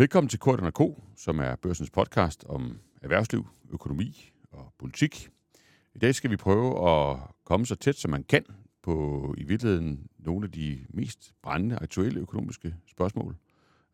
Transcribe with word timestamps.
Velkommen 0.00 0.28
til 0.28 0.38
Kort 0.38 0.74
K, 0.74 0.80
som 1.16 1.38
er 1.38 1.56
børsens 1.56 1.90
podcast 1.90 2.44
om 2.44 2.78
erhvervsliv, 3.02 3.46
økonomi 3.70 4.32
og 4.50 4.74
politik. 4.78 5.28
I 5.94 5.98
dag 5.98 6.14
skal 6.14 6.30
vi 6.30 6.36
prøve 6.36 6.90
at 6.90 7.18
komme 7.44 7.66
så 7.66 7.74
tæt, 7.74 7.96
som 7.96 8.10
man 8.10 8.24
kan 8.24 8.44
på 8.82 9.34
i 9.38 9.44
virkeligheden 9.44 10.06
nogle 10.18 10.44
af 10.44 10.52
de 10.52 10.86
mest 10.88 11.32
brændende 11.42 11.76
aktuelle 11.76 12.20
økonomiske 12.20 12.74
spørgsmål. 12.86 13.36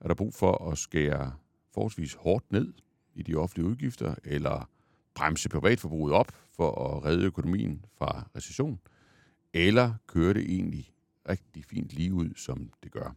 Er 0.01 0.09
der 0.09 0.15
brug 0.15 0.35
for 0.35 0.71
at 0.71 0.79
skære 0.79 1.33
forholdsvis 1.75 2.15
hårdt 2.15 2.53
ned 2.53 2.73
i 3.15 3.23
de 3.23 3.35
offentlige 3.35 3.67
udgifter, 3.67 4.15
eller 4.25 4.71
bremse 5.15 5.49
privatforbruget 5.49 6.15
op 6.15 6.33
for 6.57 6.97
at 6.97 7.05
redde 7.05 7.25
økonomien 7.25 7.85
fra 7.99 8.29
recession, 8.37 8.81
eller 9.55 9.95
kører 10.07 10.33
det 10.33 10.43
egentlig 10.43 10.93
rigtig 11.29 11.65
fint 11.65 11.93
lige 11.93 12.13
ud, 12.13 12.35
som 12.37 12.71
det 12.83 12.93
gør? 12.93 13.15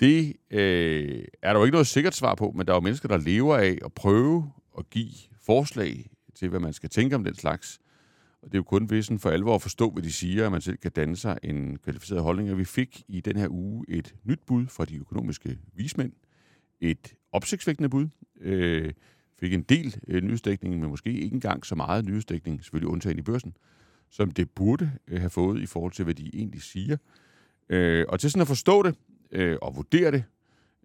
Det 0.00 0.36
øh, 0.50 1.24
er 1.42 1.52
der 1.52 1.60
jo 1.60 1.64
ikke 1.64 1.74
noget 1.74 1.86
sikkert 1.86 2.14
svar 2.14 2.34
på, 2.34 2.52
men 2.56 2.66
der 2.66 2.72
er 2.72 2.76
jo 2.76 2.80
mennesker, 2.80 3.08
der 3.08 3.16
lever 3.16 3.56
af 3.56 3.78
at 3.84 3.92
prøve 3.92 4.52
at 4.78 4.90
give 4.90 5.12
forslag 5.42 6.10
til, 6.34 6.48
hvad 6.48 6.60
man 6.60 6.72
skal 6.72 6.88
tænke 6.88 7.16
om 7.16 7.24
den 7.24 7.34
slags. 7.34 7.80
Og 8.42 8.48
det 8.48 8.54
er 8.54 8.58
jo 8.58 8.62
kun 8.62 8.90
ved 8.90 9.02
sådan 9.02 9.18
for 9.18 9.30
alvor 9.30 9.54
at 9.54 9.62
forstå, 9.62 9.90
hvad 9.90 10.02
de 10.02 10.12
siger, 10.12 10.46
at 10.46 10.52
man 10.52 10.60
selv 10.60 10.76
kan 10.76 10.90
danne 10.90 11.16
sig 11.16 11.38
en 11.42 11.78
kvalificeret 11.78 12.22
holdning. 12.22 12.50
Og 12.50 12.58
vi 12.58 12.64
fik 12.64 13.02
i 13.08 13.20
den 13.20 13.36
her 13.36 13.48
uge 13.50 13.84
et 13.88 14.14
nyt 14.24 14.40
bud 14.46 14.66
fra 14.66 14.84
de 14.84 14.96
økonomiske 14.96 15.58
vismænd. 15.74 16.12
Et 16.80 17.14
opsigtsvækkende 17.32 17.88
bud. 17.88 18.08
Øh, 18.40 18.92
fik 19.40 19.54
en 19.54 19.62
del 19.62 19.96
øh, 20.08 20.22
nyhedsdækning, 20.22 20.80
men 20.80 20.90
måske 20.90 21.12
ikke 21.12 21.34
engang 21.34 21.66
så 21.66 21.74
meget 21.74 22.04
nyhedsdækning, 22.04 22.62
selvfølgelig 22.64 22.88
undtagen 22.88 23.18
i 23.18 23.22
børsen, 23.22 23.56
som 24.10 24.30
det 24.30 24.50
burde 24.50 24.90
øh, 25.08 25.20
have 25.20 25.30
fået 25.30 25.62
i 25.62 25.66
forhold 25.66 25.92
til, 25.92 26.04
hvad 26.04 26.14
de 26.14 26.30
egentlig 26.34 26.62
siger. 26.62 26.96
Øh, 27.68 28.04
og 28.08 28.20
til 28.20 28.30
sådan 28.30 28.42
at 28.42 28.48
forstå 28.48 28.82
det, 28.82 28.94
øh, 29.32 29.56
og 29.62 29.76
vurdere 29.76 30.10
det, 30.10 30.24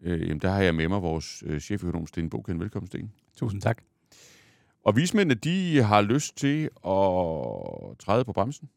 øh, 0.02 0.22
jamen 0.22 0.40
der 0.40 0.49
har 0.49 0.62
jeg 0.62 0.76
med 0.76 0.88
mig 0.88 1.02
vores 1.02 1.44
øh, 1.45 1.59
cheføkonom 1.59 2.08
Sten 2.08 2.30
Boken. 2.30 2.59
Velkommen, 2.59 2.88
Sten. 2.88 3.12
Tusind 3.35 3.62
tak. 3.62 3.81
Og 4.84 4.96
vismændene, 4.96 5.35
de 5.35 5.84
har 5.84 6.01
lyst 6.01 6.38
til 6.38 6.63
at 6.63 7.98
træde 7.99 8.26
på 8.26 8.34
bremsen. 8.34 8.70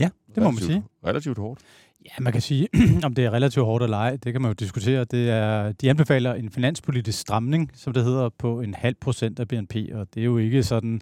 Ja, 0.00 0.04
det 0.04 0.36
relativt, 0.36 0.44
må 0.44 0.50
man 0.50 0.62
sige. 0.62 0.84
Relativt 1.04 1.38
hårdt. 1.38 1.60
Ja, 2.04 2.10
man 2.20 2.32
kan 2.32 2.42
sige, 2.42 2.68
om 3.06 3.14
det 3.14 3.24
er 3.24 3.30
relativt 3.30 3.64
hårdt 3.64 3.84
eller 3.84 3.96
ej, 3.96 4.16
det 4.16 4.32
kan 4.32 4.42
man 4.42 4.48
jo 4.48 4.54
diskutere. 4.54 5.04
Det 5.04 5.30
er, 5.30 5.72
de 5.72 5.90
anbefaler 5.90 6.34
en 6.34 6.50
finanspolitisk 6.50 7.18
stramning, 7.18 7.70
som 7.74 7.92
det 7.92 8.04
hedder, 8.04 8.28
på 8.28 8.60
en 8.60 8.74
halv 8.74 8.94
procent 9.00 9.40
af 9.40 9.48
BNP, 9.48 9.76
og 9.92 10.14
det 10.14 10.20
er 10.20 10.24
jo 10.24 10.38
ikke 10.38 10.62
sådan 10.62 11.00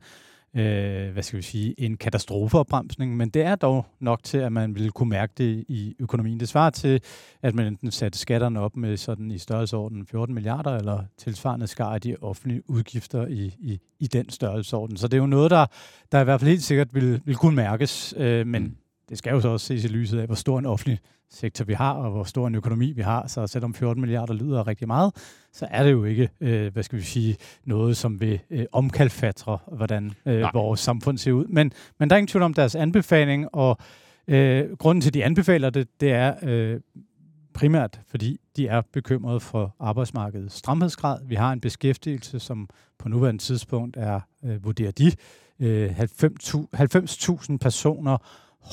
øh, 0.55 1.13
hvad 1.13 1.23
skal 1.23 1.37
vi 1.37 1.43
sige, 1.43 1.75
en 1.81 1.97
katastrofeopbremsning, 1.97 3.17
men 3.17 3.29
det 3.29 3.43
er 3.43 3.57
dog 3.57 3.87
nok 4.01 4.23
til, 4.23 4.39
at 4.39 4.53
man 4.53 4.75
ville 4.75 4.91
kunne 4.91 5.09
mærke 5.09 5.33
det 5.39 5.65
i 5.69 5.97
økonomien. 5.99 6.41
Det 6.41 6.49
svarer 6.49 6.71
til, 6.71 7.01
at 7.43 7.55
man 7.55 7.67
enten 7.67 7.91
satte 7.91 8.19
skatterne 8.19 8.61
op 8.61 8.77
med 8.77 8.97
sådan 8.97 9.31
i 9.31 9.39
størrelsesorden 9.39 10.07
14 10.07 10.35
milliarder, 10.35 10.77
eller 10.77 11.05
tilsvarende 11.19 11.67
skar 11.67 11.99
de 11.99 12.17
offentlige 12.21 12.71
udgifter 12.71 13.27
i, 13.27 13.55
i, 13.59 13.81
i 13.99 14.07
den 14.07 14.31
størrelsesorden. 14.31 14.97
Så 14.97 15.09
det 15.09 15.15
er 15.15 15.21
jo 15.21 15.27
noget, 15.27 15.51
der, 15.51 15.67
der 16.13 16.21
i 16.21 16.25
hvert 16.25 16.41
fald 16.41 16.51
helt 16.51 16.63
sikkert 16.63 16.95
vil, 16.95 17.23
vil 17.25 17.37
kunne 17.37 17.57
mærkes, 17.57 18.15
øh, 18.17 18.47
men 18.47 18.63
mm 18.63 18.77
det 19.09 19.19
skal 19.19 19.31
jo 19.31 19.41
så 19.41 19.49
også 19.49 19.67
ses 19.67 19.85
i 19.85 19.89
lyset 19.89 20.19
af, 20.19 20.27
hvor 20.27 20.35
stor 20.35 20.59
en 20.59 20.67
offentlig 20.67 20.99
sektor 21.31 21.65
vi 21.65 21.73
har, 21.73 21.93
og 21.93 22.11
hvor 22.11 22.25
stor 22.25 22.47
en 22.47 22.55
økonomi 22.55 22.93
vi 22.93 23.03
har. 23.03 23.27
Så 23.27 23.47
selvom 23.47 23.75
14 23.75 24.01
milliarder 24.01 24.35
lyder 24.35 24.67
rigtig 24.67 24.87
meget, 24.87 25.15
så 25.53 25.67
er 25.71 25.85
det 25.85 25.93
jo 25.93 26.05
ikke, 26.05 26.29
øh, 26.41 26.73
hvad 26.73 26.83
skal 26.83 26.99
vi 26.99 27.05
sige, 27.05 27.37
noget, 27.65 27.97
som 27.97 28.21
vil 28.21 28.41
øh, 28.51 28.67
omkalfatre, 28.73 29.59
hvordan 29.73 30.13
øh, 30.27 30.45
vores 30.55 30.81
samfund 30.81 31.19
ser 31.19 31.33
ud. 31.33 31.45
Men, 31.45 31.73
men 31.99 32.11
der 32.11 32.17
er 32.17 32.19
ingen 32.19 32.29
tvivl 32.29 32.43
om 32.43 32.55
deres 32.55 32.75
anbefaling, 32.75 33.55
og 33.55 33.79
øh, 34.29 34.77
grunden 34.77 35.03
til, 35.03 35.11
at 35.11 35.15
de 35.15 35.25
anbefaler 35.25 35.71
det, 35.71 36.01
det 36.01 36.13
er 36.13 36.35
øh, 36.43 36.81
primært, 37.55 38.01
fordi 38.11 38.41
de 38.57 38.67
er 38.67 38.83
bekymrede 38.93 39.41
for 39.41 39.77
arbejdsmarkedets 39.81 40.55
stramhedsgrad. 40.55 41.19
Vi 41.27 41.35
har 41.35 41.53
en 41.53 41.61
beskæftigelse, 41.61 42.41
som 42.41 42.69
på 42.99 43.09
nuværende 43.09 43.43
tidspunkt 43.43 43.97
er, 43.97 44.21
øh, 44.45 44.65
vurderer 44.65 44.91
de, 44.91 45.13
øh, 45.61 45.99
90.000 45.99 47.59
personer 47.59 48.19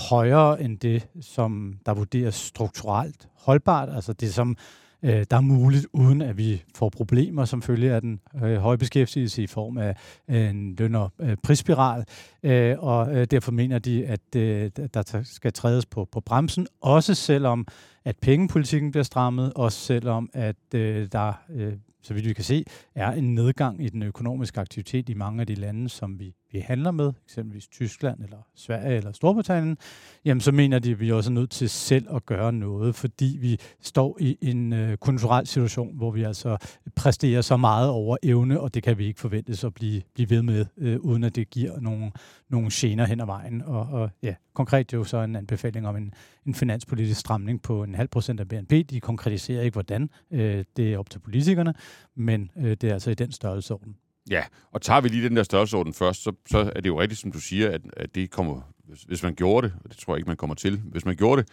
højere 0.09 0.61
end 0.61 0.79
det, 0.79 1.07
som 1.21 1.73
der 1.85 1.93
vurderes 1.93 2.35
strukturelt 2.35 3.27
holdbart, 3.35 3.89
altså 3.89 4.13
det, 4.13 4.33
som 4.33 4.57
øh, 5.03 5.25
der 5.31 5.37
er 5.37 5.41
muligt, 5.41 5.87
uden 5.93 6.21
at 6.21 6.37
vi 6.37 6.63
får 6.75 6.89
problemer 6.89 7.45
som 7.45 7.61
følge 7.61 7.93
af 7.93 8.01
den 8.01 8.19
øh, 8.43 8.57
høje 8.57 8.77
beskæftigelse 8.77 9.43
i 9.43 9.47
form 9.47 9.77
af 9.77 9.95
øh, 10.29 10.49
en 10.49 10.75
løn- 10.75 10.95
og 10.95 11.11
øh, 11.21 11.37
prisspiral. 11.43 12.05
Øh, 12.43 12.75
og 12.79 13.15
øh, 13.15 13.27
derfor 13.31 13.51
mener 13.51 13.79
de, 13.79 14.05
at 14.05 14.35
øh, 14.35 14.71
der 14.93 15.21
skal 15.23 15.53
trædes 15.53 15.85
på, 15.85 16.05
på 16.11 16.19
bremsen, 16.19 16.67
også 16.81 17.15
selvom 17.15 17.67
at 18.05 18.17
pengepolitikken 18.21 18.91
bliver 18.91 19.03
strammet, 19.03 19.53
også 19.53 19.79
selvom 19.79 20.29
at 20.33 20.55
øh, 20.73 21.07
der 21.11 21.33
øh, 21.49 21.73
så 22.05 22.13
vidt 22.13 22.27
vi 22.27 22.33
kan 22.33 22.43
se, 22.43 22.65
er 22.95 23.11
en 23.11 23.35
nedgang 23.35 23.83
i 23.83 23.89
den 23.89 24.03
økonomiske 24.03 24.61
aktivitet 24.61 25.09
i 25.09 25.13
mange 25.13 25.41
af 25.41 25.47
de 25.47 25.55
lande, 25.55 25.89
som 25.89 26.19
vi, 26.19 26.35
vi 26.55 26.59
handler 26.59 26.91
med, 26.91 27.13
eksempelvis 27.25 27.67
Tyskland 27.67 28.23
eller 28.23 28.37
Sverige 28.55 28.97
eller 28.97 29.11
Storbritannien, 29.11 29.77
jamen 30.25 30.41
så 30.41 30.51
mener 30.51 30.79
de, 30.79 30.91
at 30.91 30.99
vi 30.99 31.11
også 31.11 31.29
er 31.29 31.33
nødt 31.33 31.49
til 31.49 31.69
selv 31.69 32.15
at 32.15 32.25
gøre 32.25 32.53
noget, 32.53 32.95
fordi 32.95 33.37
vi 33.41 33.59
står 33.81 34.17
i 34.19 34.37
en 34.41 34.73
øh, 34.73 34.97
kulturel 34.97 35.47
situation, 35.47 35.97
hvor 35.97 36.11
vi 36.11 36.23
altså 36.23 36.57
præsterer 36.95 37.41
så 37.41 37.57
meget 37.57 37.89
over 37.89 38.17
evne, 38.23 38.59
og 38.59 38.73
det 38.73 38.83
kan 38.83 38.97
vi 38.97 39.05
ikke 39.05 39.19
forventes 39.19 39.63
at 39.63 39.73
blive, 39.73 40.01
blive 40.13 40.29
ved 40.29 40.41
med, 40.41 40.65
øh, 40.77 40.99
uden 40.99 41.23
at 41.23 41.35
det 41.35 41.49
giver 41.49 41.79
nogle, 41.79 42.11
nogle 42.49 42.69
gener 42.73 43.05
hen 43.05 43.21
ad 43.21 43.25
vejen. 43.25 43.61
Og, 43.61 43.81
og 43.81 44.09
ja, 44.23 44.35
konkret 44.53 44.93
jo 44.93 45.03
så 45.03 45.17
en 45.17 45.35
anbefaling 45.35 45.87
om 45.87 45.95
en, 45.95 46.13
en 46.45 46.53
finanspolitisk 46.53 47.19
stramning 47.19 47.61
på 47.61 47.83
en 47.83 47.95
halv 47.95 48.07
procent 48.07 48.39
af 48.39 48.47
BNP. 48.47 48.89
De 48.89 48.99
konkretiserer 48.99 49.61
ikke, 49.61 49.75
hvordan. 49.75 50.09
Øh, 50.31 50.65
det 50.77 50.93
er 50.93 50.97
op 50.97 51.09
til 51.09 51.19
politikerne, 51.19 51.73
men 52.15 52.51
øh, 52.57 52.71
det 52.71 52.83
er 52.83 52.93
altså 52.93 53.11
i 53.11 53.15
den 53.15 53.31
størrelsesorden. 53.31 53.95
Ja, 54.29 54.43
og 54.71 54.81
tager 54.81 55.01
vi 55.01 55.09
lige 55.09 55.29
den 55.29 55.37
der 55.37 55.43
størrelsesorden 55.43 55.93
først, 55.93 56.23
så, 56.23 56.31
så 56.47 56.71
er 56.75 56.81
det 56.81 56.87
jo 56.87 57.01
rigtigt, 57.01 57.21
som 57.21 57.31
du 57.31 57.39
siger, 57.39 57.71
at, 57.71 57.81
at 57.97 58.15
det 58.15 58.31
kommer, 58.31 58.61
hvis, 58.83 59.01
hvis 59.01 59.23
man 59.23 59.35
gjorde 59.35 59.67
det, 59.67 59.75
og 59.83 59.89
det 59.89 59.97
tror 59.97 60.13
jeg 60.13 60.17
ikke, 60.19 60.27
man 60.27 60.37
kommer 60.37 60.55
til, 60.55 60.81
hvis 60.85 61.05
man 61.05 61.15
gjorde 61.15 61.41
det, 61.41 61.51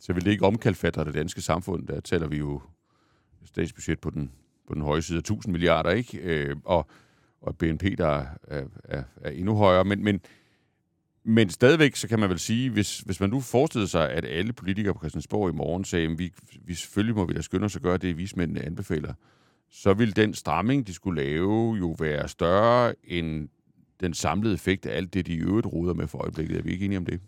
så 0.00 0.12
ville 0.12 0.24
det 0.24 0.30
ikke 0.30 0.46
omkalfatre 0.46 1.04
det 1.04 1.14
danske 1.14 1.40
samfund. 1.40 1.86
Der 1.86 2.00
taler 2.00 2.26
vi 2.26 2.36
jo 2.36 2.60
statsbudget 3.44 4.00
på 4.00 4.10
den, 4.10 4.32
på 4.68 4.74
den 4.74 4.82
høje 4.82 5.02
side 5.02 5.16
af 5.16 5.20
1000 5.20 5.52
milliarder, 5.52 5.90
ikke? 5.90 6.18
Øh, 6.18 6.56
og, 6.64 6.86
og 7.40 7.56
BNP, 7.56 7.84
der 7.98 8.24
er, 8.48 8.64
er, 8.84 9.02
er 9.16 9.30
endnu 9.30 9.54
højere. 9.54 9.84
Men, 9.84 10.04
men, 10.04 10.20
men 11.24 11.50
stadigvæk, 11.50 11.96
så 11.96 12.08
kan 12.08 12.18
man 12.18 12.30
vel 12.30 12.38
sige, 12.38 12.70
hvis, 12.70 12.98
hvis 12.98 13.20
man 13.20 13.30
nu 13.30 13.40
forestillede 13.40 13.88
sig, 13.90 14.10
at 14.10 14.24
alle 14.24 14.52
politikere 14.52 14.94
på 14.94 15.00
Christiansborg 15.00 15.50
i 15.50 15.56
morgen 15.56 15.84
sagde, 15.84 16.10
at 16.10 16.18
vi, 16.18 16.32
vi 16.60 16.74
selvfølgelig 16.74 17.16
må 17.16 17.24
vi 17.24 17.34
da 17.34 17.40
skynde 17.40 17.64
os 17.64 17.76
at 17.76 17.82
gøre 17.82 17.96
det, 17.96 18.18
vismændene 18.18 18.62
anbefaler, 18.62 19.14
så 19.70 19.94
vil 19.94 20.16
den 20.16 20.34
stramning, 20.34 20.86
de 20.86 20.94
skulle 20.94 21.22
lave, 21.22 21.76
jo 21.76 21.96
være 21.98 22.28
større 22.28 22.94
end 23.04 23.48
den 24.00 24.14
samlede 24.14 24.54
effekt 24.54 24.86
af 24.86 24.96
alt 24.96 25.14
det, 25.14 25.26
de 25.26 25.34
i 25.34 25.38
øvrigt 25.38 25.66
ruder 25.66 25.94
med 25.94 26.06
for 26.06 26.18
øjeblikket. 26.18 26.58
Er 26.58 26.62
vi 26.62 26.70
ikke 26.70 26.84
enige 26.84 26.98
om 26.98 27.06
det? 27.06 27.20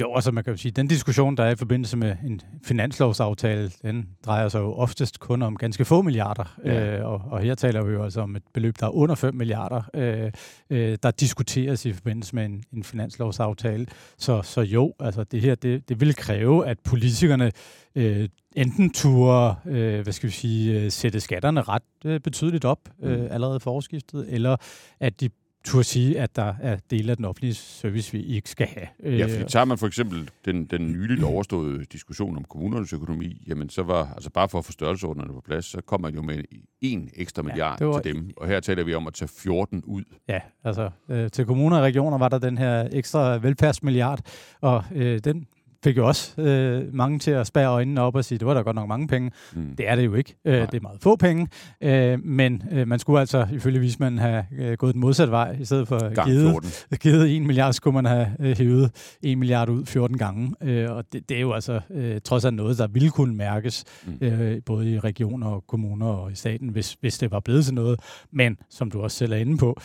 Jo, 0.00 0.14
altså 0.14 0.30
man 0.30 0.44
kan 0.44 0.52
jo 0.52 0.56
sige, 0.56 0.72
den 0.72 0.88
diskussion, 0.88 1.36
der 1.36 1.44
er 1.44 1.50
i 1.50 1.56
forbindelse 1.56 1.96
med 1.96 2.16
en 2.26 2.40
finanslovsaftale, 2.64 3.70
den 3.82 4.08
drejer 4.26 4.48
sig 4.48 4.60
jo 4.60 4.74
oftest 4.74 5.20
kun 5.20 5.42
om 5.42 5.56
ganske 5.56 5.84
få 5.84 6.02
milliarder. 6.02 6.56
Ja. 6.64 6.98
Øh, 6.98 7.06
og, 7.06 7.22
og 7.30 7.40
her 7.40 7.54
taler 7.54 7.84
vi 7.84 7.92
jo 7.92 8.04
altså 8.04 8.20
om 8.20 8.36
et 8.36 8.42
beløb, 8.54 8.80
der 8.80 8.86
er 8.86 8.90
under 8.90 9.14
5 9.14 9.34
milliarder, 9.34 9.82
øh, 9.94 10.32
øh, 10.70 10.98
der 11.02 11.10
diskuteres 11.10 11.86
i 11.86 11.92
forbindelse 11.92 12.34
med 12.34 12.44
en, 12.44 12.64
en 12.72 12.84
finanslovsaftale. 12.84 13.86
Så, 14.18 14.42
så 14.42 14.60
jo, 14.60 14.94
altså 15.00 15.24
det 15.24 15.40
her, 15.40 15.54
det, 15.54 15.88
det 15.88 16.00
vil 16.00 16.14
kræve, 16.14 16.66
at 16.66 16.78
politikerne 16.84 17.52
øh, 17.94 18.28
enten 18.56 18.90
turde, 18.90 19.54
øh, 19.66 20.02
hvad 20.02 20.12
skal 20.12 20.26
vi 20.26 20.32
sige, 20.32 20.80
øh, 20.80 20.90
sætte 20.90 21.20
skatterne 21.20 21.62
ret 21.62 21.82
øh, 22.04 22.20
betydeligt 22.20 22.64
op 22.64 22.88
øh, 23.02 23.20
mm. 23.20 23.26
allerede 23.30 23.60
for 23.60 23.70
årsskiftet, 23.70 24.26
eller 24.28 24.56
at 25.00 25.20
de 25.20 25.28
turde 25.64 25.84
sige, 25.84 26.20
at 26.20 26.36
der 26.36 26.54
er 26.60 26.76
dele 26.90 27.10
af 27.10 27.16
den 27.16 27.24
offentlige 27.24 27.54
service, 27.54 28.12
vi 28.12 28.22
ikke 28.22 28.50
skal 28.50 28.66
have. 28.66 29.16
Ja, 29.18 29.24
fordi 29.24 29.50
tager 29.50 29.64
man 29.64 29.78
for 29.78 29.86
eksempel 29.86 30.30
den, 30.44 30.64
den 30.64 30.92
nyligt 30.92 31.22
overståede 31.22 31.84
diskussion 31.84 32.36
om 32.36 32.44
kommunernes 32.44 32.92
økonomi, 32.92 33.42
jamen 33.46 33.68
så 33.68 33.82
var, 33.82 34.12
altså 34.14 34.30
bare 34.30 34.48
for 34.48 34.58
at 34.58 34.64
få 34.64 34.72
størrelsesordnerne 34.72 35.32
på 35.32 35.40
plads, 35.40 35.64
så 35.64 35.80
kom 35.80 36.00
man 36.00 36.14
jo 36.14 36.22
med 36.22 36.44
en 36.80 37.10
ekstra 37.14 37.42
milliard 37.42 37.80
ja, 37.80 37.86
var, 37.86 38.00
til 38.00 38.14
dem, 38.14 38.30
og 38.36 38.48
her 38.48 38.60
taler 38.60 38.84
vi 38.84 38.94
om 38.94 39.06
at 39.06 39.14
tage 39.14 39.28
14 39.28 39.82
ud. 39.84 40.04
Ja, 40.28 40.40
altså 40.64 40.90
øh, 41.08 41.30
til 41.30 41.46
kommuner 41.46 41.76
og 41.76 41.82
regioner 41.82 42.18
var 42.18 42.28
der 42.28 42.38
den 42.38 42.58
her 42.58 42.88
ekstra 42.92 43.38
velfærdsmilliard, 43.38 44.20
og 44.60 44.84
øh, 44.94 45.18
den 45.18 45.46
fik 45.84 45.96
jo 45.96 46.06
også 46.06 46.40
øh, 46.40 46.94
mange 46.94 47.18
til 47.18 47.30
at 47.30 47.46
spære 47.46 47.68
øjnene 47.68 48.00
op 48.00 48.16
og 48.16 48.24
sige, 48.24 48.38
det 48.38 48.46
var 48.46 48.54
da 48.54 48.60
godt 48.60 48.76
nok 48.76 48.88
mange 48.88 49.08
penge. 49.08 49.30
Mm. 49.54 49.76
Det 49.76 49.88
er 49.88 49.96
det 49.96 50.04
jo 50.04 50.14
ikke. 50.14 50.34
Øh, 50.44 50.60
det 50.60 50.74
er 50.74 50.80
meget 50.80 51.00
få 51.00 51.16
penge. 51.16 51.48
Øh, 51.80 52.24
men 52.24 52.62
øh, 52.72 52.88
man 52.88 52.98
skulle 52.98 53.20
altså, 53.20 53.46
ifølge 53.52 53.80
vismanden, 53.80 54.20
have 54.20 54.44
øh, 54.58 54.72
gået 54.72 54.94
den 54.94 55.00
modsatte 55.00 55.30
vej. 55.30 55.56
I 55.60 55.64
stedet 55.64 55.88
for 55.88 56.24
givet, 56.24 56.86
givet 57.00 57.36
1 57.36 57.42
milliard, 57.42 57.72
skulle 57.72 57.94
man 57.94 58.04
have 58.04 58.28
øh, 58.40 58.56
hævet 58.58 59.16
1 59.22 59.38
milliard 59.38 59.68
ud 59.68 59.86
14 59.86 60.18
gange. 60.18 60.54
Øh, 60.62 60.90
og 60.90 61.04
det, 61.12 61.28
det 61.28 61.36
er 61.36 61.40
jo 61.40 61.52
altså 61.52 61.80
øh, 61.90 62.20
trods 62.24 62.44
alt 62.44 62.54
noget, 62.54 62.78
der 62.78 62.86
ville 62.86 63.10
kunne 63.10 63.36
mærkes, 63.36 63.84
mm. 64.06 64.18
øh, 64.20 64.62
både 64.66 64.90
i 64.90 64.98
regioner 64.98 65.46
og 65.46 65.64
kommuner 65.66 66.06
og 66.06 66.32
i 66.32 66.34
staten, 66.34 66.68
hvis, 66.68 66.96
hvis 67.00 67.18
det 67.18 67.30
var 67.30 67.40
blevet 67.40 67.64
til 67.64 67.74
noget. 67.74 68.00
Men, 68.32 68.56
som 68.70 68.90
du 68.90 69.02
også 69.02 69.16
selv 69.16 69.32
er 69.32 69.36
inde 69.36 69.56
på, 69.56 69.80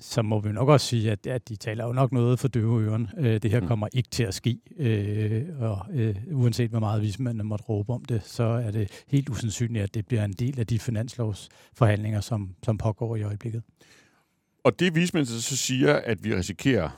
så 0.00 0.22
må 0.22 0.40
vi 0.40 0.52
nok 0.52 0.68
også 0.68 0.86
sige, 0.86 1.10
at, 1.10 1.26
at 1.26 1.48
de 1.48 1.56
taler 1.56 1.86
jo 1.86 1.92
nok 1.92 2.12
noget 2.12 2.38
for 2.38 2.48
døve 2.48 2.82
øren. 2.82 3.08
Øh, 3.18 3.42
det 3.42 3.50
her 3.50 3.60
mm. 3.60 3.66
kommer 3.66 3.88
ikke 3.92 4.08
til 4.08 4.22
at 4.22 4.34
ske, 4.34 4.58
øh, 4.78 5.44
og 5.58 5.86
øh, 5.94 6.16
uanset 6.32 6.70
hvor 6.70 6.80
meget 6.80 7.02
vismændene 7.02 7.44
måtte 7.44 7.64
råbe 7.64 7.92
om 7.92 8.04
det, 8.04 8.22
så 8.24 8.42
er 8.42 8.70
det 8.70 9.04
helt 9.08 9.28
usandsynligt, 9.28 9.82
at 9.82 9.94
det 9.94 10.06
bliver 10.06 10.24
en 10.24 10.32
del 10.32 10.60
af 10.60 10.66
de 10.66 10.78
finanslovsforhandlinger, 10.78 12.20
som, 12.20 12.54
som 12.64 12.78
pågår 12.78 13.16
i 13.16 13.22
øjeblikket. 13.22 13.62
Og 14.64 14.80
det 14.80 14.94
vismændene 14.94 15.40
så 15.40 15.56
siger, 15.56 15.94
at 15.94 16.24
vi 16.24 16.34
risikerer, 16.34 16.90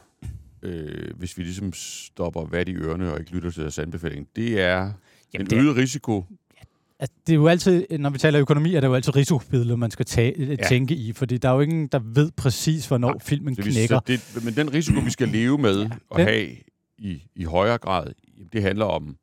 øh, 0.62 1.17
hvis 1.17 1.38
vi 1.38 1.43
ligesom 1.43 1.73
stopper 1.73 2.46
vat 2.46 2.69
i 2.69 2.75
ørerne 2.75 3.12
og 3.12 3.20
ikke 3.20 3.32
lytter 3.32 3.50
til 3.50 3.62
deres 3.62 3.79
anbefaling, 3.79 4.29
det 4.37 4.61
er 4.61 4.93
Jamen, 5.35 5.46
en 5.52 5.58
øget 5.58 5.76
risiko 5.76 6.25
Altså, 7.00 7.14
det 7.26 7.32
er 7.32 7.37
jo 7.37 7.46
altid, 7.46 7.87
når 7.99 8.11
vi 8.11 8.19
taler 8.19 8.41
økonomi, 8.41 8.75
er 8.75 8.81
det 8.81 8.88
jo 8.88 8.94
altid 8.94 9.17
risikobilleder, 9.17 9.76
man 9.76 9.91
skal 9.91 10.06
tage, 10.06 10.44
ja. 10.46 10.56
tænke 10.69 10.94
i, 10.94 11.12
fordi 11.12 11.38
der 11.38 11.49
er 11.49 11.52
jo 11.52 11.61
ingen, 11.61 11.87
der 11.87 12.00
ved 12.05 12.31
præcis, 12.37 12.87
hvornår 12.87 13.08
ja, 13.08 13.19
filmen 13.23 13.56
knækker. 13.56 13.99
Det, 14.00 14.20
men 14.44 14.55
den 14.55 14.73
risiko, 14.73 15.00
vi 15.00 15.11
skal 15.11 15.29
leve 15.29 15.58
med 15.58 15.82
ja, 15.82 15.88
og 16.11 16.19
den, 16.19 16.26
have 16.29 16.49
i, 16.99 17.23
i 17.37 17.44
højere 17.44 17.79
grad, 17.79 18.06
det 18.52 18.62
handler 18.62 18.85
om 18.85 19.17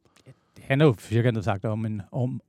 handler 0.72 0.86
jo 0.86 0.96
firkantet 1.00 1.44
sagt 1.44 1.66
om 1.66 1.86
en 1.86 2.02
om 2.12 2.42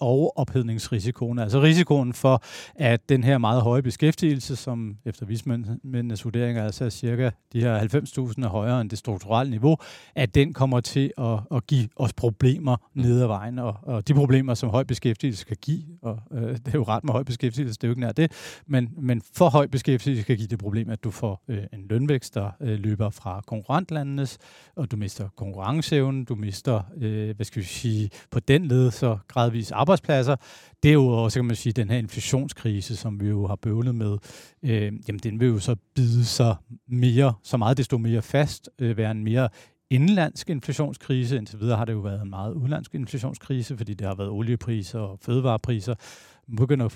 overophedningsrisikoen, 0.00 1.38
altså 1.38 1.62
risikoen 1.62 2.12
for, 2.12 2.42
at 2.74 3.08
den 3.08 3.24
her 3.24 3.38
meget 3.38 3.62
høje 3.62 3.82
beskæftigelse, 3.82 4.56
som 4.56 4.96
efter 5.04 5.26
vismændenes 5.26 6.24
vurderinger 6.24 6.64
altså 6.64 6.84
er 6.84 6.88
cirka 6.88 7.30
de 7.52 7.60
her 7.60 7.80
90.000 7.80 8.44
er 8.44 8.48
højere 8.48 8.80
end 8.80 8.90
det 8.90 8.98
strukturelle 8.98 9.50
niveau, 9.50 9.76
at 10.14 10.34
den 10.34 10.52
kommer 10.52 10.80
til 10.80 11.12
at, 11.18 11.38
at 11.54 11.66
give 11.66 11.88
os 11.96 12.12
problemer 12.12 12.76
mm. 12.94 13.02
ned 13.02 13.22
ad 13.22 13.26
vejen, 13.26 13.58
og, 13.58 13.76
og 13.82 14.08
de 14.08 14.14
problemer, 14.14 14.54
som 14.54 14.70
høj 14.70 14.84
beskæftigelse 14.84 15.44
kan 15.46 15.56
give, 15.62 15.82
og 16.02 16.18
øh, 16.32 16.42
det 16.64 16.68
er 16.68 16.78
jo 16.78 16.82
ret 16.82 17.04
med 17.04 17.12
høj 17.12 17.22
beskæftigelse, 17.22 17.74
det 17.74 17.84
er 17.84 17.88
jo 17.88 17.92
ikke 17.92 18.00
nær 18.00 18.12
det, 18.12 18.32
men, 18.66 18.90
men 18.98 19.22
for 19.34 19.48
høj 19.48 19.66
beskæftigelse 19.66 20.24
kan 20.24 20.36
give 20.36 20.48
det 20.48 20.58
problem, 20.58 20.90
at 20.90 21.04
du 21.04 21.10
får 21.10 21.44
øh, 21.48 21.62
en 21.72 21.86
lønvækst, 21.90 22.34
der 22.34 22.50
øh, 22.60 22.78
løber 22.78 23.10
fra 23.10 23.40
konkurrentlandenes, 23.46 24.38
og 24.76 24.90
du 24.90 24.96
mister 24.96 25.28
konkurrenceevnen, 25.36 26.24
du 26.24 26.34
mister, 26.34 26.82
øh, 27.00 27.36
hvad 27.36 27.46
skal 27.46 27.59
vi 27.60 27.66
sige, 27.66 28.10
på 28.30 28.40
den 28.40 28.66
led 28.66 28.90
så 28.90 29.18
gradvis 29.28 29.70
arbejdspladser. 29.70 30.36
Det 30.82 30.88
er 30.88 30.92
jo 30.92 31.06
også, 31.06 31.38
kan 31.38 31.44
man 31.44 31.56
sige, 31.56 31.72
den 31.72 31.90
her 31.90 31.98
inflationskrise, 31.98 32.96
som 32.96 33.20
vi 33.20 33.28
jo 33.28 33.46
har 33.46 33.56
bøvlet 33.56 33.94
med, 33.94 34.18
øh, 34.62 34.92
jamen 35.08 35.18
den 35.22 35.40
vil 35.40 35.48
jo 35.48 35.58
så 35.58 35.76
bide 35.94 36.24
sig 36.24 36.56
mere, 36.88 37.34
så 37.42 37.56
meget 37.56 37.76
desto 37.76 37.98
mere 37.98 38.22
fast, 38.22 38.70
øh, 38.78 38.96
være 38.96 39.10
en 39.10 39.24
mere 39.24 39.48
indlandsk 39.90 40.50
inflationskrise. 40.50 41.36
Indtil 41.36 41.60
videre 41.60 41.76
har 41.76 41.84
det 41.84 41.92
jo 41.92 41.98
været 41.98 42.22
en 42.22 42.30
meget 42.30 42.52
udenlandsk 42.52 42.94
inflationskrise, 42.94 43.76
fordi 43.76 43.94
det 43.94 44.06
har 44.06 44.14
været 44.14 44.30
oliepriser 44.30 44.98
og 44.98 45.18
fødevarepriser. 45.22 45.94
Man 46.48 46.56
begynder 46.56 46.88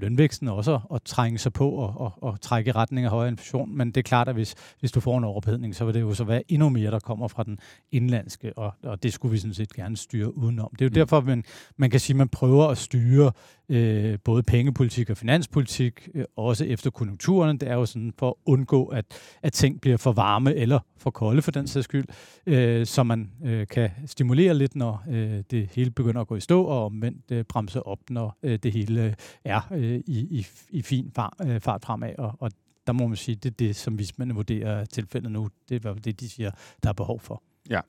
lønvæksten 0.00 0.48
også 0.48 0.80
at, 0.94 1.02
trænge 1.02 1.38
sig 1.38 1.52
på 1.52 1.70
og, 1.70 2.00
og, 2.00 2.12
og 2.22 2.40
trække 2.40 2.68
i 2.68 2.72
retning 2.72 3.04
af 3.04 3.10
højere 3.10 3.28
inflation. 3.28 3.76
Men 3.76 3.88
det 3.88 3.96
er 3.96 4.02
klart, 4.02 4.28
at 4.28 4.34
hvis, 4.34 4.54
hvis 4.80 4.92
du 4.92 5.00
får 5.00 5.18
en 5.18 5.24
overophedning, 5.24 5.74
så 5.74 5.84
vil 5.84 5.94
det 5.94 6.00
jo 6.00 6.14
så 6.14 6.24
være 6.24 6.42
endnu 6.48 6.68
mere, 6.68 6.90
der 6.90 6.98
kommer 6.98 7.28
fra 7.28 7.42
den 7.42 7.58
indlandske, 7.92 8.58
og, 8.58 8.72
og 8.82 9.02
det 9.02 9.12
skulle 9.12 9.32
vi 9.32 9.38
sådan 9.38 9.54
set 9.54 9.72
gerne 9.72 9.96
styre 9.96 10.36
udenom. 10.36 10.70
Det 10.72 10.80
er 10.80 10.86
jo 10.86 10.90
mm. 10.90 10.94
derfor, 10.94 11.20
man, 11.20 11.44
man 11.76 11.90
kan 11.90 12.00
sige, 12.00 12.14
at 12.14 12.18
man 12.18 12.28
prøver 12.28 12.66
at 12.66 12.78
styre 12.78 13.32
øh, 13.70 14.18
både 14.24 14.42
pengepolitik 14.42 15.10
og 15.10 15.16
finanspolitik, 15.16 16.08
øh, 16.14 16.24
også 16.36 16.64
efter 16.64 16.90
konjunkturerne. 16.90 17.58
Det 17.58 17.68
er 17.68 17.74
jo 17.74 17.86
sådan 17.86 18.12
for 18.18 18.28
at 18.28 18.34
undgå, 18.44 18.86
at, 18.86 19.04
at 19.42 19.52
ting 19.52 19.80
bliver 19.80 19.96
for 19.96 20.12
varme 20.12 20.54
eller 20.54 20.78
for 20.98 21.10
kolde 21.10 21.42
for 21.42 21.50
den 21.50 21.66
sags 21.66 21.84
skyld, 21.84 22.04
øh, 22.46 22.86
så 22.86 23.02
man 23.02 23.30
øh, 23.44 23.66
kan 23.66 23.90
stimulere 24.06 24.54
lidt, 24.54 24.76
når 24.76 25.04
øh, 25.10 25.42
det 25.50 25.68
hele 25.72 25.90
begynder 25.90 26.20
at 26.20 26.26
gå 26.26 26.36
i 26.36 26.40
stå, 26.40 26.64
og 26.64 26.84
omvendt 26.84 27.30
øh, 27.30 27.44
bremse 27.44 27.82
op, 27.82 27.98
når 28.10 28.38
øh, 28.42 28.58
det 28.62 28.72
hele 28.72 29.04
øh, 29.04 29.12
er 29.44 29.60
øh, 29.72 30.00
i, 30.06 30.18
i, 30.30 30.46
i 30.70 30.82
fin 30.82 31.10
fart, 31.14 31.34
øh, 31.46 31.60
fart 31.60 31.84
fremad. 31.84 32.14
Og, 32.18 32.36
og 32.40 32.50
der 32.86 32.92
må 32.92 33.06
man 33.06 33.16
sige, 33.16 33.34
det 33.34 33.50
er 33.50 33.54
det, 33.54 33.76
som 33.76 33.98
vismændene 33.98 34.34
vurderer 34.34 34.84
tilfældet 34.84 35.32
nu. 35.32 35.48
Det 35.68 35.84
er 35.84 35.94
det, 35.94 36.20
de 36.20 36.28
siger, 36.28 36.50
der 36.82 36.88
er 36.88 36.92
behov 36.92 37.20
for. 37.20 37.42
Ja, 37.70 37.80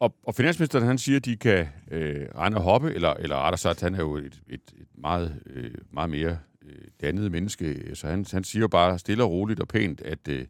og, 0.00 0.14
og 0.22 0.34
finansministeren 0.34 0.86
han 0.86 0.98
siger, 0.98 1.16
at 1.16 1.24
de 1.24 1.36
kan 1.36 1.66
øh, 1.90 2.26
regne 2.34 2.56
og 2.56 2.62
hoppe, 2.62 2.94
eller, 2.94 3.14
eller 3.14 3.36
rettere 3.36 3.58
sagt, 3.58 3.80
han 3.80 3.94
er 3.94 3.98
jo 3.98 4.16
et, 4.16 4.42
et, 4.48 4.60
et 4.80 4.88
meget, 4.94 5.42
øh, 5.46 5.74
meget 5.90 6.10
mere 6.10 6.38
øh, 6.62 6.84
dannet 7.00 7.32
menneske, 7.32 7.90
så 7.94 8.06
han, 8.06 8.26
han 8.32 8.44
siger 8.44 8.68
bare 8.68 8.98
stille 8.98 9.24
og 9.24 9.30
roligt 9.30 9.60
og 9.60 9.68
pænt, 9.68 10.00
at, 10.00 10.28
øh, 10.28 10.46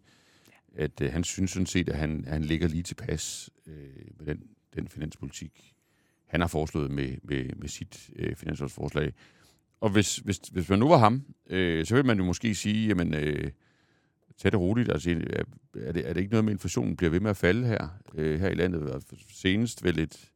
at 0.77 1.01
øh, 1.01 1.13
han 1.13 1.25
synes 1.25 1.51
sådan 1.51 1.67
set, 1.67 1.89
at 1.89 1.99
han, 1.99 2.25
han 2.29 2.45
ligger 2.45 2.69
lige 2.69 2.83
tilpas 2.83 3.51
øh, 3.67 3.75
med 4.19 4.27
den, 4.27 4.43
den 4.77 4.89
finanspolitik, 4.89 5.75
han 6.27 6.41
har 6.41 6.49
foreslået 6.49 6.91
med, 6.91 7.17
med, 7.23 7.45
med 7.57 7.69
sit 7.69 8.11
øh, 8.17 8.37
finanslovsforslag. 8.37 9.13
Og 9.81 9.91
hvis, 9.91 10.17
hvis, 10.17 10.37
hvis 10.37 10.69
man 10.69 10.79
nu 10.79 10.89
var 10.89 10.99
ham, 10.99 11.25
øh, 11.51 11.87
så 11.87 11.95
ville 11.95 12.07
man 12.07 12.19
jo 12.19 12.25
måske 12.25 12.55
sige, 12.55 12.89
jamen... 12.89 13.15
Øh, 13.15 13.51
tag 14.39 14.53
det 14.53 14.61
roligt. 14.61 14.93
Altså, 14.93 15.11
er, 15.75 15.93
det, 15.93 16.09
er 16.09 16.13
det 16.13 16.21
ikke 16.21 16.31
noget 16.31 16.45
med, 16.45 16.53
at 16.53 16.55
inflationen 16.55 16.97
bliver 16.97 17.11
ved 17.11 17.21
med 17.21 17.31
at 17.31 17.37
falde 17.37 17.67
her, 17.67 17.89
øh, 18.15 18.41
her 18.41 18.49
i 18.49 18.55
landet? 18.55 19.05
Senest 19.33 19.85
vel 19.85 19.99
et, 19.99 20.31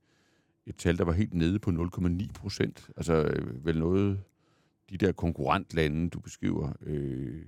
et 0.67 0.77
tal, 0.77 0.99
der 0.99 1.05
var 1.05 1.13
helt 1.13 1.35
nede 1.35 1.59
på 1.59 1.71
0,9 1.71 2.33
procent. 2.33 2.91
Altså 2.97 3.15
øh, 3.15 3.67
vel 3.67 3.79
noget, 3.79 4.21
de 4.91 4.97
der 4.97 5.13
konkurrentlande, 5.13 6.11
du 6.11 6.21
beskriver, 6.21 6.73
øh, 6.87 7.43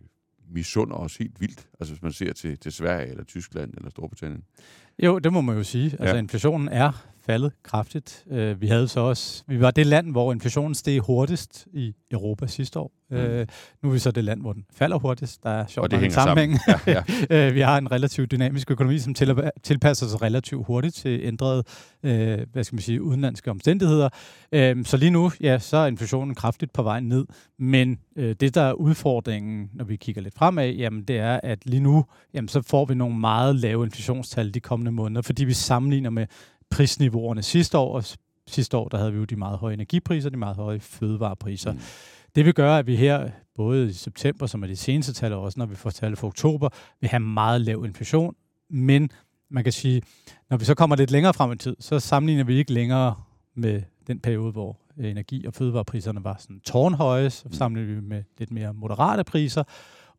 misunder 0.51 0.97
os 0.97 1.17
helt 1.17 1.41
vildt. 1.41 1.69
Altså 1.81 1.95
hvis 1.95 2.03
man 2.03 2.13
ser 2.13 2.33
til, 2.33 2.59
til 2.59 2.73
Sverige 2.73 3.11
eller 3.11 3.25
Tyskland 3.25 3.75
eller 3.77 3.91
Storbritannien. 3.91 4.45
Jo, 4.99 5.19
det 5.19 5.33
må 5.33 5.41
man 5.41 5.57
jo 5.57 5.63
sige. 5.63 5.85
Altså 5.85 6.15
ja. 6.15 6.17
inflationen 6.17 6.69
er 6.69 7.14
faldet 7.27 7.53
kraftigt. 7.63 8.25
Uh, 8.27 8.61
vi 8.61 8.67
havde 8.67 8.89
så 8.89 9.01
også, 9.01 9.45
vi 9.47 9.61
var 9.61 9.71
det 9.71 9.87
land, 9.87 10.11
hvor 10.11 10.33
inflationen 10.33 10.75
steg 10.75 11.01
hurtigst 11.01 11.67
i 11.73 11.95
Europa 12.11 12.47
sidste 12.47 12.79
år. 12.79 12.93
Mm. 13.11 13.17
Uh, 13.17 13.25
nu 13.83 13.89
er 13.89 13.93
vi 13.93 13.99
så 13.99 14.11
det 14.11 14.25
land, 14.25 14.41
hvor 14.41 14.53
den 14.53 14.65
falder 14.75 14.99
hurtigst. 14.99 15.43
Der 15.43 15.51
er 15.51 15.67
sjovt 15.67 15.93
en 15.93 16.11
sammenhæng. 16.11 16.59
Sammen. 16.67 16.85
Ja, 16.87 17.03
ja. 17.31 17.49
uh, 17.49 17.55
vi 17.57 17.61
har 17.61 17.79
en 17.79 17.93
relativt 17.93 18.31
dynamisk 18.31 18.71
økonomi, 18.71 18.99
som 18.99 19.15
tilpasser 19.63 20.07
sig 20.07 20.23
relativt 20.23 20.67
hurtigt 20.67 20.95
til 20.95 21.21
ændrede, 21.23 21.65
uh, 22.03 22.11
hvad 22.53 22.65
skal 22.65 22.77
man 22.77 22.83
sige, 22.83 23.03
udenlandske 23.03 23.51
omstændigheder. 23.51 24.09
Uh, 24.53 24.85
så 24.85 24.97
lige 24.97 25.11
nu, 25.11 25.31
ja, 25.41 25.59
så 25.59 25.77
er 25.77 25.87
inflationen 25.87 26.35
kraftigt 26.35 26.73
på 26.73 26.83
vej 26.83 27.01
ned. 27.01 27.27
Men 27.59 27.99
uh, 28.17 28.25
det, 28.25 28.55
der 28.55 28.63
er 28.63 28.73
udfordringen, 28.73 29.71
når 29.75 29.85
vi 29.85 29.97
kigger 29.97 30.23
lidt 30.23 30.35
fremad, 30.35 30.71
jamen 30.71 31.03
det 31.03 31.19
er, 31.19 31.41
at 31.43 31.67
lige 31.67 31.81
nu, 31.81 32.05
jamen 32.35 32.49
så 32.49 32.63
får 32.63 32.85
vi 32.85 32.95
nogle 32.95 33.19
meget 33.19 33.57
lave 33.57 33.85
inflationstal 33.85 34.55
de 34.55 34.61
kommende 34.61 34.93
måneder, 34.93 35.23
fordi 35.23 35.45
vi 35.45 35.53
sammenligner 35.53 36.11
med 36.11 36.27
prisniveauerne 36.75 37.43
sidste 37.43 37.79
år, 37.79 37.95
og 37.95 38.05
sidste 38.47 38.77
år 38.77 38.89
der 38.89 38.99
havde 38.99 39.13
vi 39.13 39.19
jo 39.19 39.25
de 39.25 39.37
meget 39.37 39.59
høje 39.59 39.75
energipriser, 39.75 40.31
de 40.31 40.37
meget 40.37 40.57
høje 40.57 40.81
fødevarepriser. 40.81 41.73
Mm. 41.73 41.81
Det 42.35 42.45
vil 42.45 42.55
gøre, 42.55 42.79
at 42.79 42.87
vi 42.87 42.97
her, 42.97 43.31
både 43.57 43.89
i 43.89 43.93
september, 43.93 44.47
som 44.47 44.63
er 44.63 44.67
de 44.67 44.77
seneste 44.77 45.13
tal, 45.13 45.33
og 45.33 45.43
også 45.43 45.59
når 45.59 45.67
vi 45.67 45.75
får 45.75 45.91
tal 45.91 46.17
for 46.17 46.27
oktober, 46.27 46.69
vil 47.01 47.11
have 47.11 47.21
meget 47.21 47.61
lav 47.61 47.85
inflation, 47.85 48.35
men 48.71 49.11
man 49.51 49.65
kan 49.65 49.73
sige, 49.73 50.03
når 50.51 50.57
vi 50.57 50.65
så 50.65 50.75
kommer 50.75 50.97
lidt 50.97 51.11
længere 51.11 51.35
frem 51.35 51.53
i 51.53 51.57
tid, 51.57 51.77
så 51.81 52.01
sammenligner 52.01 52.45
vi 52.45 52.55
ikke 52.55 52.73
længere 52.73 53.15
med 53.55 53.83
den 54.07 54.21
periode, 54.21 54.53
hvor 54.53 54.79
energi- 54.99 55.47
og 55.47 55.55
fødevarepriserne 55.55 56.25
var 56.25 56.37
sådan 56.39 56.61
tårnhøje, 56.61 57.31
så 57.31 57.43
mm. 57.47 57.53
sammenligner 57.53 58.01
vi 58.01 58.07
med 58.07 58.23
lidt 58.39 58.51
mere 58.51 58.75
moderate 58.75 59.25
priser, 59.25 59.65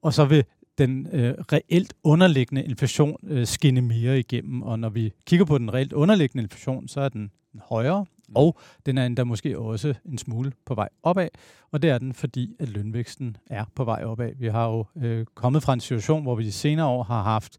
og 0.02 0.14
så 0.14 0.26
vil 0.26 0.44
den 0.78 1.08
øh, 1.12 1.34
reelt 1.52 1.94
underliggende 2.04 2.64
inflation 2.64 3.18
øh, 3.28 3.48
skinne 3.48 3.82
mere 3.82 4.20
igennem. 4.20 4.62
Og 4.62 4.80
når 4.80 4.90
vi 4.90 5.14
kigger 5.26 5.46
på 5.46 5.58
den 5.58 5.74
reelt 5.74 5.94
underliggende 5.94 6.44
inflation, 6.44 6.88
så 6.88 7.02
er 7.02 7.10
den 7.10 7.32
højere, 7.62 8.06
mm. 8.28 8.36
og 8.36 8.58
den 8.86 8.98
er 8.98 9.06
endda 9.06 9.24
måske 9.24 9.60
også 9.60 9.94
en 10.06 10.18
smule 10.18 10.52
på 10.66 10.76
vej 10.76 10.90
opad. 11.04 11.30
Og 11.72 11.82
det 11.82 11.90
er 11.90 11.98
den, 11.98 12.14
fordi 12.14 12.56
at 12.60 12.70
lønvæksten 12.70 13.38
er 13.50 13.66
på 13.76 13.84
vej 13.84 14.04
opad. 14.04 14.32
Vi 14.40 14.48
har 14.48 14.68
jo 14.70 14.86
øh, 14.96 15.26
kommet 15.36 15.64
fra 15.64 15.74
en 15.74 15.80
situation, 15.80 16.24
hvor 16.24 16.36
vi 16.36 16.46
de 16.46 16.52
senere 16.52 16.86
år 16.86 17.04
har 17.04 17.24
haft 17.24 17.58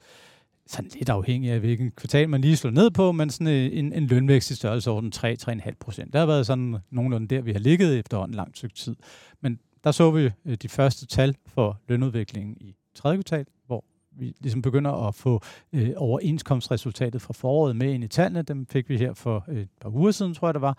sådan 0.67 0.91
lidt 0.95 1.09
afhængig 1.09 1.51
af, 1.51 1.61
hvilken 1.61 1.91
kvartal 1.91 2.29
man 2.29 2.41
lige 2.41 2.57
slår 2.57 2.71
ned 2.71 2.91
på, 2.91 3.13
men 3.13 3.31
sådan 3.31 3.47
øh, 3.47 3.79
en, 3.79 3.93
en 3.93 4.07
lønvækst 4.07 4.51
i 4.51 4.55
størrelsesorden 4.55 5.13
3-3,5 5.17 5.73
procent. 5.81 6.13
Der 6.13 6.19
har 6.19 6.27
været 6.27 6.47
sådan 6.47 6.77
nogenlunde 6.91 7.35
der, 7.35 7.43
vi 7.43 7.53
har 7.53 7.59
ligget 7.59 7.99
efterhånden 7.99 8.35
lang 8.35 8.57
stykke 8.57 8.75
tid. 8.75 8.97
Men 9.41 9.61
der 9.85 9.91
så 9.91 10.11
vi 10.11 10.31
øh, 10.45 10.57
de 10.63 10.69
første 10.69 11.07
tal 11.07 11.37
for 11.47 11.81
lønudviklingen 11.89 12.57
i 12.61 12.77
tredje 12.97 13.17
kvartal, 13.17 13.47
hvor 13.67 13.85
vi 14.11 14.35
ligesom 14.41 14.63
begynder 14.63 15.09
at 15.09 15.15
få 15.15 15.43
øh, 15.73 15.91
overenskomstresultatet 15.97 17.23
fra 17.23 17.33
foråret 17.33 17.77
med 17.77 17.93
ind 17.93 18.05
i 18.05 18.09
tallene. 18.09 18.43
Dem 18.43 18.67
fik 18.67 18.89
vi 18.89 18.97
her 18.97 19.15
for 19.15 19.45
øh, 19.49 19.61
et 19.61 19.69
par 19.81 19.91
uger 19.91 20.11
siden, 20.11 20.35
tror 20.35 20.49
jeg 20.49 20.55
det 20.55 20.63
var. 20.63 20.79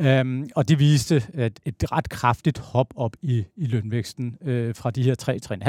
Øhm, 0.00 0.48
og 0.56 0.68
det 0.68 0.78
viste 0.78 1.22
at 1.34 1.60
et 1.64 1.92
ret 1.92 2.08
kraftigt 2.08 2.58
hop 2.58 2.94
op 2.96 3.16
i, 3.22 3.44
i 3.56 3.66
lønvæksten. 3.66 4.38
Øh, 4.42 4.74
fra 4.74 4.90
de 4.90 5.02
her 5.02 5.14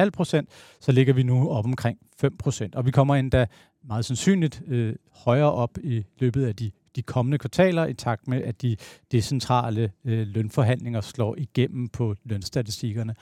3-3,5 0.04 0.10
procent, 0.10 0.50
så 0.80 0.92
ligger 0.92 1.14
vi 1.14 1.24
nu 1.24 1.50
op 1.50 1.66
omkring 1.66 2.00
5 2.20 2.38
procent. 2.38 2.76
Og 2.76 2.86
vi 2.86 2.92
kommer 2.92 3.16
endda 3.16 3.46
meget 3.84 4.06
sandsynligt 4.06 4.62
øh, 4.68 4.96
højere 5.12 5.52
op 5.52 5.78
i 5.84 6.06
løbet 6.20 6.46
af 6.46 6.56
de, 6.56 6.72
de 6.96 7.02
kommende 7.02 7.38
kvartaler, 7.38 7.86
i 7.86 7.94
takt 7.94 8.28
med, 8.28 8.44
at 8.44 8.62
de 8.62 8.76
decentrale 9.12 9.92
øh, 10.06 10.28
lønforhandlinger 10.28 11.02
slår 11.02 11.36
igennem 11.38 11.88
på 11.88 12.16
lønstatistikkerne. 12.24 13.16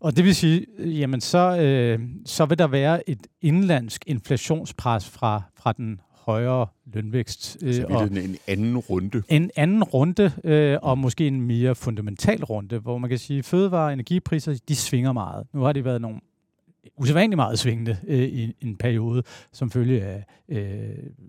Og 0.00 0.16
det 0.16 0.24
vil 0.24 0.34
sige, 0.34 0.66
jamen 0.78 1.20
så, 1.20 1.58
øh, 1.58 2.00
så 2.26 2.46
vil 2.46 2.58
der 2.58 2.66
være 2.66 3.10
et 3.10 3.26
indlandsk 3.42 4.04
inflationspres 4.06 5.08
fra, 5.08 5.42
fra 5.56 5.72
den 5.72 6.00
højere 6.26 6.66
lønvækst. 6.94 7.56
Øh, 7.62 7.74
så 7.74 7.86
bliver 7.86 8.06
det 8.06 8.24
en 8.24 8.36
anden 8.46 8.76
runde? 8.78 9.22
En 9.28 9.50
anden 9.56 9.84
runde, 9.84 10.32
øh, 10.44 10.78
og 10.82 10.98
måske 10.98 11.26
en 11.26 11.40
mere 11.40 11.74
fundamental 11.74 12.44
runde, 12.44 12.78
hvor 12.78 12.98
man 12.98 13.10
kan 13.10 13.18
sige, 13.18 13.38
at 13.38 13.44
fødevare- 13.44 13.86
og 13.86 13.92
energipriser, 13.92 14.58
de 14.68 14.76
svinger 14.76 15.12
meget. 15.12 15.46
Nu 15.54 15.60
har 15.60 15.72
det 15.72 15.84
været 15.84 16.00
nogle 16.00 16.20
usædvanligt 16.98 17.36
meget 17.36 17.58
svingende 17.58 17.96
øh, 18.06 18.22
i 18.22 18.54
en 18.60 18.76
periode, 18.76 19.22
som 19.52 19.70
følge 19.70 20.02
af 20.02 20.24
øh, 20.48 20.88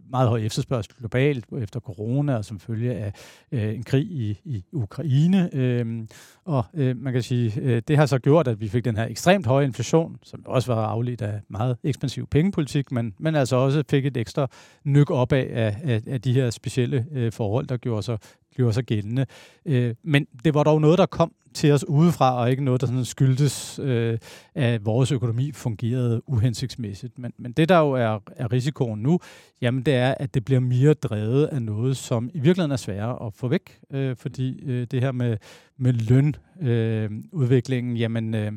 meget 0.09 0.29
høj 0.29 0.39
efterspørgsel 0.39 0.93
globalt 0.99 1.45
efter 1.61 1.79
corona, 1.79 2.35
og 2.35 2.45
som 2.45 2.59
følge 2.59 2.93
af 2.93 3.13
øh, 3.51 3.75
en 3.75 3.83
krig 3.83 4.03
i, 4.03 4.39
i 4.45 4.63
Ukraine. 4.71 5.49
Øh, 5.53 6.07
og 6.45 6.65
øh, 6.73 6.97
man 6.97 7.13
kan 7.13 7.21
sige, 7.21 7.53
øh, 7.61 7.81
det 7.87 7.97
har 7.97 8.05
så 8.05 8.19
gjort, 8.19 8.47
at 8.47 8.61
vi 8.61 8.67
fik 8.67 8.85
den 8.85 8.97
her 8.97 9.05
ekstremt 9.05 9.45
høje 9.45 9.65
inflation, 9.65 10.17
som 10.23 10.43
også 10.45 10.73
var 10.73 10.85
afledt 10.85 11.21
af 11.21 11.41
meget 11.49 11.77
ekspansiv 11.83 12.27
pengepolitik, 12.27 12.91
men, 12.91 13.13
men 13.19 13.35
altså 13.35 13.55
også 13.55 13.83
fik 13.89 14.05
et 14.05 14.17
ekstra 14.17 14.47
nyk 14.83 15.11
op 15.11 15.33
af, 15.33 15.75
af, 15.83 16.01
af 16.07 16.21
de 16.21 16.33
her 16.33 16.49
specielle 16.49 17.05
øh, 17.11 17.31
forhold, 17.31 17.67
der 17.67 17.77
gjorde 17.77 18.03
sig, 18.03 18.17
gjorde 18.57 18.73
sig 18.73 18.83
gældende. 18.83 19.25
Øh, 19.65 19.95
men 20.03 20.27
det 20.45 20.53
var 20.53 20.63
dog 20.63 20.81
noget, 20.81 20.97
der 20.97 21.05
kom 21.05 21.33
til 21.53 21.71
os 21.71 21.87
udefra, 21.87 22.41
og 22.41 22.51
ikke 22.51 22.63
noget, 22.63 22.81
der 22.81 22.87
sådan 22.87 23.05
skyldtes, 23.05 23.79
øh, 23.83 24.17
at 24.55 24.85
vores 24.85 25.11
økonomi 25.11 25.51
fungerede 25.51 26.29
uhensigtsmæssigt. 26.29 27.19
Men, 27.19 27.33
men 27.37 27.51
det, 27.51 27.69
der 27.69 27.77
jo 27.77 27.91
er, 27.91 28.19
er 28.35 28.51
risikoen 28.51 28.99
nu, 28.99 29.19
jamen 29.61 29.83
det 29.83 29.93
er, 29.93 30.15
at 30.19 30.33
det 30.33 30.45
bliver 30.45 30.59
mere 30.59 30.93
drevet 30.93 31.45
af 31.45 31.61
noget, 31.61 31.97
som 31.97 32.29
i 32.33 32.39
virkeligheden 32.39 32.71
er 32.71 32.75
sværere 32.75 33.25
at 33.25 33.33
få 33.33 33.47
væk, 33.47 33.79
øh, 33.91 34.15
fordi 34.15 34.63
øh, 34.65 34.87
det 34.91 35.01
her 35.01 35.11
med, 35.11 35.37
med 35.77 35.93
lønudviklingen, 35.93 37.93
øh, 37.93 38.01
jamen 38.01 38.33
øh, 38.33 38.51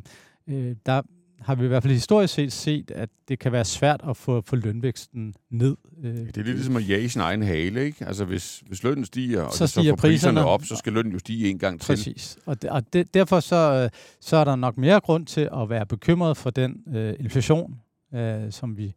øh, 0.49 0.77
der 0.87 1.03
har 1.41 1.55
vi 1.55 1.65
i 1.65 1.69
hvert 1.69 1.83
fald 1.83 1.93
historisk 1.93 2.35
set 2.35 2.53
set, 2.53 2.91
at 2.91 3.09
det 3.29 3.39
kan 3.39 3.53
være 3.53 3.65
svært 3.65 4.01
at 4.09 4.17
få, 4.17 4.43
få 4.47 4.57
lønvæksten 4.57 5.35
ned. 5.51 5.77
Øh. 6.05 6.11
Det 6.15 6.37
er 6.37 6.43
lidt 6.43 6.47
ligesom 6.47 6.77
at 6.77 6.89
jage 6.89 7.09
sin 7.09 7.21
egen 7.21 7.43
hale, 7.43 7.85
ikke? 7.85 8.07
Altså 8.07 8.25
hvis, 8.25 8.63
hvis 8.67 8.83
lønnen 8.83 9.05
stiger, 9.05 9.43
og 9.43 9.53
så, 9.53 9.67
stiger 9.67 9.85
så 9.85 9.91
får 9.91 9.97
priserne, 9.97 10.35
priserne 10.35 10.45
op, 10.45 10.65
så 10.65 10.77
skal 10.77 10.93
lønnen 10.93 11.13
jo 11.13 11.19
stige 11.19 11.51
en 11.51 11.59
gang 11.59 11.81
til. 11.81 11.87
Præcis. 11.87 12.39
Og, 12.47 12.63
det, 12.63 12.71
og 12.71 12.93
det, 12.93 13.15
derfor 13.15 13.41
så, 13.41 13.89
så 14.21 14.37
er 14.37 14.45
der 14.45 14.57
nok 14.57 14.79
mere 14.79 15.01
grund 15.01 15.27
til 15.27 15.49
at 15.57 15.71
være 15.71 15.87
bekymret 15.87 16.37
for 16.37 16.51
den 16.51 16.77
øh, 16.95 17.15
inflation, 17.21 17.81
øh, 18.15 18.53
som 18.53 18.77
vi 18.77 18.95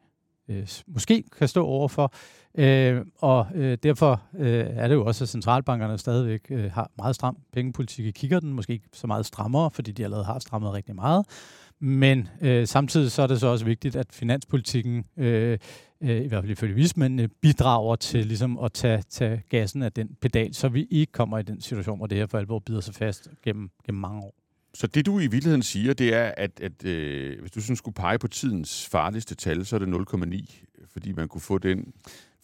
øh, 0.50 0.67
måske 0.88 1.23
kan 1.38 1.47
stå 1.47 1.65
overfor. 1.65 2.13
Øh, 2.57 3.01
og 3.21 3.47
øh, 3.55 3.77
derfor 3.83 4.21
øh, 4.39 4.65
er 4.69 4.88
det 4.88 4.95
jo 4.95 5.05
også, 5.05 5.23
at 5.23 5.29
centralbankerne 5.29 5.97
stadigvæk 5.97 6.41
øh, 6.50 6.71
har 6.71 6.91
meget 6.97 7.15
stram 7.15 7.38
pengepolitik 7.53 8.05
i 8.05 8.12
kikkerten. 8.12 8.53
Måske 8.53 8.73
ikke 8.73 8.89
så 8.93 9.07
meget 9.07 9.25
strammere, 9.25 9.71
fordi 9.71 9.91
de 9.91 10.03
allerede 10.03 10.25
har 10.25 10.39
strammet 10.39 10.73
rigtig 10.73 10.95
meget. 10.95 11.25
Men 11.79 12.27
øh, 12.41 12.67
samtidig 12.67 13.11
så 13.11 13.21
er 13.21 13.27
det 13.27 13.39
så 13.39 13.47
også 13.47 13.65
vigtigt, 13.65 13.95
at 13.95 14.07
finanspolitikken, 14.11 15.05
øh, 15.17 15.57
øh, 16.01 16.21
i 16.21 16.27
hvert 16.27 16.43
fald 16.43 16.51
ifølge 16.51 16.75
vismændene, 16.75 17.27
bidrager 17.27 17.95
til 17.95 18.25
ligesom 18.25 18.59
at 18.59 18.73
tage, 18.73 19.03
tage 19.09 19.43
gassen 19.49 19.83
af 19.83 19.91
den 19.91 20.09
pedal, 20.21 20.53
så 20.53 20.69
vi 20.69 20.87
ikke 20.91 21.11
kommer 21.11 21.37
i 21.37 21.43
den 21.43 21.61
situation, 21.61 21.97
hvor 21.97 22.07
det 22.07 22.17
her 22.17 22.25
for 22.25 22.37
alvor 22.37 22.59
bider 22.59 22.81
sig 22.81 22.95
fast 22.95 23.27
gennem, 23.43 23.69
gennem 23.85 24.01
mange 24.01 24.21
år. 24.21 24.33
Så 24.73 24.87
det 24.87 25.05
du 25.05 25.19
i 25.19 25.27
virkeligheden 25.27 25.63
siger, 25.63 25.93
det 25.93 26.13
er, 26.13 26.33
at, 26.37 26.59
at 26.61 26.85
øh, 26.85 27.41
hvis 27.41 27.51
du 27.51 27.61
sådan 27.61 27.75
skulle 27.75 27.95
pege 27.95 28.19
på 28.19 28.27
tidens 28.27 28.87
farligste 28.91 29.35
tal, 29.35 29.65
så 29.65 29.75
er 29.75 29.79
det 29.79 29.87
0,9, 30.13 30.85
fordi 30.93 31.11
man 31.11 31.27
kunne 31.27 31.41
få 31.41 31.57
den 31.57 31.93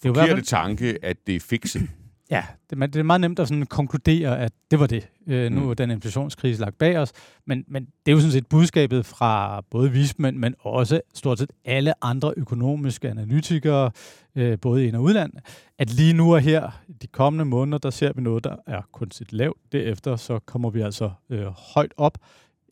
forkerte 0.01 0.31
fald... 0.31 0.43
tanke, 0.43 0.97
at 1.05 1.27
det 1.27 1.35
er 1.35 1.39
fikset. 1.39 1.89
Ja, 2.31 2.43
det, 2.69 2.93
det 2.93 2.99
er 2.99 3.03
meget 3.03 3.21
nemt 3.21 3.39
at 3.39 3.47
sådan 3.47 3.65
konkludere, 3.65 4.39
at 4.39 4.51
det 4.71 4.79
var 4.79 4.87
det. 4.87 5.09
Øh, 5.27 5.51
nu 5.51 5.61
mm. 5.61 5.69
er 5.69 5.73
den 5.73 5.91
inflationskrise 5.91 6.61
lagt 6.61 6.77
bag 6.77 6.97
os, 6.97 7.11
men, 7.45 7.65
men 7.67 7.85
det 7.85 8.11
er 8.11 8.15
jo 8.15 8.19
sådan 8.19 8.31
set 8.31 8.47
budskabet 8.47 9.05
fra 9.05 9.61
både 9.71 9.91
vismænd, 9.91 10.37
men 10.37 10.55
også 10.59 11.01
stort 11.13 11.39
set 11.39 11.51
alle 11.65 12.03
andre 12.03 12.33
økonomiske 12.37 13.09
analytikere, 13.09 13.91
øh, 14.35 14.59
både 14.61 14.87
ind- 14.87 14.95
og 14.95 15.03
udland, 15.03 15.33
at 15.77 15.89
lige 15.89 16.13
nu 16.13 16.33
og 16.33 16.41
her, 16.41 16.71
de 17.01 17.07
kommende 17.07 17.45
måneder, 17.45 17.77
der 17.77 17.89
ser 17.89 18.13
vi 18.15 18.21
noget, 18.21 18.43
der 18.43 18.55
er 18.67 18.81
kunstigt 18.91 19.33
lavt. 19.33 19.57
Derefter 19.71 20.15
så 20.15 20.39
kommer 20.39 20.69
vi 20.69 20.81
altså 20.81 21.11
øh, 21.29 21.45
højt 21.45 21.93
op. 21.97 22.17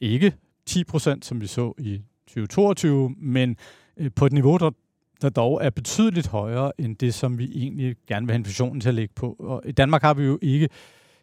Ikke 0.01 0.33
10 0.65 0.83
procent, 0.83 1.25
som 1.25 1.41
vi 1.41 1.47
så 1.47 1.73
i 1.77 2.01
2022, 2.27 3.15
men 3.17 3.55
øh, 3.97 4.11
på 4.15 4.25
et 4.25 4.33
niveau, 4.33 4.57
der 4.57 4.71
der 5.21 5.29
dog 5.29 5.59
er 5.63 5.69
betydeligt 5.69 6.27
højere 6.27 6.71
end 6.77 6.95
det, 6.95 7.13
som 7.13 7.37
vi 7.37 7.51
egentlig 7.55 7.95
gerne 8.07 8.25
vil 8.25 8.33
have 8.33 8.39
inflationen 8.39 8.81
til 8.81 8.89
at 8.89 8.95
ligge 8.95 9.13
på. 9.15 9.35
Og 9.39 9.61
i 9.65 9.71
Danmark 9.71 10.01
har 10.01 10.13
vi 10.13 10.23
jo 10.23 10.39
ikke, 10.41 10.69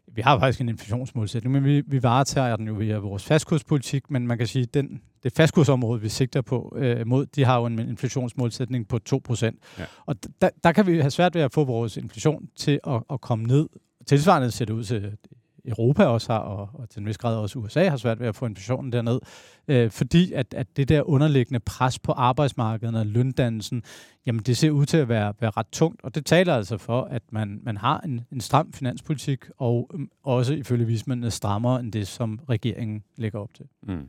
vi 0.06 0.22
har 0.22 0.38
faktisk 0.38 0.60
en 0.60 0.68
inflationsmålsætning, 0.68 1.52
men 1.52 1.64
vi, 1.64 1.82
vi 1.86 2.02
varetager 2.02 2.56
den 2.56 2.66
jo 2.66 2.74
via 2.74 2.98
vores 2.98 3.24
fastkurspolitik, 3.24 4.10
men 4.10 4.26
man 4.26 4.38
kan 4.38 4.46
sige, 4.46 4.62
at 4.62 4.74
den, 4.74 5.00
det 5.22 5.32
fastkursområde, 5.32 6.00
vi 6.00 6.08
sigter 6.08 6.42
på 6.42 6.76
øh, 6.76 7.06
mod, 7.06 7.26
de 7.26 7.44
har 7.44 7.58
jo 7.58 7.66
en 7.66 7.78
inflationsmålsætning 7.78 8.88
på 8.88 8.98
2%. 9.10 9.44
Ja. 9.78 9.84
Og 10.06 10.16
der, 10.40 10.50
der 10.64 10.72
kan 10.72 10.86
vi 10.86 10.98
have 10.98 11.10
svært 11.10 11.34
ved 11.34 11.42
at 11.42 11.52
få 11.52 11.64
vores 11.64 11.96
inflation 11.96 12.48
til 12.56 12.80
at, 12.86 13.02
at 13.10 13.20
komme 13.20 13.44
ned. 13.44 13.68
Tilsvarende 14.06 14.50
ser 14.50 14.64
det 14.64 14.72
ud 14.72 14.84
til 14.84 15.16
Europa 15.64 16.04
også 16.04 16.32
har, 16.32 16.38
og, 16.38 16.70
og 16.74 16.90
til 16.90 17.00
en 17.00 17.06
vis 17.06 17.18
grad 17.18 17.36
også 17.36 17.58
USA 17.58 17.88
har 17.88 17.96
svært 17.96 18.20
ved 18.20 18.26
at 18.26 18.36
få 18.36 18.46
inflationen 18.46 18.92
derned, 18.92 19.20
øh, 19.68 19.90
fordi 19.90 20.32
at, 20.32 20.54
at 20.54 20.76
det 20.76 20.88
der 20.88 21.02
underliggende 21.08 21.60
pres 21.60 21.98
på 21.98 22.12
arbejdsmarkedet 22.12 22.96
og 22.96 23.06
løndannelsen, 23.06 23.82
jamen 24.26 24.42
det 24.42 24.56
ser 24.56 24.70
ud 24.70 24.86
til 24.86 24.96
at 24.96 25.08
være, 25.08 25.34
være 25.40 25.50
ret 25.50 25.66
tungt, 25.72 26.04
og 26.04 26.14
det 26.14 26.26
taler 26.26 26.54
altså 26.54 26.78
for, 26.78 27.02
at 27.02 27.22
man, 27.30 27.60
man 27.62 27.76
har 27.76 28.00
en, 28.00 28.20
en 28.32 28.40
stram 28.40 28.72
finanspolitik, 28.72 29.44
og 29.58 29.90
øh, 29.94 30.00
også 30.22 30.54
ifølge 30.54 30.86
vismændene 30.86 31.30
strammer 31.30 31.78
end 31.78 31.92
det, 31.92 32.08
som 32.08 32.40
regeringen 32.48 33.04
lægger 33.16 33.38
op 33.38 33.54
til. 33.54 33.66
Mm. 33.82 34.08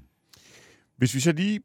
Hvis 0.97 1.15
vi 1.15 1.19
så 1.19 1.31
lige 1.31 1.61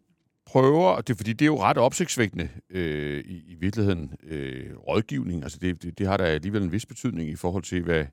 prøver, 0.47 0.89
og 0.89 1.09
det, 1.09 1.17
fordi 1.17 1.33
det 1.33 1.43
er 1.43 1.47
jo 1.47 1.63
ret 1.63 1.79
opsigtsvækkende 1.79 2.49
øh, 2.71 3.25
i, 3.25 3.43
i 3.53 3.55
virkeligheden, 3.55 4.15
øh, 4.23 4.77
rådgivning, 4.77 5.43
altså 5.43 5.59
det, 5.59 5.83
det, 5.83 5.99
det 5.99 6.07
har 6.07 6.17
da 6.17 6.25
alligevel 6.25 6.63
en 6.63 6.73
vis 6.73 6.87
betydning 6.87 7.31
i 7.31 7.37
forhold 7.37 7.63
til, 7.63 7.83
hvad, 7.83 8.05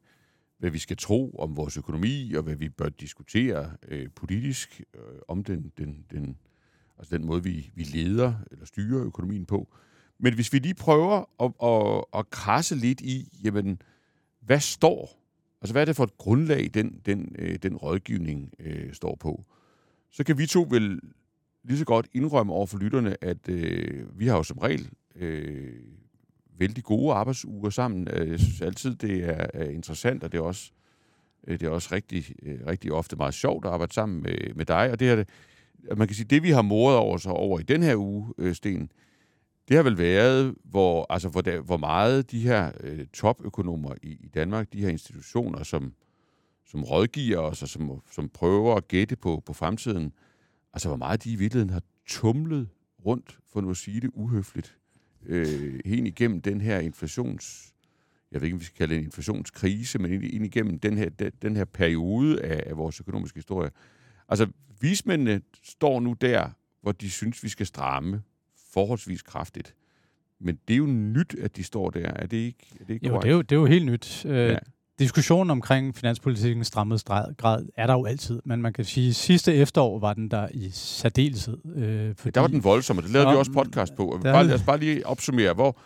hvad 0.57 0.69
vi 0.69 0.77
skal 0.77 0.97
tro 0.97 1.35
om 1.39 1.57
vores 1.57 1.77
økonomi, 1.77 2.33
og 2.33 2.43
hvad 2.43 2.55
vi 2.55 2.69
bør 2.69 2.89
diskutere 2.89 3.71
øh, 3.87 4.09
politisk 4.15 4.81
øh, 4.93 5.01
om 5.27 5.43
den, 5.43 5.71
den, 5.77 6.05
den, 6.11 6.37
altså 6.97 7.17
den 7.17 7.25
måde, 7.25 7.43
vi, 7.43 7.71
vi 7.75 7.83
leder 7.83 8.33
eller 8.51 8.65
styrer 8.65 9.05
økonomien 9.05 9.45
på. 9.45 9.75
Men 10.19 10.33
hvis 10.33 10.53
vi 10.53 10.59
lige 10.59 10.73
prøver 10.73 11.29
at, 11.39 11.51
at, 11.63 12.19
at 12.19 12.29
krasse 12.29 12.75
lidt 12.75 13.01
i, 13.01 13.39
jamen, 13.43 13.81
hvad 14.41 14.59
står, 14.59 15.19
altså 15.61 15.73
hvad 15.73 15.81
er 15.81 15.85
det 15.85 15.95
for 15.95 16.03
et 16.03 16.17
grundlag, 16.17 16.69
den, 16.73 17.01
den, 17.05 17.35
øh, 17.39 17.55
den 17.55 17.75
rådgivning 17.75 18.53
øh, 18.59 18.93
står 18.93 19.15
på, 19.15 19.45
så 20.11 20.23
kan 20.23 20.37
vi 20.37 20.45
to 20.45 20.67
vel 20.69 20.99
lige 21.63 21.77
så 21.77 21.85
godt 21.85 22.07
indrømme 22.13 22.53
over 22.53 22.65
for 22.65 22.77
lytterne, 22.77 23.23
at 23.23 23.49
øh, 23.49 24.19
vi 24.19 24.27
har 24.27 24.37
jo 24.37 24.43
som 24.43 24.57
regel 24.57 24.89
øh, 25.15 25.83
vældig 26.59 26.83
gode 26.83 27.13
arbejdsuger 27.13 27.69
sammen. 27.69 28.07
Øh, 28.13 28.31
jeg 28.31 28.39
synes 28.39 28.61
altid, 28.61 28.95
det 28.95 29.23
er 29.23 29.63
interessant, 29.63 30.23
og 30.23 30.31
det 30.31 30.37
er 30.37 30.41
også, 30.41 30.71
øh, 31.47 31.59
det 31.59 31.65
er 31.65 31.69
også 31.69 31.89
rigtig, 31.91 32.25
øh, 32.43 32.59
rigtig 32.67 32.91
ofte 32.91 33.15
meget 33.15 33.33
sjovt 33.33 33.65
at 33.65 33.71
arbejde 33.71 33.93
sammen 33.93 34.23
med, 34.23 34.53
med 34.55 34.65
dig. 34.65 34.91
Og 34.91 34.99
det 34.99 35.07
her, 35.07 35.23
man 35.95 36.07
kan 36.07 36.15
sige, 36.15 36.25
det 36.25 36.43
vi 36.43 36.51
har 36.51 36.61
moret 36.61 36.97
over 36.97 37.17
så 37.17 37.29
over 37.29 37.59
i 37.59 37.63
den 37.63 37.83
her 37.83 37.95
uge, 37.95 38.53
Sten, 38.53 38.91
det 39.67 39.75
har 39.75 39.83
vel 39.83 39.97
været, 39.97 40.55
hvor, 40.63 41.05
altså, 41.09 41.29
hvor, 41.29 41.41
der, 41.41 41.59
hvor 41.59 41.77
meget 41.77 42.31
de 42.31 42.39
her 42.39 42.71
øh, 42.79 43.05
topøkonomer 43.13 43.95
i, 44.03 44.07
i 44.07 44.27
Danmark, 44.27 44.73
de 44.73 44.81
her 44.81 44.89
institutioner, 44.89 45.63
som, 45.63 45.93
som 46.65 46.83
rådgiver 46.83 47.37
os, 47.37 47.61
og 47.63 47.69
som, 47.69 48.01
som 48.11 48.29
prøver 48.29 48.75
at 48.75 48.87
gætte 48.87 49.15
på, 49.15 49.43
på 49.45 49.53
fremtiden, 49.53 50.13
altså 50.73 50.87
hvor 50.87 50.97
meget 50.97 51.23
de 51.23 51.31
i 51.31 51.35
virkeligheden 51.35 51.73
har 51.73 51.81
tumlet 52.07 52.69
rundt, 53.05 53.39
for 53.51 53.61
nu 53.61 53.69
at 53.69 53.77
sige 53.77 54.01
det 54.01 54.09
uhøfligt, 54.13 54.77
øh, 55.25 55.79
hen 55.85 56.07
igennem 56.07 56.41
den 56.41 56.61
her 56.61 56.79
inflations... 56.79 57.73
Jeg 58.31 58.41
ved 58.41 58.45
ikke, 58.45 58.55
om 58.55 58.59
vi 58.59 58.65
skal 58.65 58.77
kalde 58.77 58.93
det 58.93 58.99
en 58.99 59.05
inflationskrise, 59.05 59.99
men 59.99 60.11
ind 60.11 60.45
igennem 60.45 60.79
den 60.79 60.97
her, 60.97 61.09
den, 61.09 61.31
den 61.41 61.55
her 61.55 61.65
periode 61.65 62.41
af, 62.41 62.63
af 62.65 62.77
vores 62.77 62.99
økonomiske 62.99 63.37
historie. 63.37 63.69
Altså, 64.29 64.47
vismændene 64.81 65.41
står 65.63 65.99
nu 65.99 66.13
der, 66.13 66.49
hvor 66.81 66.91
de 66.91 67.09
synes, 67.09 67.43
vi 67.43 67.49
skal 67.49 67.65
stramme 67.65 68.21
forholdsvis 68.73 69.21
kraftigt. 69.21 69.75
Men 70.39 70.59
det 70.67 70.73
er 70.73 70.77
jo 70.77 70.85
nyt, 70.85 71.35
at 71.35 71.55
de 71.57 71.63
står 71.63 71.89
der. 71.89 72.07
Er 72.07 72.25
det 72.25 72.37
ikke, 72.37 72.67
er 72.79 72.85
det 72.85 72.93
ikke 72.93 73.07
jo, 73.07 73.19
det 73.19 73.29
er 73.29 73.33
jo, 73.33 73.41
det 73.41 73.51
er 73.51 73.59
jo 73.59 73.65
helt 73.65 73.85
nyt. 73.85 74.25
Øh, 74.25 74.49
ja 74.49 74.57
diskussionen 74.99 75.51
omkring 75.51 75.95
finanspolitikken 75.95 76.63
strammet 76.63 77.05
grad 77.37 77.65
er 77.77 77.87
der 77.87 77.93
jo 77.93 78.05
altid, 78.05 78.41
men 78.45 78.61
man 78.61 78.73
kan 78.73 78.85
sige, 78.85 79.09
at 79.09 79.15
sidste 79.15 79.53
efterår 79.53 79.99
var 79.99 80.13
den 80.13 80.31
der 80.31 80.47
i 80.53 80.69
særdeleshed. 80.73 81.57
Øh, 81.75 82.15
fordi, 82.15 82.31
der 82.31 82.41
var 82.41 82.47
den 82.47 82.63
voldsomme, 82.63 83.01
det 83.01 83.11
lavede 83.11 83.27
ja, 83.27 83.33
vi 83.33 83.39
også 83.39 83.51
podcast 83.51 83.95
på. 83.95 84.19
Der, 84.23 84.33
bare, 84.33 84.47
lad 84.47 84.55
os 84.55 84.63
bare 84.63 84.79
lige 84.79 85.07
opsummere, 85.07 85.53
hvor, 85.53 85.77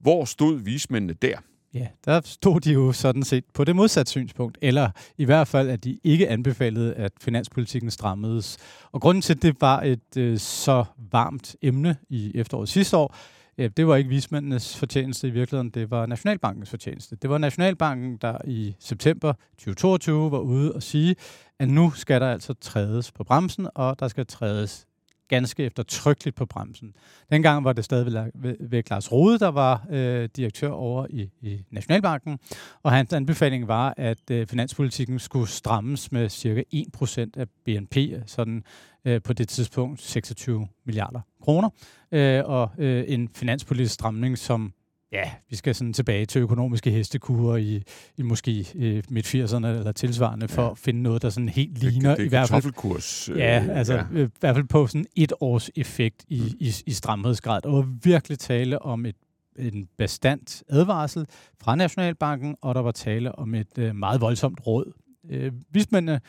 hvor 0.00 0.24
stod 0.24 0.58
vismændene 0.58 1.12
der? 1.12 1.36
Ja, 1.74 1.86
der 2.04 2.20
stod 2.24 2.60
de 2.60 2.72
jo 2.72 2.92
sådan 2.92 3.22
set 3.22 3.44
på 3.54 3.64
det 3.64 3.76
modsatte 3.76 4.10
synspunkt, 4.10 4.58
eller 4.62 4.90
i 5.18 5.24
hvert 5.24 5.48
fald, 5.48 5.70
at 5.70 5.84
de 5.84 5.98
ikke 6.04 6.28
anbefalede, 6.28 6.94
at 6.94 7.12
finanspolitikken 7.20 7.90
strammedes. 7.90 8.56
Og 8.92 9.00
grunden 9.00 9.22
til, 9.22 9.34
at 9.34 9.42
det 9.42 9.56
var 9.60 9.82
et 9.82 10.16
øh, 10.16 10.38
så 10.38 10.84
varmt 11.10 11.56
emne 11.62 11.96
i 12.08 12.32
efteråret 12.34 12.68
sidste 12.68 12.96
år, 12.96 13.16
det 13.58 13.86
var 13.86 13.96
ikke 13.96 14.10
vismændenes 14.10 14.76
fortjeneste 14.76 15.28
i 15.28 15.30
virkeligheden, 15.30 15.70
det 15.70 15.90
var 15.90 16.06
Nationalbankens 16.06 16.70
fortjeneste. 16.70 17.16
Det 17.16 17.30
var 17.30 17.38
Nationalbanken, 17.38 18.16
der 18.16 18.38
i 18.44 18.74
september 18.78 19.32
2022 19.32 20.30
var 20.30 20.38
ude 20.38 20.72
og 20.72 20.82
sige, 20.82 21.16
at 21.58 21.68
nu 21.68 21.90
skal 21.90 22.20
der 22.20 22.32
altså 22.32 22.54
trædes 22.54 23.12
på 23.12 23.24
bremsen, 23.24 23.68
og 23.74 24.00
der 24.00 24.08
skal 24.08 24.26
trædes 24.26 24.87
ganske 25.28 25.64
eftertrykkeligt 25.64 26.36
på 26.36 26.46
bremsen. 26.46 26.94
Dengang 27.32 27.64
var 27.64 27.72
det 27.72 27.84
stadig 27.84 28.30
ved 28.60 28.82
Lars 28.90 29.12
Rode, 29.12 29.38
der 29.38 29.48
var 29.48 29.86
øh, 29.90 30.28
direktør 30.36 30.70
over 30.70 31.06
i, 31.10 31.30
i 31.40 31.64
Nationalbanken, 31.70 32.38
og 32.82 32.92
hans 32.92 33.12
anbefaling 33.12 33.68
var, 33.68 33.94
at 33.96 34.30
øh, 34.30 34.46
finanspolitikken 34.46 35.18
skulle 35.18 35.48
strammes 35.48 36.12
med 36.12 36.28
cirka 36.28 36.62
1% 36.74 37.20
af 37.36 37.46
BNP, 37.64 37.96
sådan 38.26 38.62
øh, 39.04 39.22
på 39.22 39.32
det 39.32 39.48
tidspunkt 39.48 40.02
26 40.02 40.68
milliarder 40.84 41.20
kroner, 41.42 41.68
øh, 42.12 42.42
og 42.44 42.70
øh, 42.78 43.04
en 43.08 43.28
finanspolitisk 43.34 43.94
stramning, 43.94 44.38
som 44.38 44.72
ja, 45.12 45.30
vi 45.50 45.56
skal 45.56 45.74
sådan 45.74 45.92
tilbage 45.92 46.26
til 46.26 46.40
økonomiske 46.40 46.90
hestekurer 46.90 47.56
i, 47.56 47.82
i 48.16 48.22
måske 48.22 48.66
øh, 48.76 49.02
midt-80'erne 49.10 49.66
eller 49.66 49.92
tilsvarende, 49.92 50.48
for 50.48 50.62
ja. 50.62 50.70
at 50.70 50.78
finde 50.78 51.02
noget, 51.02 51.22
der 51.22 51.30
sådan 51.30 51.48
helt 51.48 51.78
ligner. 51.78 52.10
Det, 52.10 52.18
det 52.18 52.24
i 52.24 52.28
hvert 52.28 52.48
fald, 52.48 52.72
kurs. 52.72 53.30
Ja, 53.36 53.66
altså 53.70 53.94
ja. 53.94 54.04
Øh, 54.12 54.26
i 54.26 54.30
hvert 54.40 54.54
fald 54.54 54.68
på 54.68 54.86
sådan 54.86 55.06
et 55.16 55.32
års 55.40 55.70
effekt 55.76 56.24
i, 56.28 56.40
mm. 56.40 56.56
i, 56.60 56.72
i 56.86 56.92
stramhedsgrad. 56.92 57.66
Og 57.66 57.72
var 57.72 57.88
virkelig 58.02 58.38
tale 58.38 58.82
om 58.82 59.06
et 59.06 59.16
en 59.58 59.88
bestandt 59.98 60.62
advarsel 60.68 61.26
fra 61.60 61.76
Nationalbanken, 61.76 62.56
og 62.62 62.74
der 62.74 62.80
var 62.80 62.92
tale 62.92 63.38
om 63.38 63.54
et 63.54 63.78
øh, 63.78 63.96
meget 63.96 64.20
voldsomt 64.20 64.66
råd. 64.66 64.92
Øh, 65.30 65.52
vismændene 65.70 66.20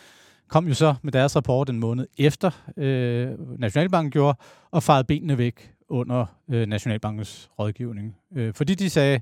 kom 0.47 0.67
jo 0.67 0.73
så 0.73 0.95
med 1.01 1.11
deres 1.11 1.35
rapport 1.35 1.69
en 1.69 1.79
måned 1.79 2.07
efter 2.17 2.51
øh, 2.77 3.59
Nationalbanken 3.59 4.11
gjorde, 4.11 4.37
og 4.71 4.83
farede 4.83 5.03
benene 5.03 5.37
væk 5.37 5.73
under 5.89 6.25
øh, 6.49 6.67
Nationalbankens 6.67 7.49
rådgivning. 7.59 8.15
Øh, 8.35 8.53
fordi 8.53 8.75
de 8.75 8.89
sagde, 8.89 9.19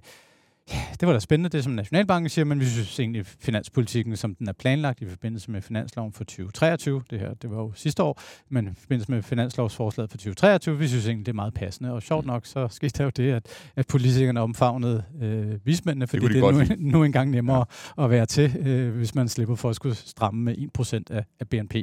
ja, 0.72 0.82
det 1.00 1.08
var 1.08 1.14
da 1.14 1.20
spændende, 1.20 1.50
det 1.50 1.64
som 1.64 1.74
Nationalbanken 1.74 2.30
siger, 2.30 2.46
men 2.46 2.60
vi 2.60 2.66
synes 2.66 3.00
egentlig, 3.00 3.26
finanspolitikken, 3.26 4.18
som 4.18 4.36
den 4.36 4.48
er 4.48 4.54
planlagt 4.54 5.02
i 5.02 5.06
forbindelse 5.10 5.52
med 5.52 5.62
finansloven 5.62 6.14
for 6.14 6.24
2023, 6.24 7.04
det 7.10 7.20
her, 7.20 7.34
det 7.34 7.52
var 7.52 7.58
jo 7.58 7.72
sidste 7.76 8.04
år, 8.04 8.22
men 8.50 8.68
i 8.68 8.80
forbindelse 8.80 9.12
med 9.12 9.22
finanslovsforslaget 9.22 10.12
for 10.12 10.18
2023, 10.18 10.78
vi 10.78 10.88
synes 10.88 11.08
egentlig, 11.08 11.26
det 11.26 11.32
er 11.32 11.36
meget 11.36 11.54
passende. 11.54 11.94
Og 11.94 12.04
sjovt 12.04 12.26
nok, 12.26 12.46
så 12.46 12.68
skete 12.68 12.98
der 12.98 13.04
jo 13.04 13.10
det, 13.10 13.32
at, 13.32 13.72
at 13.76 13.88
politikerne 13.88 14.42
omfavnede 14.42 15.04
øh, 15.22 15.66
vismændene, 15.66 16.08
fordi 16.08 16.24
det, 16.24 16.36
det 16.36 16.44
er 16.44 16.52
nu, 16.52 16.76
nu 16.98 17.04
engang 17.04 17.32
nemmere 17.32 17.66
ja. 17.98 18.04
at 18.04 18.10
være 18.10 18.26
til, 18.26 18.58
øh, 18.68 18.96
hvis 18.96 19.16
man 19.16 19.28
slipper 19.28 19.56
for 19.56 19.70
at 19.70 19.76
skulle 19.76 19.96
stramme 19.96 20.44
med 20.44 20.56
1% 20.80 21.16
af, 21.16 21.26
af 21.40 21.48
BNP. 21.50 21.76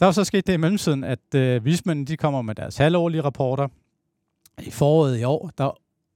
Der 0.00 0.06
er 0.06 0.10
så 0.12 0.24
sket 0.24 0.46
det 0.46 0.52
i 0.52 0.56
mellemtiden, 0.56 1.04
at 1.04 1.34
øh, 1.34 1.64
vismændene 1.64 2.06
de 2.06 2.16
kommer 2.16 2.42
med 2.42 2.54
deres 2.54 2.76
halvårlige 2.76 3.22
rapporter. 3.22 3.68
I 4.62 4.70
foråret 4.70 5.20
i 5.20 5.24
år, 5.24 5.50
der 5.58 5.70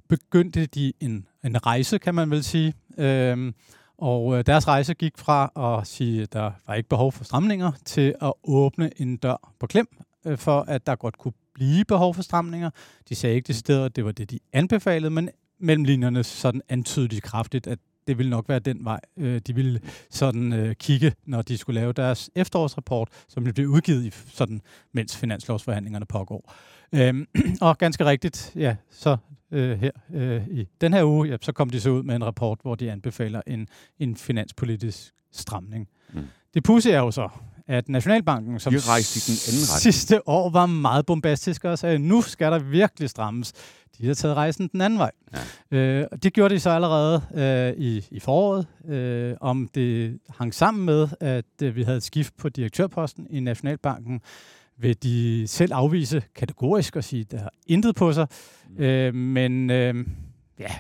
begyndte 0.09 0.67
de 0.67 0.93
en, 1.01 1.27
en 1.45 1.67
rejse, 1.67 1.99
kan 1.99 2.15
man 2.15 2.31
vel 2.31 2.45
sige. 2.45 2.75
Øhm, 2.99 3.55
og 3.99 4.39
øh, 4.39 4.47
deres 4.47 4.69
rejse 4.69 4.95
gik 4.95 5.19
fra 5.19 5.53
at 5.57 5.87
sige, 5.87 6.23
at 6.23 6.33
der 6.33 6.53
var 6.67 6.75
ikke 6.75 6.89
behov 6.89 7.13
for 7.13 7.25
stramninger, 7.25 7.73
til 7.85 8.15
at 8.23 8.33
åbne 8.45 9.01
en 9.01 9.17
dør 9.17 9.53
på 9.61 9.67
klem, 9.67 9.87
øh, 10.25 10.39
for 10.39 10.61
at 10.61 10.87
der 10.87 10.97
godt 10.97 11.19
kunne 11.19 11.35
blive 11.55 11.85
behov 11.85 12.15
for 12.15 12.23
stramninger. 12.23 12.71
De 13.09 13.15
sagde 13.15 13.37
ikke 13.37 13.47
det 13.47 13.57
sted, 13.57 13.85
at 13.85 13.97
det 13.97 14.05
var 14.05 14.13
det, 14.13 14.31
de 14.31 14.39
anbefalede, 14.53 15.11
men 15.11 15.31
mellem 15.59 15.85
linjerne 15.85 16.25
sådan 16.25 16.63
antydede 16.69 17.17
de 17.17 17.21
kraftigt, 17.21 17.67
at 17.67 17.79
det 18.07 18.19
ville 18.19 18.31
nok 18.31 18.49
være 18.49 18.59
den 18.59 18.85
vej, 18.85 19.01
øh, 19.17 19.41
de 19.47 19.55
ville 19.55 19.81
sådan 20.11 20.53
øh, 20.53 20.75
kigge, 20.75 21.13
når 21.27 21.43
de 21.43 21.59
skulle 21.59 21.81
lave 21.81 21.93
deres 21.93 22.31
efterårsrapport, 22.35 23.09
som 23.29 23.45
blive 23.45 23.69
udgivet 23.69 24.05
i, 24.05 24.11
sådan, 24.11 24.61
mens 24.93 25.17
finanslovsforhandlingerne 25.17 26.07
pågår. 26.07 26.55
Øhm, 26.93 27.27
og 27.61 27.79
ganske 27.79 28.05
rigtigt, 28.05 28.53
ja, 28.57 28.77
så 28.91 29.17
øh, 29.51 29.81
her 29.81 29.91
øh, 30.15 30.49
i 30.49 30.69
den 30.81 30.93
her 30.93 31.05
uge, 31.05 31.29
ja, 31.29 31.37
så 31.41 31.53
kom 31.53 31.71
de 31.71 31.81
så 31.81 31.91
ud 31.91 32.03
med 32.03 32.17
en 32.17 32.25
rapport, 32.25 32.59
hvor 32.63 32.75
de 32.75 32.93
anbefaler 32.93 33.43
en, 33.47 33.69
en 33.99 34.17
finanspolitisk 34.17 35.13
stramning. 35.33 35.89
Mm. 36.13 36.25
Det 36.55 36.63
pussy 36.63 36.89
er 36.89 36.99
jo 36.99 37.11
så, 37.11 37.29
at 37.67 37.89
Nationalbanken, 37.89 38.61
som 38.61 38.73
de 38.73 38.79
den 38.79 39.39
anden 39.49 39.81
sidste 39.81 40.29
år 40.29 40.51
var 40.51 40.67
meget 40.67 41.07
bombastisk 41.07 41.65
og 41.65 41.79
sagde, 41.79 41.99
nu 41.99 42.23
skal 42.23 42.53
der 42.53 42.59
virkelig 42.59 43.11
strammes. 43.11 43.53
De 43.99 44.07
har 44.07 44.15
taget 44.15 44.37
rejsen 44.37 44.69
den 44.73 44.81
anden 44.81 44.99
vej. 44.99 45.11
Ja. 45.73 45.77
Øh, 45.77 46.07
det 46.23 46.33
gjorde 46.33 46.55
de 46.55 46.61
så 46.61 46.71
allerede 46.71 47.23
øh, 47.35 47.85
i, 47.85 48.07
i 48.11 48.21
foråret. 48.21 48.67
Øh, 48.89 49.35
om 49.41 49.69
det 49.75 50.19
hang 50.39 50.55
sammen 50.55 50.85
med, 50.85 51.09
at 51.21 51.45
øh, 51.63 51.77
vi 51.77 51.83
havde 51.83 51.97
et 51.97 52.03
skift 52.03 52.37
på 52.37 52.49
direktørposten 52.49 53.27
i 53.31 53.41
Nationalbanken, 53.41 54.21
vil 54.79 55.03
de 55.03 55.45
selv 55.47 55.73
afvise 55.75 56.23
kategorisk 56.35 56.97
og 56.97 57.05
sige, 57.05 57.21
at 57.21 57.31
der 57.31 57.39
har 57.39 57.53
intet 57.67 57.97
på 57.97 58.13
sig. 58.13 58.27
Mm. 58.71 58.83
Øh, 58.83 59.15
men 59.15 59.71
øh, 59.71 59.95
ja, 60.59 60.71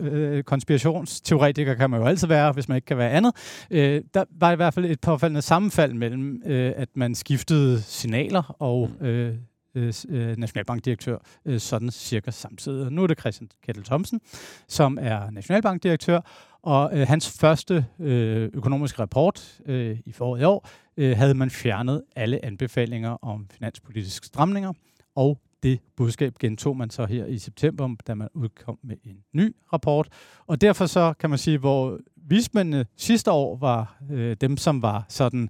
øh, 0.00 0.42
konspirationsteoretiker 0.42 1.74
kan 1.74 1.90
man 1.90 2.00
jo 2.00 2.06
altid 2.06 2.28
være, 2.28 2.52
hvis 2.52 2.68
man 2.68 2.76
ikke 2.76 2.86
kan 2.86 2.98
være 2.98 3.10
andet. 3.10 3.32
Øh, 3.70 4.02
der 4.14 4.24
var 4.30 4.52
i 4.52 4.56
hvert 4.56 4.74
fald 4.74 4.84
et 4.84 5.00
påfaldende 5.00 5.42
sammenfald 5.42 5.94
mellem, 5.94 6.42
øh, 6.46 6.72
at 6.76 6.88
man 6.94 7.14
skiftede 7.14 7.82
signaler 7.82 8.56
og 8.58 8.90
mm. 9.00 9.06
øh, 9.06 9.34
øh, 9.74 9.94
øh, 10.08 10.36
nationalbankdirektør 10.36 11.18
øh, 11.44 11.60
sådan 11.60 11.90
cirka 11.90 12.30
samtidig. 12.30 12.92
Nu 12.92 13.02
er 13.02 13.06
det 13.06 13.20
Christian 13.20 13.48
Kettel 13.62 13.84
Thomsen, 13.84 14.20
som 14.68 14.98
er 15.00 15.30
nationalbankdirektør, 15.30 16.20
og 16.62 16.90
øh, 16.92 17.08
hans 17.08 17.38
første 17.40 17.86
øh, 18.00 18.50
økonomiske 18.54 19.02
rapport 19.02 19.60
øh, 19.66 19.98
i 20.06 20.12
foråret 20.12 20.40
i 20.40 20.44
år 20.44 20.68
øh, 20.96 21.16
havde 21.16 21.34
man 21.34 21.50
fjernet 21.50 22.02
alle 22.16 22.44
anbefalinger 22.44 23.10
om 23.24 23.46
finanspolitiske 23.50 24.26
stramninger, 24.26 24.72
og 25.16 25.38
det 25.62 25.80
budskab 25.96 26.38
gentog 26.38 26.76
man 26.76 26.90
så 26.90 27.06
her 27.06 27.26
i 27.26 27.38
september, 27.38 27.94
da 28.06 28.14
man 28.14 28.28
udkom 28.34 28.78
med 28.82 28.96
en 29.04 29.16
ny 29.32 29.56
rapport. 29.72 30.08
Og 30.46 30.60
derfor 30.60 30.86
så 30.86 31.14
kan 31.18 31.30
man 31.30 31.38
sige, 31.38 31.58
hvor 31.58 31.98
vismændene 32.16 32.86
sidste 32.96 33.30
år 33.30 33.56
var 33.56 34.02
øh, 34.10 34.36
dem, 34.40 34.56
som 34.56 34.82
var 34.82 35.04
sådan 35.08 35.48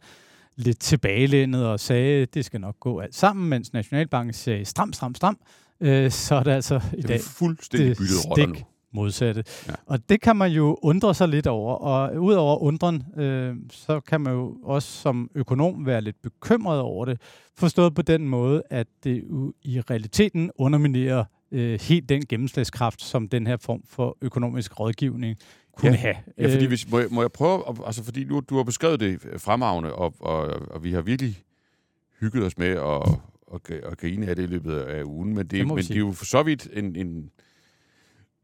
lidt 0.56 0.78
tilbagelænet 0.78 1.66
og 1.66 1.80
sagde, 1.80 2.26
det 2.26 2.44
skal 2.44 2.60
nok 2.60 2.80
gå 2.80 3.00
alt 3.00 3.14
sammen, 3.14 3.48
mens 3.48 3.72
Nationalbanken 3.72 4.32
sagde 4.32 4.64
stram, 4.64 4.92
stram, 4.92 5.14
stram, 5.14 5.38
øh, 5.80 6.10
så 6.10 6.34
er 6.34 6.42
det 6.42 6.50
altså 6.50 6.80
i 6.98 7.02
dag 7.02 7.20
fuldstændig 7.20 7.96
byttet 7.96 8.30
roller 8.30 8.46
nu 8.46 8.54
modsatte. 8.92 9.44
Ja. 9.68 9.72
Og 9.86 10.08
det 10.08 10.20
kan 10.20 10.36
man 10.36 10.50
jo 10.52 10.78
undre 10.82 11.14
sig 11.14 11.28
lidt 11.28 11.46
over, 11.46 11.74
og 11.74 12.22
udover 12.22 12.58
undren, 12.62 13.02
øh, 13.16 13.56
så 13.70 14.00
kan 14.00 14.20
man 14.20 14.32
jo 14.32 14.56
også 14.62 14.88
som 14.88 15.30
økonom 15.34 15.86
være 15.86 16.00
lidt 16.00 16.22
bekymret 16.22 16.80
over 16.80 17.04
det, 17.04 17.20
forstået 17.56 17.94
på 17.94 18.02
den 18.02 18.28
måde, 18.28 18.62
at 18.70 18.86
det 19.04 19.24
jo 19.30 19.52
i 19.62 19.80
realiteten 19.80 20.50
underminerer 20.56 21.24
øh, 21.52 21.80
helt 21.80 22.08
den 22.08 22.22
gennemslagskraft, 22.28 23.02
som 23.02 23.28
den 23.28 23.46
her 23.46 23.56
form 23.56 23.82
for 23.86 24.18
økonomisk 24.22 24.80
rådgivning 24.80 25.36
kunne 25.76 25.90
ja. 25.90 25.96
have. 25.96 26.16
Ja, 26.38 26.52
fordi 26.52 26.64
øh, 26.64 26.68
hvis, 26.68 26.90
må, 26.90 26.98
jeg, 26.98 27.08
må 27.10 27.20
jeg 27.20 27.32
prøve, 27.32 27.86
altså 27.86 28.04
fordi 28.04 28.24
nu, 28.24 28.40
du 28.40 28.56
har 28.56 28.62
beskrevet 28.62 29.00
det 29.00 29.20
fremragende, 29.38 29.94
og, 29.94 30.14
og, 30.20 30.40
og 30.70 30.84
vi 30.84 30.92
har 30.92 31.02
virkelig 31.02 31.36
hygget 32.20 32.44
os 32.44 32.58
med 32.58 32.68
at, 32.68 32.78
og, 33.52 33.60
og 33.82 33.96
grine 33.96 34.26
af 34.26 34.36
det 34.36 34.42
i 34.42 34.46
løbet 34.46 34.74
af 34.74 35.02
ugen, 35.04 35.28
men 35.28 35.38
det, 35.38 35.50
det 35.50 35.66
men 35.66 35.76
det 35.76 35.90
er 35.90 35.98
jo 35.98 36.12
for 36.12 36.24
så 36.24 36.42
vidt 36.42 36.68
en, 36.72 36.96
en 36.96 37.30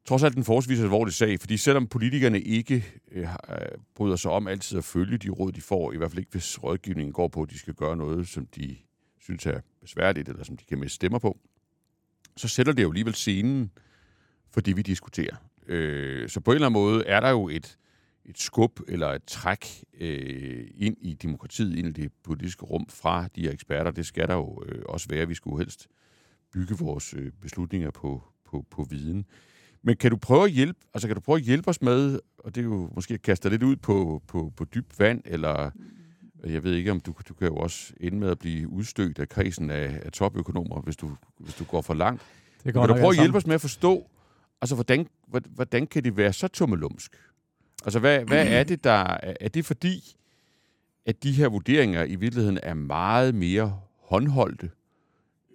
trods 0.05 0.23
alt 0.23 0.37
en 0.37 0.45
forholdsvis 0.45 0.81
alvorlig 0.81 1.15
sag, 1.15 1.41
fordi 1.41 1.57
selvom 1.57 1.87
politikerne 1.87 2.41
ikke 2.41 2.85
øh, 3.13 3.23
øh, 3.23 3.59
bryder 3.95 4.17
sig 4.17 4.31
om 4.31 4.47
altid 4.47 4.79
at 4.79 4.85
følge 4.85 5.19
de 5.19 5.29
råd, 5.29 5.53
de 5.53 5.61
får, 5.61 5.93
i 5.93 5.97
hvert 5.97 6.11
fald 6.11 6.19
ikke 6.19 6.31
hvis 6.31 6.63
rådgivningen 6.63 7.13
går 7.13 7.29
på, 7.29 7.43
at 7.43 7.51
de 7.51 7.59
skal 7.59 7.75
gøre 7.75 7.97
noget, 7.97 8.29
som 8.29 8.47
de 8.47 8.77
synes 9.21 9.47
er 9.47 9.61
besværligt, 9.81 10.29
eller 10.29 10.45
som 10.45 10.57
de 10.57 10.65
kan 10.65 10.79
miste 10.79 10.95
stemmer 10.95 11.19
på, 11.19 11.39
så 12.37 12.49
sætter 12.49 12.73
det 12.73 12.83
jo 12.83 12.89
alligevel 12.89 13.15
scenen 13.15 13.71
for 14.51 14.61
det, 14.61 14.77
vi 14.77 14.83
diskuterer. 14.83 15.37
Øh, 15.67 16.29
så 16.29 16.41
på 16.41 16.51
en 16.51 16.55
eller 16.55 16.67
anden 16.67 16.83
måde 16.83 17.07
er 17.07 17.21
der 17.21 17.31
jo 17.31 17.49
et, 17.49 17.79
et 18.25 18.39
skub 18.39 18.81
eller 18.89 19.09
et 19.09 19.25
træk 19.25 19.85
øh, 20.01 20.67
ind 20.75 20.97
i 21.01 21.15
demokratiet, 21.15 21.79
ind 21.79 21.89
i 21.89 22.03
det 22.03 22.13
politiske 22.25 22.65
rum 22.65 22.87
fra 22.89 23.29
de 23.37 23.43
her 23.43 23.53
eksperter. 23.53 23.91
Det 23.91 24.07
skal 24.07 24.29
der 24.29 24.35
jo 24.35 24.63
øh, 24.67 24.83
også 24.89 25.07
være. 25.09 25.29
Vi 25.29 25.35
skulle 25.35 25.59
helst 25.59 25.89
bygge 26.53 26.79
vores 26.79 27.15
øh, 27.15 27.33
beslutninger 27.41 27.91
på, 27.91 28.25
på, 28.45 28.67
på 28.71 28.87
viden. 28.91 29.27
Men 29.83 29.97
kan 29.97 30.11
du 30.11 30.17
prøve 30.17 30.45
at 30.45 30.51
hjælpe, 30.51 30.79
altså 30.95 31.09
kan 31.09 31.15
du 31.15 31.21
prøve 31.21 31.37
at 31.37 31.45
hjælpe 31.45 31.69
os 31.69 31.83
med, 31.83 32.21
og 32.39 32.55
det 32.55 32.61
er 32.61 32.65
jo 32.65 32.91
måske 32.95 33.15
at 33.15 33.23
kaste 33.23 33.49
lidt 33.49 33.63
ud 33.63 33.77
på, 33.77 34.23
på, 34.27 34.53
på 34.57 34.65
dybt 34.65 34.99
vand, 34.99 35.23
eller 35.25 35.71
jeg 36.45 36.65
ved 36.65 36.75
ikke, 36.75 36.91
om 36.91 37.01
du, 37.01 37.15
du 37.29 37.35
kan 37.35 37.47
jo 37.47 37.57
også 37.57 37.93
ende 38.01 38.19
med 38.19 38.31
at 38.31 38.39
blive 38.39 38.69
udstødt 38.69 39.19
af 39.19 39.29
kredsen 39.29 39.71
af, 39.71 40.01
af 40.05 40.13
topøkonomer, 40.13 40.81
hvis 40.81 40.97
du, 40.97 41.17
hvis 41.39 41.55
du 41.55 41.65
går 41.65 41.83
for 41.83 41.95
langt. 41.95 42.23
Det 42.65 42.75
går 42.75 42.87
kan 42.87 42.97
du 42.97 43.01
prøve 43.01 43.11
at 43.11 43.19
hjælpe 43.19 43.39
os 43.39 43.47
med 43.47 43.55
at 43.55 43.61
forstå, 43.61 44.11
altså 44.61 44.75
hvordan, 44.75 45.07
hvordan 45.55 45.87
kan 45.87 46.05
det 46.05 46.17
være 46.17 46.33
så 46.33 46.49
tummelumsk? 46.49 47.17
Altså 47.85 47.99
hvad, 47.99 48.25
hvad 48.25 48.47
er 48.49 48.65
det, 48.65 48.85
der... 48.85 49.17
Er 49.41 49.49
det 49.49 49.65
fordi, 49.65 50.17
at 51.07 51.23
de 51.23 51.33
her 51.33 51.49
vurderinger 51.49 52.05
i 52.05 52.15
virkeligheden 52.15 52.59
er 52.63 52.75
meget 52.75 53.35
mere 53.35 53.81
håndholdte, 54.03 54.71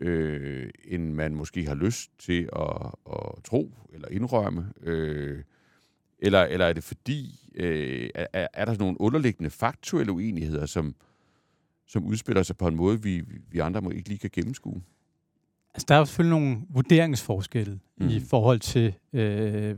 øh, 0.03 0.69
end 0.85 1.13
man 1.13 1.35
måske 1.35 1.65
har 1.65 1.75
lyst 1.75 2.11
til 2.19 2.49
at, 2.55 2.91
at 3.11 3.43
tro 3.43 3.73
eller 3.93 4.07
indrømme? 4.07 4.73
Øh, 4.81 5.43
eller, 6.19 6.43
eller 6.43 6.65
er 6.65 6.73
det 6.73 6.83
fordi, 6.83 7.49
øh, 7.55 8.09
er, 8.15 8.47
er 8.53 8.65
der 8.65 8.77
nogle 8.79 9.01
underliggende 9.01 9.49
faktuelle 9.49 10.11
uenigheder, 10.11 10.65
som, 10.65 10.95
som 11.87 12.05
udspiller 12.05 12.43
sig 12.43 12.57
på 12.57 12.67
en 12.67 12.75
måde, 12.75 13.03
vi, 13.03 13.23
vi 13.51 13.59
andre 13.59 13.81
må 13.81 13.89
ikke 13.89 14.09
lige 14.09 14.19
kan 14.19 14.29
gennemskue? 14.33 14.81
Altså, 15.73 15.85
der 15.89 15.95
er 15.95 16.05
selvfølgelig 16.05 16.39
nogle 16.39 16.61
vurderingsforskelle 16.69 17.79
mm. 17.97 18.07
i 18.07 18.19
forhold 18.19 18.59
til 18.59 18.93
øh, 19.13 19.75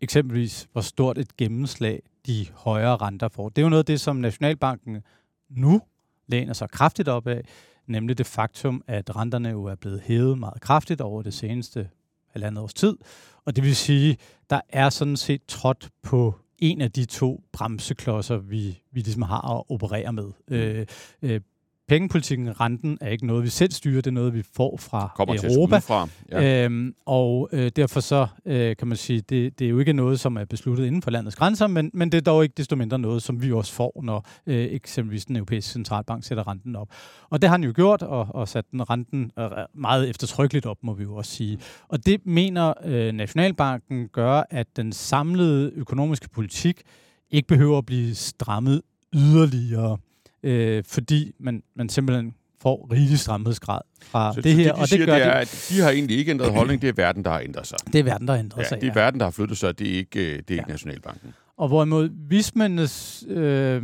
eksempelvis, 0.00 0.68
hvor 0.72 0.80
stort 0.80 1.18
et 1.18 1.36
gennemslag 1.36 2.02
de 2.26 2.46
højere 2.54 2.96
renter 2.96 3.28
får. 3.28 3.48
Det 3.48 3.58
er 3.58 3.62
jo 3.62 3.68
noget 3.68 3.82
af 3.82 3.86
det, 3.86 4.00
som 4.00 4.16
Nationalbanken 4.16 5.02
nu 5.48 5.80
læner 6.26 6.52
sig 6.52 6.70
kraftigt 6.70 7.08
op 7.08 7.26
af, 7.26 7.42
nemlig 7.88 8.18
det 8.18 8.26
faktum, 8.26 8.82
at 8.86 9.16
renterne 9.16 9.48
jo 9.48 9.64
er 9.64 9.74
blevet 9.74 10.00
hævet 10.00 10.38
meget 10.38 10.60
kraftigt 10.60 11.00
over 11.00 11.22
det 11.22 11.34
seneste 11.34 11.88
halvandet 12.30 12.62
års 12.62 12.74
tid. 12.74 12.96
Og 13.44 13.56
det 13.56 13.64
vil 13.64 13.76
sige, 13.76 14.16
der 14.50 14.60
er 14.68 14.90
sådan 14.90 15.16
set 15.16 15.40
trådt 15.48 15.88
på 16.02 16.34
en 16.58 16.80
af 16.80 16.92
de 16.92 17.04
to 17.04 17.42
bremseklodser, 17.52 18.36
vi, 18.36 18.82
vi 18.92 19.00
ligesom 19.00 19.22
har 19.22 19.56
at 19.56 19.64
operere 19.68 20.12
med. 20.12 20.32
Mm. 20.48 20.54
Øh, 20.54 20.86
øh, 21.22 21.40
pengepolitikken, 21.88 22.60
renten, 22.60 22.98
er 23.00 23.08
ikke 23.08 23.26
noget, 23.26 23.44
vi 23.44 23.48
selv 23.48 23.70
styrer, 23.70 24.00
det 24.00 24.06
er 24.06 24.10
noget, 24.14 24.34
vi 24.34 24.42
får 24.56 24.76
fra 24.76 25.12
Kommer 25.16 25.34
Europa. 25.44 25.78
Fra. 25.78 26.08
Ja. 26.32 26.64
Øhm, 26.64 26.94
og 27.06 27.48
øh, 27.52 27.70
derfor 27.76 28.00
så 28.00 28.26
øh, 28.46 28.76
kan 28.76 28.88
man 28.88 28.96
sige, 28.96 29.20
det, 29.20 29.58
det 29.58 29.64
er 29.64 29.68
jo 29.68 29.78
ikke 29.78 29.92
noget, 29.92 30.20
som 30.20 30.36
er 30.36 30.44
besluttet 30.44 30.86
inden 30.86 31.02
for 31.02 31.10
landets 31.10 31.36
grænser, 31.36 31.66
men, 31.66 31.90
men 31.94 32.12
det 32.12 32.18
er 32.18 32.22
dog 32.22 32.42
ikke 32.42 32.54
desto 32.56 32.76
mindre 32.76 32.98
noget, 32.98 33.22
som 33.22 33.42
vi 33.42 33.52
også 33.52 33.72
får, 33.72 34.00
når 34.04 34.26
øh, 34.46 34.64
eksempelvis 34.64 35.24
den 35.24 35.36
europæiske 35.36 35.72
centralbank 35.72 36.24
sætter 36.24 36.48
renten 36.48 36.76
op. 36.76 36.88
Og 37.30 37.42
det 37.42 37.48
har 37.48 37.54
han 37.54 37.64
jo 37.64 37.72
gjort, 37.74 38.02
og, 38.02 38.26
og 38.30 38.48
sat 38.48 38.64
den 38.72 38.90
renten 38.90 39.30
øh, 39.38 39.50
meget 39.74 40.08
eftertrykkeligt 40.08 40.66
op, 40.66 40.76
må 40.82 40.94
vi 40.94 41.02
jo 41.02 41.14
også 41.14 41.30
sige. 41.30 41.58
Og 41.88 42.06
det 42.06 42.26
mener 42.26 42.74
øh, 42.84 43.12
Nationalbanken 43.12 44.08
gør, 44.08 44.42
at 44.50 44.66
den 44.76 44.92
samlede 44.92 45.72
økonomiske 45.74 46.28
politik 46.28 46.82
ikke 47.30 47.48
behøver 47.48 47.78
at 47.78 47.86
blive 47.86 48.14
strammet 48.14 48.82
yderligere 49.14 49.98
øh, 50.42 50.84
fordi 50.86 51.32
man, 51.38 51.62
man 51.74 51.88
simpelthen 51.88 52.34
får 52.62 52.88
rigelig 52.92 53.18
stramhedsgrad 53.18 53.80
fra 54.02 54.34
så, 54.34 54.40
det 54.40 54.54
her. 54.54 54.64
Så 54.64 54.68
det, 54.68 54.76
de 54.76 54.80
og 54.80 54.88
siger, 54.88 54.98
det, 54.98 55.06
gør 55.06 55.14
det 55.14 55.26
er, 55.26 55.30
at 55.30 55.66
de 55.70 55.80
har 55.80 55.90
egentlig 55.90 56.18
ikke 56.18 56.30
ændret 56.30 56.52
holdning, 56.52 56.82
det 56.82 56.88
er 56.88 56.92
verden, 56.92 57.24
der 57.24 57.30
har 57.30 57.40
ændret 57.40 57.66
sig. 57.66 57.78
Det 57.92 57.98
er 57.98 58.02
verden, 58.02 58.28
der 58.28 58.34
har 58.34 58.40
ændret 58.40 58.62
ja, 58.62 58.68
sig, 58.68 58.80
det 58.80 58.88
er 58.88 58.92
ja. 58.96 59.00
verden, 59.00 59.20
der 59.20 59.26
har 59.26 59.30
flyttet 59.30 59.58
sig, 59.58 59.78
det 59.78 59.88
er 59.88 59.96
ikke, 59.96 60.20
det 60.20 60.30
er 60.30 60.42
ja. 60.50 60.54
ikke 60.54 60.70
Nationalbanken. 60.70 61.34
Og 61.56 61.68
hvorimod 61.68 62.10
vismændenes... 62.28 63.24
Øh, 63.28 63.82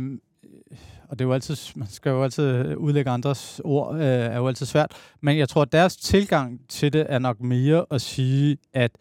og 1.09 1.19
det 1.19 1.25
er 1.25 1.27
jo 1.27 1.33
altid, 1.33 1.57
man 1.75 1.87
skal 1.87 2.09
jo 2.09 2.23
altid 2.23 2.75
udlægge 2.75 3.11
andres 3.11 3.61
ord, 3.63 3.95
øh, 3.95 4.01
er 4.01 4.35
jo 4.35 4.47
altid 4.47 4.65
svært, 4.65 4.91
men 5.21 5.37
jeg 5.37 5.49
tror, 5.49 5.61
at 5.61 5.71
deres 5.71 5.97
tilgang 5.97 6.61
til 6.69 6.93
det 6.93 7.05
er 7.09 7.19
nok 7.19 7.41
mere 7.41 7.85
at 7.91 8.01
sige, 8.01 8.57
at, 8.73 8.91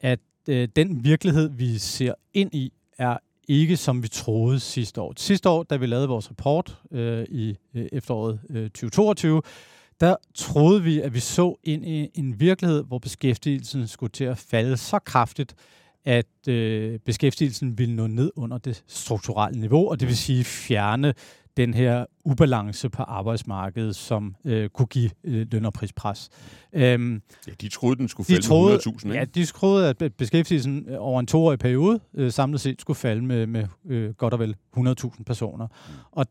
at 0.00 0.18
øh, 0.48 0.68
den 0.76 1.04
virkelighed, 1.04 1.50
vi 1.50 1.78
ser 1.78 2.14
ind 2.34 2.54
i, 2.54 2.72
er 2.98 3.16
ikke 3.48 3.76
som 3.76 4.02
vi 4.02 4.08
troede 4.08 4.60
sidste 4.60 5.00
år. 5.00 5.12
Sidste 5.16 5.48
år, 5.48 5.62
da 5.62 5.76
vi 5.76 5.86
lavede 5.86 6.08
vores 6.08 6.30
rapport 6.30 6.78
øh, 6.92 7.24
i 7.28 7.56
øh, 7.74 7.86
efteråret 7.92 8.40
øh, 8.50 8.70
2022, 8.70 9.42
der 10.00 10.16
troede 10.34 10.82
vi, 10.82 11.00
at 11.00 11.14
vi 11.14 11.20
så 11.20 11.56
ind 11.64 11.86
i 11.86 12.02
øh, 12.02 12.08
en 12.14 12.40
virkelighed, 12.40 12.84
hvor 12.84 12.98
beskæftigelsen 12.98 13.88
skulle 13.88 14.10
til 14.10 14.24
at 14.24 14.38
falde 14.38 14.76
så 14.76 14.98
kraftigt, 14.98 15.54
at 16.04 16.48
øh, 16.48 16.98
beskæftigelsen 16.98 17.78
ville 17.78 17.96
nå 17.96 18.06
ned 18.06 18.30
under 18.36 18.58
det 18.58 18.84
strukturelle 18.86 19.60
niveau, 19.60 19.90
og 19.90 20.00
det 20.00 20.08
vil 20.08 20.16
sige 20.16 20.44
fjerne 20.44 21.14
den 21.56 21.74
her 21.74 22.04
ubalance 22.24 22.88
på 22.88 23.02
arbejdsmarkedet, 23.02 23.96
som 23.96 24.34
øh, 24.44 24.68
kunne 24.68 24.86
give 24.86 25.10
øh, 25.24 25.46
løn- 25.52 25.64
og 25.64 25.72
prispres. 25.72 26.30
Øhm, 26.72 27.22
ja, 27.46 27.52
de 27.60 27.68
troede, 27.68 27.96
den 27.96 28.08
skulle 28.08 28.26
falde 28.26 28.42
de 28.42 28.46
troede, 28.46 28.72
med 28.72 28.94
100.000, 28.94 29.06
ikke? 29.06 29.18
Ja, 29.18 29.24
de 29.24 29.44
troede, 29.44 29.88
at 29.88 30.12
beskæftigelsen 30.18 30.86
øh, 30.88 30.96
over 30.98 31.20
en 31.20 31.26
toårig 31.26 31.58
periode 31.58 32.00
øh, 32.14 32.32
samlet 32.32 32.60
set 32.60 32.80
skulle 32.80 32.96
falde 32.96 33.22
med, 33.24 33.46
med 33.46 33.66
øh, 33.86 34.14
godt 34.14 34.34
og 34.34 34.40
vel 34.40 34.56
100.000 34.76 35.22
personer. 35.24 35.66
Mm. 35.66 35.94
Og 36.12 36.26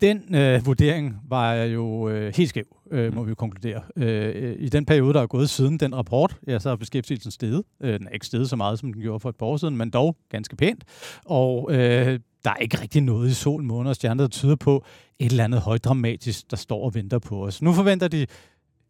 den 0.00 0.34
øh, 0.34 0.66
vurdering 0.66 1.16
var 1.28 1.54
jo 1.54 2.08
øh, 2.08 2.32
helt 2.36 2.48
skæv, 2.48 2.64
øh, 2.90 3.14
må 3.14 3.20
mm. 3.20 3.26
vi 3.26 3.30
jo 3.30 3.34
konkludere. 3.34 3.82
Øh, 3.96 4.56
I 4.58 4.68
den 4.68 4.86
periode, 4.86 5.14
der 5.14 5.22
er 5.22 5.26
gået 5.26 5.50
siden 5.50 5.80
den 5.80 5.94
rapport, 5.94 6.36
ja, 6.46 6.58
så 6.58 6.70
er 6.70 6.76
beskæftigelsen 6.76 7.30
steget. 7.30 7.62
Øh, 7.82 7.98
den 7.98 8.06
er 8.06 8.10
ikke 8.10 8.26
steget 8.26 8.50
så 8.50 8.56
meget, 8.56 8.78
som 8.78 8.92
den 8.92 9.02
gjorde 9.02 9.20
for 9.20 9.28
et 9.28 9.36
par 9.36 9.46
år 9.46 9.56
siden, 9.56 9.76
men 9.76 9.90
dog 9.90 10.16
ganske 10.30 10.56
pænt. 10.56 10.84
Og 11.24 11.72
øh, 11.72 12.20
der 12.44 12.50
er 12.50 12.56
ikke 12.56 12.80
rigtig 12.80 13.02
noget 13.02 13.30
i 13.30 13.34
sol, 13.34 13.62
måne 13.62 13.88
og 13.88 13.96
stjerner, 13.96 14.24
der 14.24 14.28
tyder 14.28 14.56
på 14.56 14.84
et 15.18 15.30
eller 15.30 15.44
andet 15.44 15.60
højdramatisk, 15.60 16.50
der 16.50 16.56
står 16.56 16.84
og 16.84 16.94
venter 16.94 17.18
på 17.18 17.46
os. 17.46 17.62
Nu 17.62 17.72
forventer 17.72 18.08
de 18.08 18.26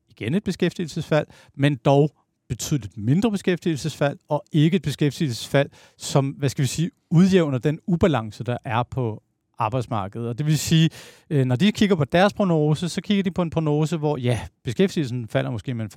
igen 0.09 0.35
et 0.35 0.45
beskæftigelsesfald, 0.45 1.27
men 1.55 1.77
dog 1.85 2.11
betydeligt 2.49 2.97
mindre 2.97 3.31
beskæftigelsesfald, 3.31 4.19
og 4.29 4.45
ikke 4.53 4.77
et 4.77 4.83
beskæftigelsesfald, 4.83 5.71
som, 5.99 6.29
hvad 6.29 6.49
skal 6.49 6.63
vi 6.63 6.69
sige, 6.69 6.91
udjævner 7.11 7.59
den 7.59 7.79
ubalance, 7.87 8.45
der 8.45 8.57
er 8.65 8.83
på 8.83 9.23
arbejdsmarkedet. 9.59 10.29
Og 10.29 10.39
det 10.39 10.47
vil 10.47 10.59
sige, 10.59 10.91
øh, 11.31 11.45
når 11.45 11.57
de 11.57 11.73
kigger 11.73 11.97
på 11.97 12.05
deres 12.05 12.33
prognose, 12.33 12.89
så 12.89 13.01
kigger 13.01 13.23
de 13.23 13.31
på 13.31 13.43
en 13.43 13.51
prognose, 13.51 13.97
hvor 13.97 14.17
ja, 14.17 14.41
beskæftigelsen 14.65 15.29
falder 15.29 15.51
måske 15.51 15.75
med 15.75 15.97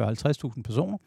40-50.000 0.55 0.61
personer, 0.61 0.97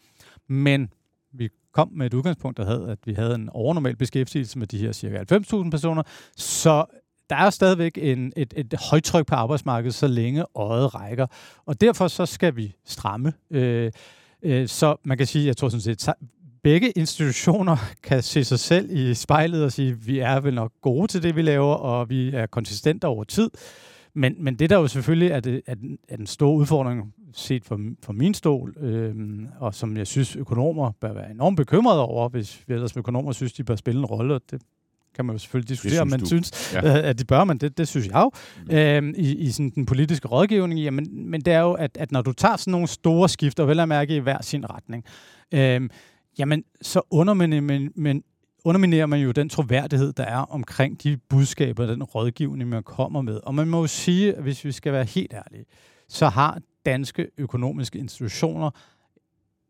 men 0.49 0.89
vi 1.33 1.49
kom 1.73 1.91
med 1.93 2.07
et 2.07 2.15
udgangspunkt, 2.15 2.57
der 2.57 2.65
havde, 2.65 2.91
at 2.91 2.99
vi 3.05 3.13
havde 3.13 3.35
en 3.35 3.49
overnormal 3.49 3.97
beskæftigelse 3.97 4.59
med 4.59 4.67
de 4.67 4.79
her 4.79 4.93
cirka 4.93 5.25
90.000 5.35 5.71
personer, 5.71 6.03
så 6.37 6.85
der 7.31 7.37
er 7.37 7.51
stadigvæk 7.51 7.99
en, 8.03 8.33
et, 8.37 8.55
et 8.57 8.75
højtryk 8.91 9.27
på 9.27 9.35
arbejdsmarkedet, 9.35 9.95
så 9.95 10.07
længe 10.07 10.45
øjet 10.55 10.95
rækker. 10.95 11.27
Og 11.67 11.81
derfor 11.81 12.09
så 12.09 12.27
skal 12.27 12.57
vi 12.57 12.75
stramme. 12.85 13.33
Øh, 13.51 13.93
øh, 14.43 14.69
så 14.69 14.97
man 15.05 15.19
kan 15.19 15.27
sige, 15.27 15.47
jeg 15.47 15.57
tror 15.57 15.69
sådan 15.69 15.81
set, 15.81 16.09
begge 16.63 16.91
institutioner 16.91 17.77
kan 18.03 18.23
se 18.23 18.45
sig 18.45 18.59
selv 18.59 18.91
i 18.91 19.15
spejlet 19.15 19.65
og 19.65 19.73
sige, 19.73 19.99
vi 19.99 20.19
er 20.19 20.41
vel 20.41 20.55
nok 20.55 20.73
gode 20.83 21.07
til 21.07 21.23
det, 21.23 21.37
vi 21.37 21.43
laver, 21.43 21.75
og 21.75 22.11
vi 22.11 22.35
er 22.35 22.47
konsistente 22.47 23.05
over 23.05 23.25
tid. 23.25 23.51
Men, 24.15 24.35
men 24.39 24.55
det 24.55 24.71
der 24.71 24.77
jo 24.77 24.87
selvfølgelig 24.87 25.31
er, 25.31 25.41
det, 25.41 25.63
er, 25.67 25.75
den, 25.75 25.99
er 26.09 26.17
den 26.17 26.27
store 26.27 26.57
udfordring 26.57 27.15
set 27.33 27.65
fra, 27.65 27.79
fra 28.03 28.13
min 28.13 28.35
stol, 28.35 28.75
øh, 28.81 29.15
og 29.61 29.75
som 29.75 29.97
jeg 29.97 30.07
synes 30.07 30.37
økonomer 30.37 30.93
bør 31.01 31.13
være 31.13 31.31
enormt 31.31 31.57
bekymrede 31.57 32.05
over, 32.05 32.29
hvis 32.29 32.65
vi 32.67 32.75
ellers 32.75 32.97
økonomer 32.97 33.33
synes, 33.33 33.53
de 33.53 33.65
bør 33.65 33.77
spille 33.77 33.99
en 33.99 34.07
rolle, 34.07 34.35
og 34.35 34.41
det 34.51 34.63
kan 35.15 35.25
man 35.25 35.35
jo 35.35 35.39
selvfølgelig 35.39 35.69
diskutere, 35.69 36.01
om 36.01 36.09
man 36.09 36.21
du. 36.21 36.27
synes, 36.27 36.75
ja. 36.75 37.01
at 37.01 37.19
de 37.19 37.25
bør, 37.25 37.45
men 37.45 37.59
det, 37.59 37.79
det 37.79 37.89
synes 37.89 38.07
jeg 38.07 38.15
jo, 38.17 38.31
mm. 38.67 39.09
øh, 39.09 39.15
i, 39.17 39.37
i 39.37 39.51
sådan 39.51 39.73
den 39.75 39.87
politiske 39.87 40.29
rådgivning. 40.29 40.81
Jamen, 40.81 41.31
men 41.31 41.41
det 41.41 41.53
er 41.53 41.61
jo, 41.61 41.73
at, 41.73 41.97
at 41.97 42.13
når 42.13 42.23
du 42.23 42.33
tager 42.33 42.57
sådan 42.57 42.71
nogle 42.73 42.87
store 42.87 43.29
skifter, 43.29 43.65
vel 43.65 43.81
at 43.81 43.89
mærke 43.89 44.17
i 44.17 44.19
hver 44.19 44.43
sin 44.43 44.71
retning, 44.71 45.05
øh, 45.55 45.89
jamen 46.41 46.65
så 46.83 47.03
underminerer 47.11 47.61
man, 47.61 47.93
men, 47.95 48.25
underminerer 48.65 49.07
man 49.07 49.21
jo 49.21 49.31
den 49.31 49.49
troværdighed, 49.49 50.13
der 50.13 50.25
er 50.25 50.37
omkring 50.37 51.03
de 51.03 51.17
budskaber, 51.17 51.87
den 51.87 52.03
rådgivning, 52.03 52.71
man 52.71 52.83
kommer 52.83 53.23
med. 53.23 53.41
Og 53.43 53.55
man 53.55 53.69
må 53.69 53.81
jo 53.81 53.87
sige, 53.87 54.35
at 54.35 54.43
hvis 54.43 54.65
vi 54.65 54.73
skal 54.73 54.93
være 54.93 55.05
helt 55.05 55.33
ærlige, 55.33 55.65
så 56.09 56.29
har 56.29 56.59
danske 56.87 57.27
økonomiske 57.39 57.99
institutioner 57.99 58.71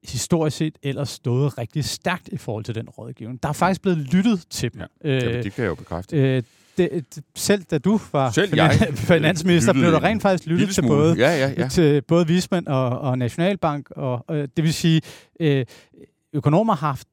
historisk 0.05 0.57
set 0.57 0.79
ellers 0.83 1.09
stået 1.09 1.59
rigtig 1.59 1.85
stærkt 1.85 2.29
i 2.29 2.37
forhold 2.37 2.65
til 2.65 2.75
den 2.75 2.89
rådgivning. 2.89 3.43
Der 3.43 3.49
er 3.49 3.53
faktisk 3.53 3.83
blevet 3.83 3.99
lyttet 3.99 4.45
til 4.51 4.73
dem. 4.73 4.83
Ja, 5.05 5.11
øh, 5.11 5.45
det 5.45 5.53
kan 5.53 5.63
jeg 5.65 5.71
jo 5.71 5.75
bekræfte. 5.75 6.17
Øh, 6.17 6.43
det, 6.77 7.23
selv 7.37 7.63
da 7.63 7.79
du 7.79 8.01
var 8.13 8.31
selv 8.31 8.55
jeg, 8.57 8.71
finansminister, 8.95 9.73
blev 9.73 9.93
der 9.93 10.05
rent 10.05 10.23
faktisk 10.23 10.47
lyttet 10.47 10.75
til 10.75 10.83
både, 10.83 11.15
ja, 11.19 11.37
ja, 11.37 11.55
ja. 11.59 11.69
til 11.69 12.03
både 12.03 12.27
vismænd 12.27 12.67
og, 12.67 12.99
og 13.01 13.19
Nationalbank. 13.19 13.91
Og, 13.91 14.25
og 14.29 14.37
det 14.57 14.65
vil 14.65 14.75
sige, 14.75 15.01
øh, 15.41 15.65
økonomer 16.33 16.75
har 16.75 16.87
haft 16.87 17.09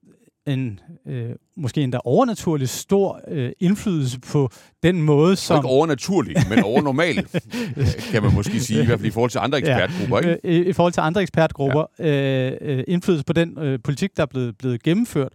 en 0.47 0.79
øh, 1.07 1.29
måske 1.57 1.81
endda 1.81 1.99
overnaturlig 2.03 2.69
stor 2.69 3.21
øh, 3.27 3.51
indflydelse 3.59 4.19
på 4.19 4.49
den 4.83 5.01
måde, 5.01 5.35
som... 5.35 5.57
Ikke 5.57 5.67
overnaturlig, 5.67 6.35
men 6.49 6.63
overnormal, 6.63 7.27
kan 8.11 8.23
man 8.23 8.33
måske 8.33 8.59
sige, 8.59 8.81
i 8.81 8.85
hvert 8.85 8.99
fald 8.99 9.07
i 9.07 9.11
forhold 9.11 9.31
til 9.31 9.39
andre 9.39 9.57
ekspertgrupper. 9.57 10.19
Ikke? 10.19 10.39
Ja, 10.43 10.49
i, 10.49 10.69
I 10.69 10.73
forhold 10.73 10.93
til 10.93 11.01
andre 11.01 11.21
ekspertgrupper. 11.21 11.85
Ja. 11.99 12.51
Øh, 12.51 12.57
øh, 12.61 12.83
indflydelse 12.87 13.25
på 13.25 13.33
den 13.33 13.57
øh, 13.59 13.79
politik, 13.83 14.17
der 14.17 14.23
er 14.23 14.27
blevet, 14.27 14.57
blevet 14.57 14.83
gennemført. 14.83 15.31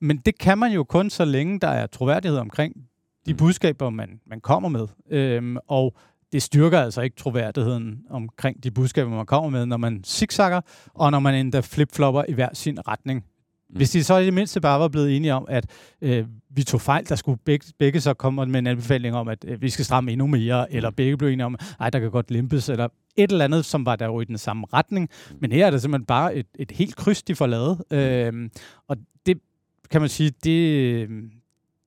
Men 0.00 0.16
det 0.16 0.38
kan 0.38 0.58
man 0.58 0.72
jo 0.72 0.84
kun, 0.84 1.10
så 1.10 1.24
længe 1.24 1.60
der 1.60 1.68
er 1.68 1.86
troværdighed 1.86 2.38
omkring 2.38 2.74
de 3.26 3.32
mm. 3.32 3.36
budskaber, 3.36 3.90
man, 3.90 4.20
man 4.26 4.40
kommer 4.40 4.68
med. 4.68 4.86
Øhm, 5.10 5.56
og 5.68 5.96
det 6.32 6.42
styrker 6.42 6.80
altså 6.80 7.00
ikke 7.00 7.16
troværdigheden 7.16 7.98
omkring 8.10 8.64
de 8.64 8.70
budskaber, 8.70 9.10
man 9.10 9.26
kommer 9.26 9.50
med, 9.50 9.66
når 9.66 9.76
man 9.76 10.04
zigzagger, 10.04 10.60
og 10.94 11.10
når 11.10 11.18
man 11.18 11.34
endda 11.34 11.60
flipflopper 11.60 12.24
i 12.28 12.32
hver 12.32 12.48
sin 12.52 12.88
retning. 12.88 13.24
Mm. 13.70 13.76
Hvis 13.76 13.90
de 13.90 14.04
så 14.04 14.18
i 14.18 14.24
det 14.24 14.34
mindste 14.34 14.60
bare 14.60 14.80
var 14.80 14.88
blevet 14.88 15.16
enige 15.16 15.34
om, 15.34 15.46
at 15.48 15.66
øh, 16.02 16.26
vi 16.50 16.62
tog 16.62 16.80
fejl, 16.80 17.08
der 17.08 17.14
skulle 17.14 17.38
begge, 17.44 17.66
begge 17.78 18.00
så 18.00 18.14
komme 18.14 18.46
med 18.46 18.58
en 18.58 18.66
anbefaling 18.66 19.14
om, 19.14 19.28
at 19.28 19.44
øh, 19.48 19.62
vi 19.62 19.70
skal 19.70 19.84
stramme 19.84 20.12
endnu 20.12 20.26
mere, 20.26 20.66
mm. 20.70 20.76
eller 20.76 20.90
begge 20.90 21.16
blev 21.16 21.28
enige 21.28 21.46
om, 21.46 21.56
at 21.80 21.92
der 21.92 22.00
kan 22.00 22.10
godt 22.10 22.30
limpes, 22.30 22.68
eller 22.68 22.88
et 23.16 23.32
eller 23.32 23.44
andet, 23.44 23.64
som 23.64 23.86
var 23.86 23.96
der 23.96 24.06
jo 24.06 24.20
i 24.20 24.24
den 24.24 24.38
samme 24.38 24.66
retning. 24.72 25.08
Mm. 25.30 25.36
Men 25.40 25.52
her 25.52 25.66
er 25.66 25.70
det 25.70 25.82
simpelthen 25.82 26.06
bare 26.06 26.34
et, 26.34 26.46
et 26.58 26.70
helt 26.70 26.96
kryds, 26.96 27.22
de 27.22 27.34
får 27.34 27.46
lavet. 27.46 27.82
Mm. 27.90 27.96
Øh, 27.96 28.50
og 28.88 28.96
det 29.26 29.38
kan 29.90 30.00
man 30.00 30.10
sige, 30.10 30.32
det, 30.44 31.08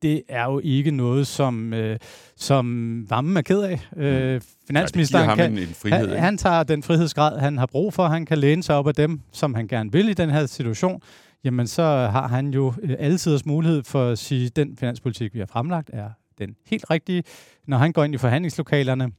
det 0.03 0.21
er 0.29 0.45
jo 0.45 0.61
ikke 0.63 0.91
noget, 0.91 1.27
som, 1.27 1.73
øh, 1.73 1.99
som 2.35 2.65
Vammen 3.09 3.37
er 3.37 3.41
ked 3.41 3.61
af. 3.61 3.79
Øh, 3.97 4.41
finansministeren 4.67 5.29
ja, 5.29 5.35
kan, 5.35 5.51
en, 5.51 5.57
en 5.57 5.67
frihed, 5.67 6.09
han, 6.09 6.19
han 6.19 6.37
tager 6.37 6.63
den 6.63 6.83
frihedsgrad, 6.83 7.39
han 7.39 7.57
har 7.57 7.65
brug 7.65 7.93
for. 7.93 8.07
Han 8.07 8.25
kan 8.25 8.37
læne 8.37 8.63
sig 8.63 8.75
op 8.75 8.87
af 8.87 8.95
dem, 8.95 9.19
som 9.31 9.53
han 9.53 9.67
gerne 9.67 9.91
vil 9.91 10.09
i 10.09 10.13
den 10.13 10.29
her 10.29 10.45
situation 10.45 11.01
jamen 11.43 11.67
så 11.67 11.83
har 11.83 12.27
han 12.27 12.49
jo 12.49 12.73
øh, 12.81 12.95
altid 12.99 13.39
mulighed 13.45 13.83
for 13.83 14.09
at 14.09 14.19
sige, 14.19 14.45
at 14.45 14.55
den 14.55 14.77
finanspolitik, 14.77 15.33
vi 15.33 15.39
har 15.39 15.45
fremlagt, 15.45 15.89
er 15.93 16.09
den 16.37 16.55
helt 16.65 16.89
rigtige. 16.89 17.23
Når 17.67 17.77
han 17.77 17.91
går 17.91 18.03
ind 18.03 18.15
i 18.15 18.17
forhandlingslokalerne, 18.17 19.11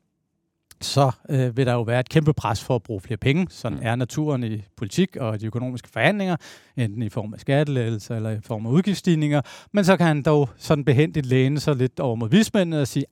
så 0.85 1.11
øh, 1.31 1.57
vil 1.57 1.67
der 1.67 1.73
jo 1.73 1.83
være 1.83 2.01
et 2.01 2.09
kæmpe 2.09 2.33
pres 2.33 2.65
for 2.65 2.75
at 2.75 2.83
bruge 2.83 3.01
flere 3.01 3.17
penge. 3.17 3.47
Sådan 3.51 3.79
mm. 3.79 3.87
er 3.87 3.95
naturen 3.97 4.45
i 4.45 4.63
politik 4.77 5.17
og 5.17 5.41
de 5.41 5.47
økonomiske 5.47 5.89
forhandlinger, 5.89 6.37
enten 6.77 7.03
i 7.03 7.09
form 7.09 7.35
af 7.35 7.41
skattelettelser 7.41 8.17
eller 8.17 8.31
i 8.31 8.41
form 8.41 8.67
af 8.67 8.71
udgiftsstigninger. 8.71 9.41
Men 9.73 9.85
så 9.85 9.97
kan 9.97 10.07
han 10.07 10.23
dog 10.23 10.49
sådan 10.57 10.85
behendigt 10.85 11.27
læne 11.27 11.61
sig 11.61 11.77
lidt 11.77 12.01
over 12.01 12.17
mod 12.17 12.31
vismændene 12.31 12.81
og 12.81 12.89
sige, 12.89 13.05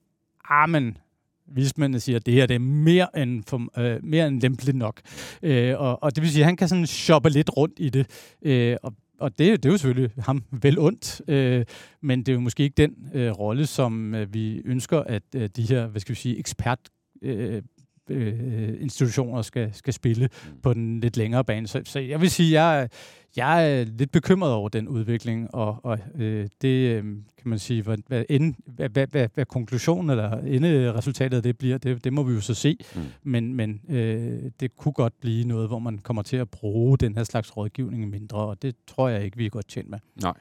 ah, 0.50 0.68
men 0.68 0.98
vismændene 1.46 2.00
siger, 2.00 2.16
at 2.16 2.26
det 2.26 2.34
her 2.34 2.46
det 2.46 2.54
er 2.54 2.58
mere 2.58 3.18
end, 3.18 3.44
for, 3.46 3.80
øh, 3.80 4.04
mere 4.04 4.26
end 4.26 4.40
lempeligt 4.40 4.76
nok. 4.76 5.00
Øh, 5.42 5.80
og, 5.80 6.02
og 6.02 6.16
det 6.16 6.22
vil 6.22 6.30
sige, 6.30 6.42
at 6.42 6.46
han 6.46 6.56
kan 6.56 6.68
sådan 6.68 6.86
shoppe 6.86 7.30
lidt 7.30 7.56
rundt 7.56 7.74
i 7.78 7.88
det. 7.88 8.06
Øh, 8.42 8.76
og 8.82 8.92
og 9.22 9.38
det, 9.38 9.62
det 9.62 9.68
er 9.68 9.72
jo 9.72 9.78
selvfølgelig 9.78 10.10
ham 10.18 10.44
vel 10.50 10.78
ondt, 10.78 11.22
øh, 11.28 11.64
men 12.00 12.18
det 12.18 12.28
er 12.28 12.32
jo 12.32 12.40
måske 12.40 12.62
ikke 12.62 12.74
den 12.74 13.10
øh, 13.14 13.30
rolle, 13.30 13.66
som 13.66 14.14
øh, 14.14 14.34
vi 14.34 14.62
ønsker, 14.64 15.00
at 15.00 15.22
øh, 15.34 15.48
de 15.56 15.62
her, 15.62 15.86
hvad 15.86 16.00
skal 16.00 16.14
vi 16.14 16.20
sige, 16.20 16.38
ekspert 16.38 16.78
øh, 17.22 17.62
øh, 18.10 18.80
institutioner 18.80 19.42
skal, 19.42 19.70
skal 19.74 19.92
spille 19.92 20.28
mm. 20.52 20.60
på 20.60 20.74
den 20.74 21.00
lidt 21.00 21.16
længere 21.16 21.44
bane. 21.44 21.68
Så, 21.68 21.82
så 21.84 21.98
jeg 21.98 22.20
vil 22.20 22.30
sige, 22.30 22.62
jeg, 22.62 22.88
jeg 23.36 23.80
er 23.80 23.84
lidt 23.84 24.12
bekymret 24.12 24.52
over 24.52 24.68
den 24.68 24.88
udvikling, 24.88 25.54
og, 25.54 25.80
og 25.82 25.98
øh, 26.14 26.48
det 26.62 26.90
øh, 26.90 27.02
kan 27.02 27.50
man 27.50 27.58
sige, 27.58 27.82
hvad, 27.82 27.98
hvad, 28.06 28.24
ende, 28.28 28.54
hvad, 28.66 28.88
hvad, 28.88 29.06
hvad, 29.06 29.28
hvad 29.34 29.46
konklusionen 29.46 30.10
eller 30.10 30.38
enderesultatet 30.38 31.36
af 31.36 31.42
det 31.42 31.58
bliver, 31.58 31.78
det, 31.78 32.04
det 32.04 32.12
må 32.12 32.22
vi 32.22 32.34
jo 32.34 32.40
så 32.40 32.54
se. 32.54 32.76
Mm. 32.94 33.00
Men, 33.22 33.54
men 33.54 33.80
øh, 33.88 34.50
det 34.60 34.76
kunne 34.76 34.92
godt 34.92 35.20
blive 35.20 35.44
noget, 35.44 35.68
hvor 35.68 35.78
man 35.78 35.98
kommer 35.98 36.22
til 36.22 36.36
at 36.36 36.50
bruge 36.50 36.98
den 36.98 37.16
her 37.16 37.24
slags 37.24 37.56
rådgivning 37.56 38.10
mindre, 38.10 38.38
og 38.38 38.62
det 38.62 38.74
tror 38.86 39.08
jeg 39.08 39.24
ikke, 39.24 39.36
vi 39.36 39.46
er 39.46 39.50
godt 39.50 39.68
tjent 39.68 39.90
med. 39.90 39.98
Nej. 40.22 40.34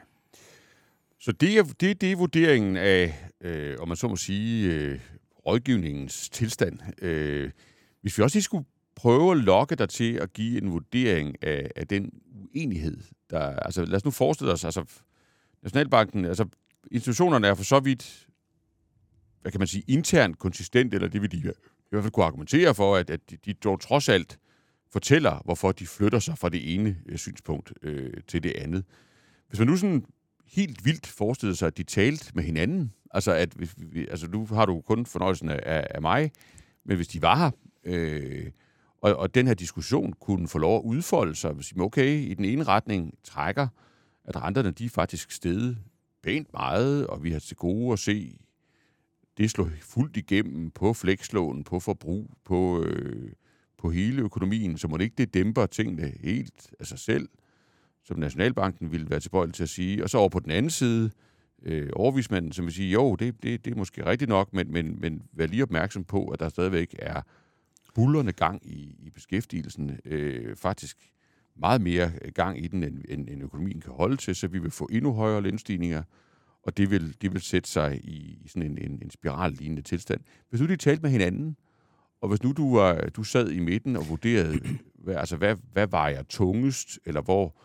Så 1.19 1.31
det 1.31 1.57
er, 1.57 1.63
det, 1.63 2.01
det 2.01 2.11
er 2.11 2.15
vurderingen 2.15 2.77
af, 2.77 3.29
øh, 3.41 3.75
om 3.79 3.87
man 3.87 3.97
så 3.97 4.07
må 4.07 4.15
sige, 4.15 4.73
øh, 4.73 4.99
rådgivningens 5.45 6.29
tilstand. 6.29 6.79
Øh, 7.01 7.51
hvis 8.01 8.17
vi 8.17 8.23
også 8.23 8.35
lige 8.35 8.43
skulle 8.43 8.65
prøve 8.95 9.31
at 9.31 9.37
lokke 9.37 9.75
dig 9.75 9.89
til 9.89 10.13
at 10.13 10.33
give 10.33 10.61
en 10.61 10.71
vurdering 10.71 11.43
af, 11.43 11.71
af 11.75 11.87
den 11.87 12.11
uenighed, 12.31 12.97
der... 13.29 13.39
Altså, 13.39 13.85
lad 13.85 13.95
os 13.95 14.05
nu 14.05 14.11
forestille 14.11 14.53
os, 14.53 14.65
altså, 14.65 14.85
Nationalbanken, 15.63 16.25
altså, 16.25 16.45
institutionerne 16.91 17.47
er 17.47 17.53
for 17.53 17.63
så 17.63 17.79
vidt, 17.79 18.27
hvad 19.41 19.51
kan 19.51 19.59
man 19.59 19.67
sige, 19.67 19.83
internt 19.87 20.39
konsistent, 20.39 20.93
eller 20.93 21.07
det 21.07 21.21
vil 21.21 21.31
de 21.31 21.37
i 21.37 21.41
hvert 21.89 22.03
fald 22.03 22.11
kunne 22.11 22.25
argumentere 22.25 22.75
for, 22.75 22.95
at, 22.95 23.09
at 23.09 23.19
de, 23.45 23.53
dog 23.53 23.79
trods 23.79 24.09
alt 24.09 24.39
fortæller, 24.91 25.41
hvorfor 25.45 25.71
de 25.71 25.87
flytter 25.87 26.19
sig 26.19 26.37
fra 26.37 26.49
det 26.49 26.73
ene 26.73 26.97
øh, 27.05 27.17
synspunkt 27.17 27.73
øh, 27.81 28.13
til 28.27 28.43
det 28.43 28.53
andet. 28.55 28.85
Hvis 29.47 29.59
man 29.59 29.67
nu 29.67 29.77
sådan 29.77 30.05
helt 30.51 30.85
vildt 30.85 31.07
forestillede 31.07 31.57
sig, 31.57 31.67
at 31.67 31.77
de 31.77 31.83
talte 31.83 32.31
med 32.33 32.43
hinanden, 32.43 32.93
altså 33.11 33.31
at 33.31 33.53
hvis 33.53 33.75
vi, 33.77 34.07
altså 34.07 34.27
nu 34.27 34.45
har 34.45 34.65
du 34.65 34.81
kun 34.81 35.05
fornøjelsen 35.05 35.49
af, 35.49 35.87
af 35.89 36.01
mig, 36.01 36.31
men 36.85 36.95
hvis 36.95 37.07
de 37.07 37.21
var 37.21 37.37
her, 37.37 37.51
øh, 37.83 38.51
og, 39.01 39.15
og 39.15 39.35
den 39.35 39.47
her 39.47 39.53
diskussion 39.53 40.13
kunne 40.13 40.47
få 40.47 40.57
lov 40.57 40.77
at 40.77 40.83
udfolde 40.83 41.35
sig, 41.35 41.51
og 41.51 41.63
sige, 41.63 41.81
okay, 41.81 42.19
i 42.19 42.33
den 42.33 42.45
ene 42.45 42.63
retning 42.63 43.13
trækker, 43.23 43.67
at 44.25 44.41
renterne 44.41 44.71
de 44.71 44.85
er 44.85 44.89
faktisk 44.89 45.31
steget 45.31 45.77
pænt 46.23 46.53
meget, 46.53 47.07
og 47.07 47.23
vi 47.23 47.31
har 47.31 47.39
til 47.39 47.57
gode 47.57 47.93
at 47.93 47.99
se 47.99 48.37
det 49.37 49.51
slår 49.51 49.69
fuldt 49.81 50.17
igennem 50.17 50.71
på 50.71 50.93
flekslån, 50.93 51.63
på 51.63 51.79
forbrug, 51.79 52.31
på, 52.43 52.83
øh, 52.83 53.31
på 53.77 53.89
hele 53.89 54.21
økonomien, 54.21 54.77
så 54.77 54.87
må 54.87 54.97
det 54.97 55.03
ikke 55.03 55.15
det 55.17 55.33
dæmper 55.33 55.65
tingene 55.65 56.13
helt 56.19 56.73
af 56.79 56.85
sig 56.85 56.99
selv, 56.99 57.29
som 58.03 58.19
Nationalbanken 58.19 58.91
ville 58.91 59.09
være 59.09 59.19
tilbøjelig 59.19 59.53
til 59.53 59.63
at 59.63 59.69
sige. 59.69 60.03
Og 60.03 60.09
så 60.09 60.17
over 60.17 60.29
på 60.29 60.39
den 60.39 60.51
anden 60.51 60.69
side, 60.69 61.11
øh, 61.63 61.89
overvismanden, 61.93 62.51
som 62.51 62.65
vil 62.65 62.73
sige, 62.73 62.91
jo, 62.91 63.15
det, 63.15 63.43
det, 63.43 63.65
det 63.65 63.71
er 63.71 63.77
måske 63.77 64.05
rigtigt 64.05 64.29
nok, 64.29 64.53
men, 64.53 64.71
men, 64.71 64.99
men 65.01 65.21
vær 65.33 65.47
lige 65.47 65.63
opmærksom 65.63 66.03
på, 66.03 66.27
at 66.27 66.39
der 66.39 66.49
stadigvæk 66.49 66.95
er 66.99 67.21
bullerne 67.95 68.31
gang 68.31 68.61
i, 68.65 68.95
i 68.99 69.09
beskæftigelsen. 69.09 69.99
Øh, 70.05 70.55
faktisk 70.55 70.97
meget 71.55 71.81
mere 71.81 72.11
gang 72.33 72.63
i 72.63 72.67
den, 72.67 72.83
end, 72.83 72.97
end, 73.09 73.29
end 73.29 73.43
økonomien 73.43 73.81
kan 73.81 73.93
holde 73.93 74.17
til, 74.17 74.35
så 74.35 74.47
vi 74.47 74.59
vil 74.59 74.71
få 74.71 74.89
endnu 74.91 75.13
højere 75.13 75.41
lønstigninger, 75.41 76.03
og 76.63 76.77
det 76.77 76.91
vil, 76.91 77.15
det 77.21 77.33
vil 77.33 77.41
sætte 77.41 77.69
sig 77.69 77.99
i, 78.03 78.39
i 78.43 78.47
sådan 78.47 78.71
en, 78.71 78.77
en, 78.77 78.99
en 79.01 79.09
spirallignende 79.09 79.81
tilstand. 79.81 80.21
Hvis 80.49 80.61
nu 80.61 80.67
de 80.67 80.75
talte 80.75 81.01
med 81.01 81.09
hinanden, 81.09 81.57
og 82.21 82.29
hvis 82.29 82.43
nu 82.43 82.51
du, 82.51 82.75
var, 82.75 83.09
du 83.09 83.23
sad 83.23 83.49
i 83.49 83.59
midten 83.59 83.95
og 83.95 84.09
vurderede, 84.09 84.59
hvad, 85.03 85.15
altså 85.15 85.37
hvad, 85.37 85.55
hvad 85.73 85.87
vejer 85.87 86.23
tungest, 86.23 86.99
eller 87.05 87.21
hvor, 87.21 87.61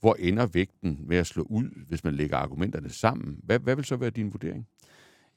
hvor 0.00 0.16
ender 0.18 0.46
vægten 0.46 0.98
med 1.06 1.16
at 1.16 1.26
slå 1.26 1.42
ud, 1.42 1.86
hvis 1.88 2.04
man 2.04 2.14
lægger 2.14 2.36
argumenterne 2.36 2.88
sammen, 2.90 3.36
hvad, 3.42 3.58
hvad 3.58 3.76
vil 3.76 3.84
så 3.84 3.96
være 3.96 4.10
din 4.10 4.32
vurdering? 4.32 4.66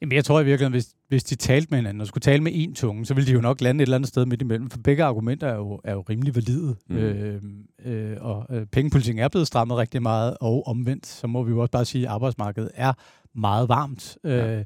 Jamen, 0.02 0.16
jeg 0.16 0.26
tror 0.26 0.40
i 0.42 0.46
virkeligheden, 0.46 0.74
hvis, 0.74 0.96
hvis 1.08 1.24
de 1.24 1.36
talte 1.36 1.68
med 1.70 1.78
hinanden 1.78 2.02
og 2.02 2.08
skulle 2.08 2.22
tale 2.22 2.44
med 2.44 2.52
en 2.56 2.76
tunge, 2.76 3.06
så 3.06 3.14
ville 3.14 3.28
de 3.28 3.34
jo 3.34 3.42
nok 3.42 3.62
lande 3.62 3.82
et 3.82 3.86
eller 3.86 3.96
andet 3.96 4.08
sted 4.08 4.26
midt 4.26 4.42
imellem, 4.42 4.70
for 4.70 4.78
begge 4.84 5.04
argumenter 5.04 5.48
er 5.48 5.56
jo, 5.56 5.82
er 5.84 5.94
jo 5.94 6.02
rimelig 6.02 6.36
valide. 6.36 6.76
Mm. 6.90 6.96
Øh, 6.96 7.42
øh, 7.86 8.18
og 8.20 8.46
øh, 8.50 8.66
pengepolitikken 8.66 9.24
er 9.24 9.28
blevet 9.28 9.48
strammet 9.48 9.78
rigtig 9.78 10.02
meget, 10.02 10.38
og 10.42 10.68
omvendt, 10.68 11.06
så 11.06 11.28
må 11.28 11.44
vi 11.44 11.52
jo 11.52 11.60
også 11.60 11.72
bare 11.72 11.86
sige, 11.86 12.06
at 12.06 12.12
arbejdsmarkedet 12.12 12.72
er 12.74 12.94
meget 13.34 13.70
varmt. 13.70 14.18
Ja. 14.24 14.60
Øh, 14.60 14.66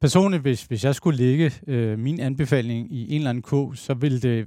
personligt, 0.00 0.42
hvis, 0.42 0.64
hvis 0.64 0.84
jeg 0.84 0.94
skulle 0.94 1.18
lægge 1.18 1.52
øh, 1.66 1.98
min 1.98 2.20
anbefaling 2.20 2.92
i 2.92 3.10
en 3.10 3.16
eller 3.16 3.30
anden 3.30 3.42
ko, 3.42 3.72
så 3.72 3.94
ville 3.94 4.20
det 4.20 4.46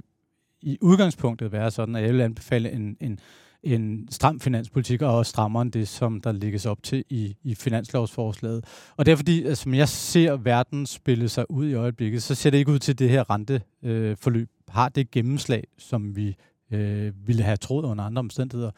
i 0.62 0.78
udgangspunktet 0.80 1.52
være 1.52 1.70
sådan, 1.70 1.96
at 1.96 2.02
jeg 2.02 2.10
ville 2.10 2.24
anbefale 2.24 2.72
en, 2.72 2.96
en 3.00 3.18
en 3.62 4.08
stram 4.10 4.40
finanspolitik, 4.40 5.02
og 5.02 5.16
også 5.16 5.30
strammere 5.30 5.62
end 5.62 5.72
det, 5.72 5.88
som 5.88 6.20
der 6.20 6.32
lægges 6.32 6.66
op 6.66 6.82
til 6.82 7.04
i, 7.10 7.36
i 7.42 7.54
finanslovsforslaget. 7.54 8.64
Og 8.96 9.06
det 9.06 9.12
er 9.12 9.16
fordi, 9.16 9.42
at 9.42 9.58
som 9.58 9.74
jeg 9.74 9.88
ser 9.88 10.36
verden 10.36 10.86
spille 10.86 11.28
sig 11.28 11.50
ud 11.50 11.68
i 11.68 11.74
øjeblikket, 11.74 12.22
så 12.22 12.34
ser 12.34 12.50
det 12.50 12.58
ikke 12.58 12.72
ud 12.72 12.78
til, 12.78 12.92
at 12.92 12.98
det 12.98 13.10
her 13.10 13.30
renteforløb 13.30 14.48
øh, 14.48 14.72
har 14.74 14.88
det 14.88 15.10
gennemslag, 15.10 15.64
som 15.78 16.16
vi 16.16 16.36
øh, 16.70 17.12
ville 17.26 17.42
have 17.42 17.56
troet 17.56 17.84
under 17.84 18.04
andre 18.04 18.20
omstændigheder. 18.20 18.70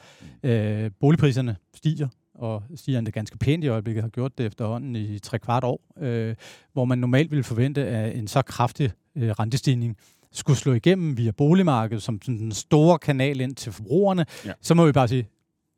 Øh, 0.43 0.91
boligpriserne 1.01 1.57
stiger, 1.75 2.09
og 2.35 2.63
stiger 2.75 3.01
det 3.01 3.15
ganske 3.15 3.39
pænt 3.39 3.65
i 3.65 3.69
øjeblikket, 3.69 4.03
har 4.03 4.09
gjort 4.09 4.39
det 4.39 4.47
efterhånden 4.47 4.97
i 4.97 5.19
tre 5.19 5.39
kvart 5.39 5.65
år, 5.65 5.81
øh, 6.01 6.35
hvor 6.73 6.85
man 6.85 6.99
normalt 6.99 7.31
ville 7.31 7.45
forvente 7.45 7.87
af 7.87 8.19
en 8.19 8.27
så 8.27 8.43
kraftig 8.43 8.91
øh, 9.17 9.31
rentestigning 9.31 9.97
skulle 10.33 10.57
slå 10.57 10.73
igennem 10.73 11.17
via 11.17 11.31
boligmarkedet 11.31 12.03
som 12.03 12.23
sådan 12.23 12.39
den 12.39 12.53
store 12.53 12.99
kanal 12.99 13.41
ind 13.41 13.55
til 13.55 13.73
forbrugerne, 13.73 14.27
ja. 14.45 14.53
så 14.61 14.75
må 14.75 14.87
vi 14.87 14.93
bare 14.93 15.09
sige, 15.09 15.29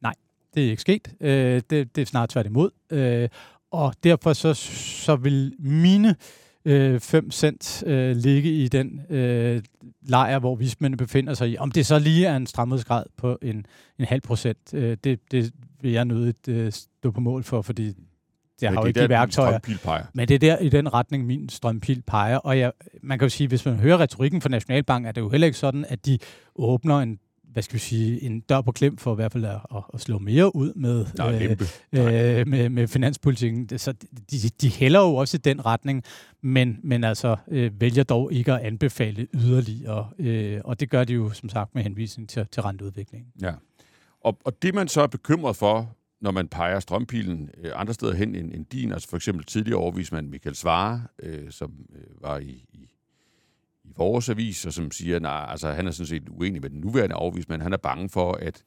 nej, 0.03 0.15
det 0.55 0.67
er 0.67 0.71
ikke 0.71 0.83
sket. 0.83 1.15
Øh, 1.21 1.63
det, 1.71 1.97
det 1.97 2.03
er 2.03 2.07
snart 2.07 2.29
tværtimod. 2.29 2.71
Øh, 2.91 3.29
og 3.71 3.95
derfor 4.05 4.33
så, 4.33 4.55
så 4.55 5.17
vil 5.17 5.55
mine 5.59 6.17
øh, 6.65 7.01
5 7.01 7.31
cent 7.31 7.83
øh, 7.87 8.17
ligge 8.17 8.51
i 8.51 8.69
den 8.69 9.01
øh, 9.11 9.63
lejr, 10.03 10.39
hvor 10.39 10.55
vismændene 10.55 10.97
befinder 10.97 11.35
sig 11.35 11.51
i. 11.51 11.57
Om 11.57 11.71
det 11.71 11.87
så 11.87 11.99
lige 11.99 12.27
er 12.27 12.37
en 12.37 12.47
stramhedsgrad 12.47 13.05
på 13.17 13.39
en, 13.43 13.67
en 13.99 14.05
halv 14.05 14.21
procent, 14.21 14.75
øh, 14.75 14.97
det, 15.05 15.33
det 15.33 15.53
vil 15.81 15.93
jeg 15.93 16.05
nødigt 16.05 16.49
øh, 16.49 16.73
stå 16.73 17.11
på 17.11 17.21
mål 17.21 17.45
for, 17.45 17.63
fordi 17.63 17.93
jeg 18.63 18.73
har 18.73 18.81
jo 18.81 18.87
ikke 18.87 19.03
de 19.03 19.09
værktøjer. 19.09 19.59
Men 20.13 20.29
det 20.29 20.35
er 20.35 20.39
der 20.39 20.59
i 20.59 20.69
den 20.69 20.95
retning, 20.95 21.27
min 21.27 21.49
strømpil 21.49 22.03
peger. 22.07 22.37
Og 22.37 22.59
jeg, 22.59 22.73
man 23.03 23.19
kan 23.19 23.27
jo 23.27 23.31
sige, 23.31 23.49
hvis 23.49 23.65
man 23.65 23.75
hører 23.75 24.01
retorikken 24.01 24.41
fra 24.41 24.49
Nationalbank, 24.49 25.07
er 25.07 25.13
det 25.13 25.21
jo 25.21 25.29
heller 25.29 25.47
ikke 25.47 25.59
sådan, 25.59 25.85
at 25.89 26.07
de 26.07 26.19
åbner 26.57 26.99
en 26.99 27.19
hvad 27.53 27.63
skal 27.63 27.75
vi 27.75 27.79
sige, 27.79 28.23
en 28.23 28.41
dør 28.41 28.61
på 28.61 28.73
klem 28.73 28.97
for 28.97 29.13
i 29.13 29.15
hvert 29.15 29.33
fald 29.33 29.45
at, 29.45 29.59
at, 29.75 29.83
at 29.95 30.01
slå 30.01 30.19
mere 30.19 30.57
ud 30.57 30.75
med, 30.75 31.07
Nej, 31.19 31.57
øh, 31.93 32.41
øh, 32.41 32.49
med, 32.49 32.69
med 32.69 32.89
finanspolitikken. 32.89 33.79
Så 33.79 33.93
de, 34.31 34.37
de 34.61 34.69
hælder 34.69 35.01
jo 35.01 35.15
også 35.15 35.37
i 35.37 35.41
den 35.45 35.67
retning, 35.67 36.05
men, 36.43 36.79
men 36.83 37.05
altså 37.05 37.37
øh, 37.49 37.81
vælger 37.81 38.05
dog 38.05 38.33
ikke 38.33 38.53
at 38.53 38.61
anbefale 38.61 39.27
yderligere. 39.35 40.09
Øh, 40.19 40.61
og 40.65 40.81
det 40.81 40.91
gør 40.91 41.05
de 41.05 41.13
jo 41.13 41.31
som 41.31 41.49
sagt 41.49 41.75
med 41.75 41.83
henvisning 41.83 42.29
til, 42.29 42.47
til 42.53 42.63
renteudviklingen. 42.63 43.31
Ja. 43.43 43.53
Og, 44.21 44.39
og 44.45 44.63
det 44.63 44.75
man 44.75 44.89
så 44.89 45.03
er 45.03 45.07
bekymret 45.07 45.57
for, 45.57 45.97
når 46.23 46.31
man 46.31 46.49
peger 46.49 46.81
strømpilen 46.81 47.51
øh, 47.59 47.73
andre 47.75 47.95
steder 47.95 48.15
hen 48.15 48.35
end, 48.35 48.53
end 48.53 48.67
din, 48.67 48.93
altså 48.93 49.09
for 49.09 49.17
eksempel 49.17 49.45
tidligere 49.45 49.79
overvismand 49.79 50.29
Michael 50.29 50.57
Svare, 50.57 51.03
øh, 51.23 51.51
som 51.51 51.87
øh, 51.95 52.23
var 52.23 52.39
i, 52.39 52.65
i, 52.73 52.91
i 53.85 53.93
vores 53.97 54.29
avis, 54.29 54.67
og 54.67 54.73
som 54.73 54.91
siger, 54.91 55.17
at 55.17 55.23
nej, 55.23 55.47
altså, 55.49 55.71
han 55.73 55.87
er 55.87 55.91
sådan 55.91 56.07
set 56.07 56.29
uenig 56.29 56.63
med 56.63 56.71
den 56.71 56.81
nuværende 56.81 57.17
overvismand. 57.17 57.63
Han 57.63 57.73
er 57.73 57.77
bange 57.77 58.09
for, 58.09 58.33
at, 58.33 58.65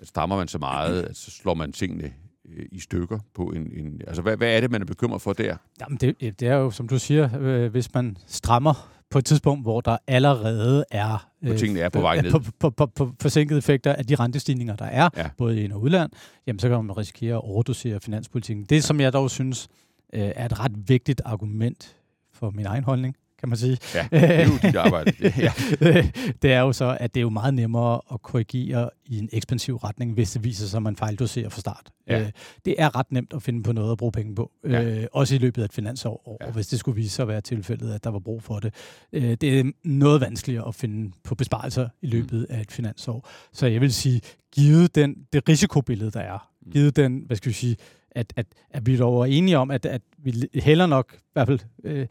at 0.00 0.08
stammer 0.08 0.36
man 0.36 0.48
så 0.48 0.58
meget, 0.58 1.02
at 1.02 1.16
så 1.16 1.30
slår 1.30 1.54
man 1.54 1.72
tingene 1.72 2.12
øh, 2.56 2.66
i 2.72 2.80
stykker 2.80 3.18
på 3.34 3.42
en... 3.42 3.72
en 3.72 4.00
altså, 4.06 4.22
hvad, 4.22 4.36
hvad 4.36 4.56
er 4.56 4.60
det, 4.60 4.70
man 4.70 4.80
er 4.80 4.86
bekymret 4.86 5.22
for 5.22 5.32
der? 5.32 5.56
Jamen, 5.80 5.98
det, 5.98 6.40
det 6.40 6.48
er 6.48 6.54
jo, 6.54 6.70
som 6.70 6.88
du 6.88 6.98
siger, 6.98 7.28
øh, 7.40 7.70
hvis 7.70 7.94
man 7.94 8.16
strammer 8.26 8.90
på 9.10 9.18
et 9.18 9.24
tidspunkt, 9.24 9.64
hvor 9.64 9.80
der 9.80 9.96
allerede 10.06 10.84
er, 10.90 11.30
øh, 11.42 11.58
tingene 11.58 11.80
er 11.80 11.88
på 11.88 12.00
vej 12.00 12.20
ned. 12.20 12.30
På, 12.30 12.40
på, 12.58 12.70
på, 12.70 12.86
på 12.86 13.12
forsinkede 13.20 13.58
effekter 13.58 13.92
af 13.92 14.06
de 14.06 14.14
rentestigninger, 14.14 14.76
der 14.76 14.84
er, 14.84 15.08
ja. 15.16 15.30
både 15.36 15.60
i 15.60 15.64
ind- 15.64 15.72
og 15.72 15.82
udland, 15.82 16.10
jamen 16.46 16.58
så 16.58 16.68
kan 16.68 16.84
man 16.84 16.96
risikere 16.96 17.34
at 17.34 17.42
overdosere 17.44 18.00
finanspolitikken. 18.00 18.64
Det, 18.64 18.76
ja. 18.76 18.80
som 18.80 19.00
jeg 19.00 19.12
dog 19.12 19.30
synes 19.30 19.68
øh, 20.12 20.20
er 20.20 20.44
et 20.44 20.60
ret 20.60 20.88
vigtigt 20.88 21.22
argument 21.24 21.96
for 22.32 22.50
min 22.50 22.66
egen 22.66 22.84
holdning, 22.84 23.16
kan 23.38 23.48
man 23.48 23.58
sige. 23.58 23.78
Ja, 23.94 24.08
det 24.10 24.40
er 24.40 24.44
jo 24.44 24.52
dit 24.62 24.76
arbejde. 24.76 25.12
ja. 25.46 25.52
det 26.42 26.52
er 26.52 26.60
jo 26.60 26.72
så, 26.72 26.96
at 27.00 27.14
det 27.14 27.20
er 27.20 27.22
jo 27.22 27.30
meget 27.30 27.54
nemmere 27.54 28.00
at 28.12 28.22
korrigere 28.22 28.90
i 29.04 29.18
en 29.18 29.28
ekspansiv 29.32 29.76
retning, 29.76 30.12
hvis 30.12 30.32
det 30.32 30.44
viser 30.44 30.66
sig, 30.66 30.78
at 30.78 30.82
man 30.82 30.96
fejldoserer 30.96 31.48
fra 31.48 31.60
start. 31.60 31.90
Ja. 32.08 32.20
Øh, 32.20 32.30
det 32.64 32.74
er 32.78 32.96
ret 32.98 33.12
nemt 33.12 33.32
at 33.32 33.42
finde 33.42 33.62
på 33.62 33.72
noget 33.72 33.92
at 33.92 33.98
bruge 33.98 34.12
penge 34.12 34.34
på, 34.34 34.50
ja. 34.64 34.82
øh, 34.82 35.06
også 35.12 35.34
i 35.34 35.38
løbet 35.38 35.62
af 35.62 35.64
et 35.64 35.72
finansår, 35.72 36.22
og 36.26 36.38
ja. 36.46 36.50
hvis 36.50 36.66
det 36.66 36.78
skulle 36.78 36.96
vise 36.96 37.10
sig 37.10 37.22
at 37.22 37.28
være 37.28 37.40
tilfældet, 37.40 37.94
at 37.94 38.04
der 38.04 38.10
var 38.10 38.18
brug 38.18 38.42
for 38.42 38.58
det. 38.58 38.74
Øh, 39.12 39.36
det 39.40 39.60
er 39.60 39.72
noget 39.84 40.20
vanskeligere 40.20 40.68
at 40.68 40.74
finde 40.74 41.12
på 41.24 41.34
besparelser 41.34 41.88
i 42.02 42.06
løbet 42.06 42.46
mm. 42.48 42.56
af 42.56 42.60
et 42.60 42.72
finansår. 42.72 43.28
Så 43.52 43.66
jeg 43.66 43.80
vil 43.80 43.92
sige, 43.92 44.20
givet 44.52 44.94
den, 44.94 45.16
det 45.32 45.48
risikobillede, 45.48 46.10
der 46.10 46.20
er, 46.20 46.50
mm. 46.66 46.72
givet 46.72 46.96
den, 46.96 47.22
hvad 47.26 47.36
skal 47.36 47.48
vi 47.48 47.54
sige, 47.54 47.76
at, 48.10 48.32
at, 48.36 48.46
at 48.70 48.86
vi 48.86 48.96
dog 48.96 49.20
er 49.20 49.24
enige 49.24 49.58
om, 49.58 49.70
at, 49.70 49.86
at 49.86 50.02
vi 50.18 50.48
heller 50.54 50.86
nok, 50.86 51.14
i 51.14 51.30
hvert 51.32 51.46
fald 51.46 51.60
øh, 51.84 52.06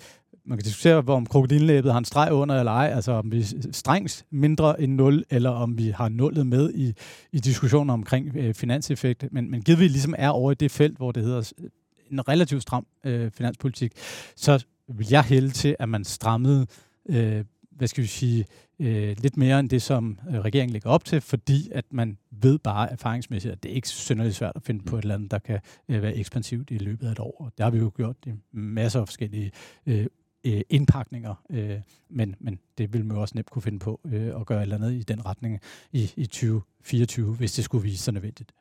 man 0.48 0.58
kan 0.58 0.64
diskutere, 0.64 1.02
hvor 1.02 1.16
om 1.16 1.26
krokodillæbet 1.26 1.92
har 1.92 2.00
en 2.00 2.06
streg 2.06 2.32
under 2.32 2.60
eller 2.60 2.72
ej, 2.72 2.92
altså 2.96 3.12
om 3.12 3.32
vi 3.32 3.46
strengt 3.72 4.26
mindre 4.32 4.82
end 4.82 4.94
0, 4.94 5.24
eller 5.30 5.50
om 5.50 5.78
vi 5.78 5.90
har 5.90 6.10
nullet 6.10 6.48
med 6.48 6.74
i, 6.74 6.94
i 7.32 7.40
diskussioner 7.40 7.94
omkring 7.94 8.36
øh, 8.36 8.54
finanseffekt. 8.54 9.26
Men, 9.32 9.52
men 9.52 9.62
givet 9.62 9.80
vi 9.80 9.88
ligesom 9.88 10.16
er 10.18 10.30
over 10.30 10.52
i 10.52 10.56
det 10.56 10.72
felt, 10.72 10.98
hvor 10.98 11.12
det 11.12 11.24
hedder 11.24 11.52
en 12.12 12.28
relativt 12.28 12.62
stram 12.62 12.88
øh, 13.04 13.32
finanspolitik, 13.32 13.92
så 14.36 14.66
vil 14.88 15.08
jeg 15.10 15.24
hælde 15.24 15.50
til, 15.50 15.76
at 15.80 15.90
man 15.90 16.04
strammede 16.04 16.68
øh, 17.10 17.44
hvad 17.78 17.88
skal 17.88 18.02
vi 18.02 18.08
sige, 18.08 18.46
øh, 18.80 19.16
lidt 19.20 19.38
mere 19.38 19.60
end 19.60 19.70
det, 19.70 19.82
som 19.82 20.20
øh, 20.30 20.40
regeringen 20.40 20.74
lægger 20.74 20.90
op 20.90 21.06
til, 21.06 21.22
fordi 21.22 21.70
at 21.72 21.86
man 21.92 22.18
ved 22.32 22.60
bare 22.60 22.92
erfaringsmæssigt, 22.92 23.52
at 23.52 23.64
det 23.64 23.72
er 23.72 23.76
ikke 23.76 23.88
synderligt 23.88 24.36
svært 24.36 24.52
at 24.56 24.64
finde 24.64 24.84
på 24.84 24.98
et 24.98 25.06
land, 25.06 25.30
der 25.30 25.40
kan 25.40 25.60
øh, 25.90 26.02
være 26.02 26.16
ekspansivt 26.16 26.72
i 26.72 26.78
løbet 26.78 27.08
af 27.08 27.12
et 27.12 27.20
år. 27.20 27.36
Og 27.40 27.52
det 27.58 27.64
har 27.64 27.72
vi 27.72 27.78
jo 27.78 27.92
gjort 27.96 28.16
i 28.26 28.32
masser 28.52 29.02
af 29.02 29.08
forskellige 29.08 29.52
øh, 29.86 30.06
øh, 30.54 30.62
indpakninger, 30.70 31.36
øh, 31.50 31.82
men, 32.10 32.36
men 32.40 32.60
det 32.78 32.94
vil 32.94 33.06
man 33.06 33.16
jo 33.16 33.22
også 33.22 33.36
nemt 33.36 33.50
kunne 33.50 33.62
finde 33.62 33.80
på 33.80 34.00
øh, 34.06 34.40
at 34.40 34.46
gøre 34.46 34.58
et 34.58 34.62
eller 34.62 34.76
andet 34.76 34.94
i 34.94 35.04
den 35.04 35.26
retning 35.26 35.60
i, 35.92 36.14
i 36.16 36.26
2024, 36.26 37.36
hvis 37.36 37.54
det 37.54 37.64
skulle 37.64 37.84
vise 37.84 38.04
sig 38.04 38.14
nødvendigt. 38.14 38.54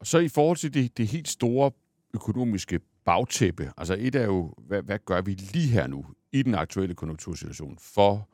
Og 0.00 0.06
så 0.06 0.18
i 0.18 0.28
forhold 0.28 0.56
til 0.56 0.74
det, 0.74 0.98
det 0.98 1.06
helt 1.06 1.28
store 1.28 1.70
økonomiske 2.14 2.80
bagtæppe, 3.04 3.72
altså 3.76 3.96
et 3.98 4.14
er 4.14 4.24
jo, 4.24 4.54
hvad, 4.58 4.82
hvad 4.82 4.98
gør 5.04 5.20
vi 5.20 5.34
lige 5.34 5.68
her 5.68 5.86
nu 5.86 6.06
i 6.32 6.42
den 6.42 6.54
aktuelle 6.54 6.94
konjunktursituation 6.94 7.78
for 7.80 8.28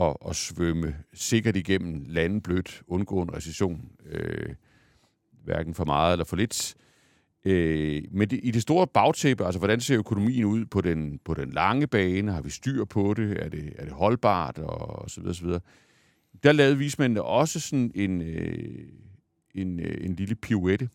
at, 0.00 0.16
at 0.28 0.36
svømme 0.36 0.96
sikkert 1.14 1.56
igennem 1.56 2.04
landet 2.06 2.42
blødt, 2.42 2.82
undgå 2.86 3.22
en 3.22 3.34
recession, 3.34 3.90
øh, 4.06 4.54
hverken 5.44 5.74
for 5.74 5.84
meget 5.84 6.12
eller 6.12 6.24
for 6.24 6.36
lidt. 6.36 6.74
Øh, 6.76 6.87
men 8.10 8.30
det, 8.30 8.40
i 8.42 8.50
det 8.50 8.62
store 8.62 8.86
bagtæppe, 8.86 9.44
altså 9.44 9.58
hvordan 9.58 9.80
ser 9.80 9.98
økonomien 9.98 10.44
ud 10.44 10.64
på 10.64 10.80
den, 10.80 11.20
på 11.24 11.34
den 11.34 11.50
lange 11.50 11.86
bane? 11.86 12.32
Har 12.32 12.42
vi 12.42 12.50
styr 12.50 12.84
på 12.84 13.14
det? 13.14 13.44
Er 13.44 13.48
det, 13.48 13.72
er 13.78 13.84
det 13.84 13.92
holdbart? 13.92 14.58
Og, 14.58 15.02
og 15.02 15.10
så 15.10 15.20
videre, 15.20 15.34
så 15.34 15.44
videre. 15.44 15.60
Der 16.42 16.52
lavede 16.52 16.78
vismændene 16.78 17.22
også 17.22 17.60
sådan 17.60 17.90
en, 17.94 18.22
øh, 18.22 18.84
en, 19.54 19.80
øh, 19.80 20.04
en 20.04 20.14
lille 20.14 20.34
pirouette 20.34 20.88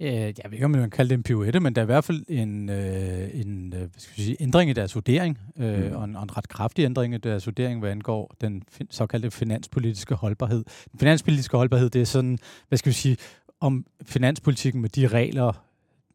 Øh, 0.00 0.10
jeg 0.10 0.34
ved 0.44 0.52
ikke, 0.52 0.64
om 0.64 0.70
man 0.70 0.80
kan 0.80 0.90
kalde 0.90 1.08
det 1.08 1.14
en 1.14 1.22
pirouette, 1.22 1.60
men 1.60 1.74
der 1.74 1.80
er 1.80 1.84
i 1.84 1.86
hvert 1.86 2.04
fald 2.04 2.24
en, 2.28 2.68
øh, 2.68 3.40
en 3.40 3.72
øh, 3.72 3.78
hvad 3.78 3.88
skal 3.98 4.16
vi 4.16 4.22
sige, 4.22 4.36
ændring 4.40 4.70
i 4.70 4.72
deres 4.72 4.94
vurdering, 4.94 5.38
øh, 5.58 5.86
mm. 5.86 5.96
og, 5.96 6.04
en, 6.04 6.16
og 6.16 6.22
en 6.22 6.36
ret 6.36 6.48
kraftig 6.48 6.84
ændring 6.84 7.14
i 7.14 7.18
deres 7.18 7.46
vurdering, 7.46 7.80
hvad 7.80 7.90
angår 7.90 8.34
den 8.40 8.62
fin- 8.68 8.90
såkaldte 8.90 9.30
finanspolitiske 9.30 10.14
holdbarhed. 10.14 10.64
Den 10.92 11.00
finanspolitiske 11.00 11.56
holdbarhed, 11.56 11.90
det 11.90 12.00
er 12.00 12.06
sådan, 12.06 12.38
hvad 12.68 12.78
skal 12.78 12.90
vi 12.90 12.94
sige, 12.94 13.16
om 13.60 13.86
finanspolitikken 14.02 14.82
med 14.82 14.88
de 14.88 15.06
regler, 15.06 15.64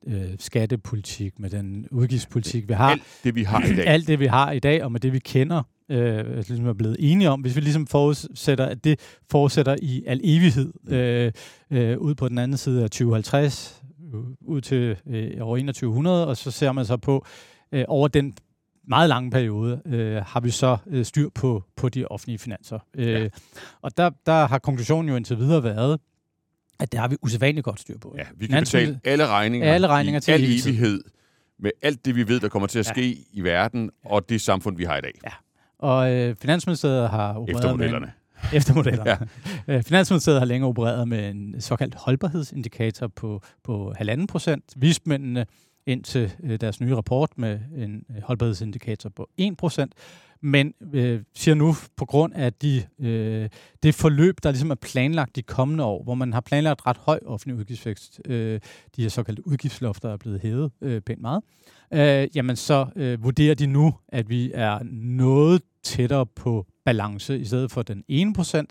øh, 0.07 0.29
skattepolitik, 0.39 1.39
med 1.39 1.49
den 1.49 1.87
udgiftspolitik, 1.91 2.67
vi 2.67 2.73
har. 2.73 2.89
Alt 2.89 3.03
det, 3.23 3.35
vi 3.35 3.43
har 3.43 3.63
i 3.63 3.75
dag. 3.75 3.87
Alt 3.87 4.07
det, 4.07 4.19
vi 4.19 4.25
har 4.25 4.51
i 4.51 4.59
dag, 4.59 4.83
og 4.83 4.91
med 4.91 4.99
det, 4.99 5.13
vi 5.13 5.19
kender, 5.19 5.63
øh, 5.89 6.35
ligesom 6.35 6.67
er 6.67 6.73
blevet 6.73 6.97
enige 6.99 7.29
om, 7.29 7.41
hvis 7.41 7.55
vi 7.55 7.61
ligesom 7.61 7.87
forudsætter, 7.87 8.65
at 8.65 8.83
det 8.83 8.99
fortsætter 9.31 9.75
i 9.81 10.03
al 10.07 10.21
evighed 10.23 10.73
øh, 10.87 11.31
øh, 11.71 11.97
ud 11.97 12.15
på 12.15 12.29
den 12.29 12.37
anden 12.37 12.57
side 12.57 12.83
af 12.83 12.89
2050, 12.89 13.83
ud 14.41 14.61
til 14.61 14.97
øh, 15.07 15.31
år 15.41 15.55
2100, 15.55 16.27
og 16.27 16.37
så 16.37 16.51
ser 16.51 16.71
man 16.71 16.85
så 16.85 16.97
på 16.97 17.25
øh, 17.71 17.85
over 17.87 18.07
den 18.07 18.33
meget 18.87 19.09
lange 19.09 19.31
periode, 19.31 19.81
øh, 19.85 20.21
har 20.25 20.39
vi 20.39 20.49
så 20.49 20.77
øh, 20.87 21.05
styr 21.05 21.29
på, 21.35 21.63
på 21.75 21.89
de 21.89 22.05
offentlige 22.05 22.37
finanser. 22.39 22.79
Øh, 22.95 23.07
ja. 23.07 23.27
Og 23.81 23.97
der, 23.97 24.09
der 24.25 24.47
har 24.47 24.59
konklusionen 24.59 25.09
jo 25.09 25.15
indtil 25.15 25.37
videre 25.37 25.63
været, 25.63 25.99
at 26.79 26.91
det 26.91 26.99
har 26.99 27.07
vi 27.07 27.15
usædvanligt 27.21 27.65
godt 27.65 27.79
styr 27.79 27.97
på. 27.97 28.15
Ja, 28.17 28.23
vi 28.35 28.47
kan 28.47 28.61
betale 28.61 28.99
alle 29.03 29.27
regninger, 29.27 29.73
alle 29.73 29.87
regninger 29.87 30.19
til 30.19 30.31
al 30.31 30.43
evighed 30.43 31.01
med 31.59 31.71
alt 31.81 32.05
det, 32.05 32.15
vi 32.15 32.27
ved, 32.27 32.39
der 32.39 32.49
kommer 32.49 32.67
til 32.67 32.79
at 32.79 32.85
ske 32.85 33.09
ja. 33.09 33.15
i 33.31 33.41
verden, 33.41 33.89
og 34.05 34.29
det 34.29 34.41
samfund, 34.41 34.77
vi 34.77 34.83
har 34.83 34.97
i 34.97 35.01
dag. 35.01 35.13
Ja, 35.25 35.31
og 35.79 36.11
øh, 36.13 36.35
Finansministeriet 36.41 37.09
har 37.09 37.33
opereret 37.33 37.57
Efter 37.57 37.71
modellerne. 37.71 38.05
Med 38.05 38.49
en, 38.51 38.57
efter 38.57 38.73
modellerne. 38.73 39.09
ja. 39.67 39.73
Øh, 39.75 39.83
Finansministeriet 39.83 40.41
har 40.41 40.45
længe 40.45 40.67
opereret 40.67 41.07
med 41.07 41.29
en 41.29 41.61
såkaldt 41.61 41.95
holdbarhedsindikator 41.95 43.07
på, 43.07 43.41
på 43.63 43.93
1,5 44.01 44.25
procent. 44.25 44.63
Vismændene 44.75 45.45
ind 45.85 46.03
til 46.03 46.33
øh, 46.43 46.59
deres 46.61 46.81
nye 46.81 46.95
rapport 46.95 47.29
med 47.37 47.59
en 47.77 48.03
øh, 48.09 48.21
holdbarhedsindikator 48.23 49.09
på 49.09 49.29
1 49.37 49.57
procent 49.57 49.93
men 50.41 50.73
øh, 50.93 51.21
siger 51.35 51.55
nu 51.55 51.75
på 51.95 52.05
grund 52.05 52.33
af 52.33 52.53
de, 52.53 52.83
øh, 52.99 53.49
det 53.83 53.95
forløb, 53.95 54.35
der 54.43 54.51
ligesom 54.51 54.71
er 54.71 54.75
planlagt 54.75 55.35
de 55.35 55.41
kommende 55.41 55.83
år, 55.83 56.03
hvor 56.03 56.15
man 56.15 56.33
har 56.33 56.41
planlagt 56.41 56.87
ret 56.87 56.97
høj 56.97 57.19
offentlig 57.25 57.59
udgiftsvækst, 57.59 58.21
øh, 58.25 58.59
de 58.95 59.01
her 59.01 59.09
såkaldte 59.09 59.47
udgiftslofter 59.47 60.09
er 60.09 60.17
blevet 60.17 60.41
hævet 60.41 60.71
øh, 60.81 61.01
pænt 61.01 61.21
meget, 61.21 61.43
øh, 61.93 62.27
jamen 62.35 62.55
så 62.55 62.87
øh, 62.95 63.23
vurderer 63.23 63.55
de 63.55 63.67
nu, 63.67 63.93
at 64.07 64.29
vi 64.29 64.51
er 64.53 64.79
noget 64.91 65.61
tættere 65.83 66.25
på 66.25 66.65
balance 66.85 67.39
i 67.39 67.45
stedet 67.45 67.71
for 67.71 67.81
den 67.81 68.03
1%, 68.11 68.63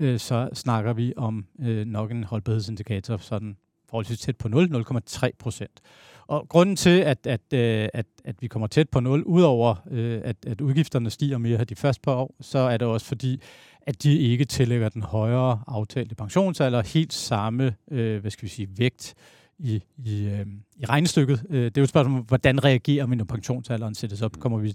øh, 0.00 0.18
så 0.18 0.48
snakker 0.54 0.92
vi 0.92 1.12
om 1.16 1.46
øh, 1.60 1.86
nok 1.86 2.10
en 2.10 2.24
holdbarhedsindikator 2.24 3.16
sådan 3.16 3.56
forholdsvis 3.90 4.20
tæt 4.20 4.36
på 4.36 4.48
0, 4.48 4.84
0,3 4.90 5.30
procent. 5.38 5.80
Og 6.28 6.48
grunden 6.48 6.76
til, 6.76 7.00
at, 7.00 7.26
at, 7.26 7.40
øh, 7.52 7.88
at, 7.94 8.06
at 8.24 8.36
vi 8.40 8.46
kommer 8.46 8.66
tæt 8.66 8.88
på 8.88 9.00
0, 9.00 9.22
udover 9.22 9.74
øh, 9.90 10.20
at, 10.24 10.36
at 10.46 10.60
udgifterne 10.60 11.10
stiger 11.10 11.38
mere 11.38 11.64
de 11.64 11.74
første 11.74 12.00
par 12.00 12.14
år, 12.14 12.34
så 12.40 12.58
er 12.58 12.76
det 12.76 12.88
også 12.88 13.06
fordi, 13.06 13.40
at 13.82 14.02
de 14.02 14.18
ikke 14.18 14.44
tillægger 14.44 14.88
den 14.88 15.02
højere 15.02 15.62
aftalte 15.66 16.14
pensionsalder 16.14 16.82
helt 16.82 17.12
samme, 17.12 17.74
øh, 17.90 18.20
hvad 18.20 18.30
skal 18.30 18.44
vi 18.44 18.48
sige, 18.48 18.68
vægt 18.76 19.14
i, 19.58 19.82
i, 19.96 20.26
øh, 20.26 20.46
i 20.76 20.84
regnestykket. 20.84 21.42
Det 21.50 21.66
er 21.66 21.70
jo 21.80 21.82
et 21.82 21.88
spørgsmål, 21.88 22.22
hvordan 22.22 22.64
reagerer 22.64 23.06
vi, 23.06 23.16
når 23.16 23.24
pensionsalderen 23.24 23.94
sættes 23.94 24.22
op? 24.22 24.38
Kommer 24.38 24.58
vi 24.58 24.74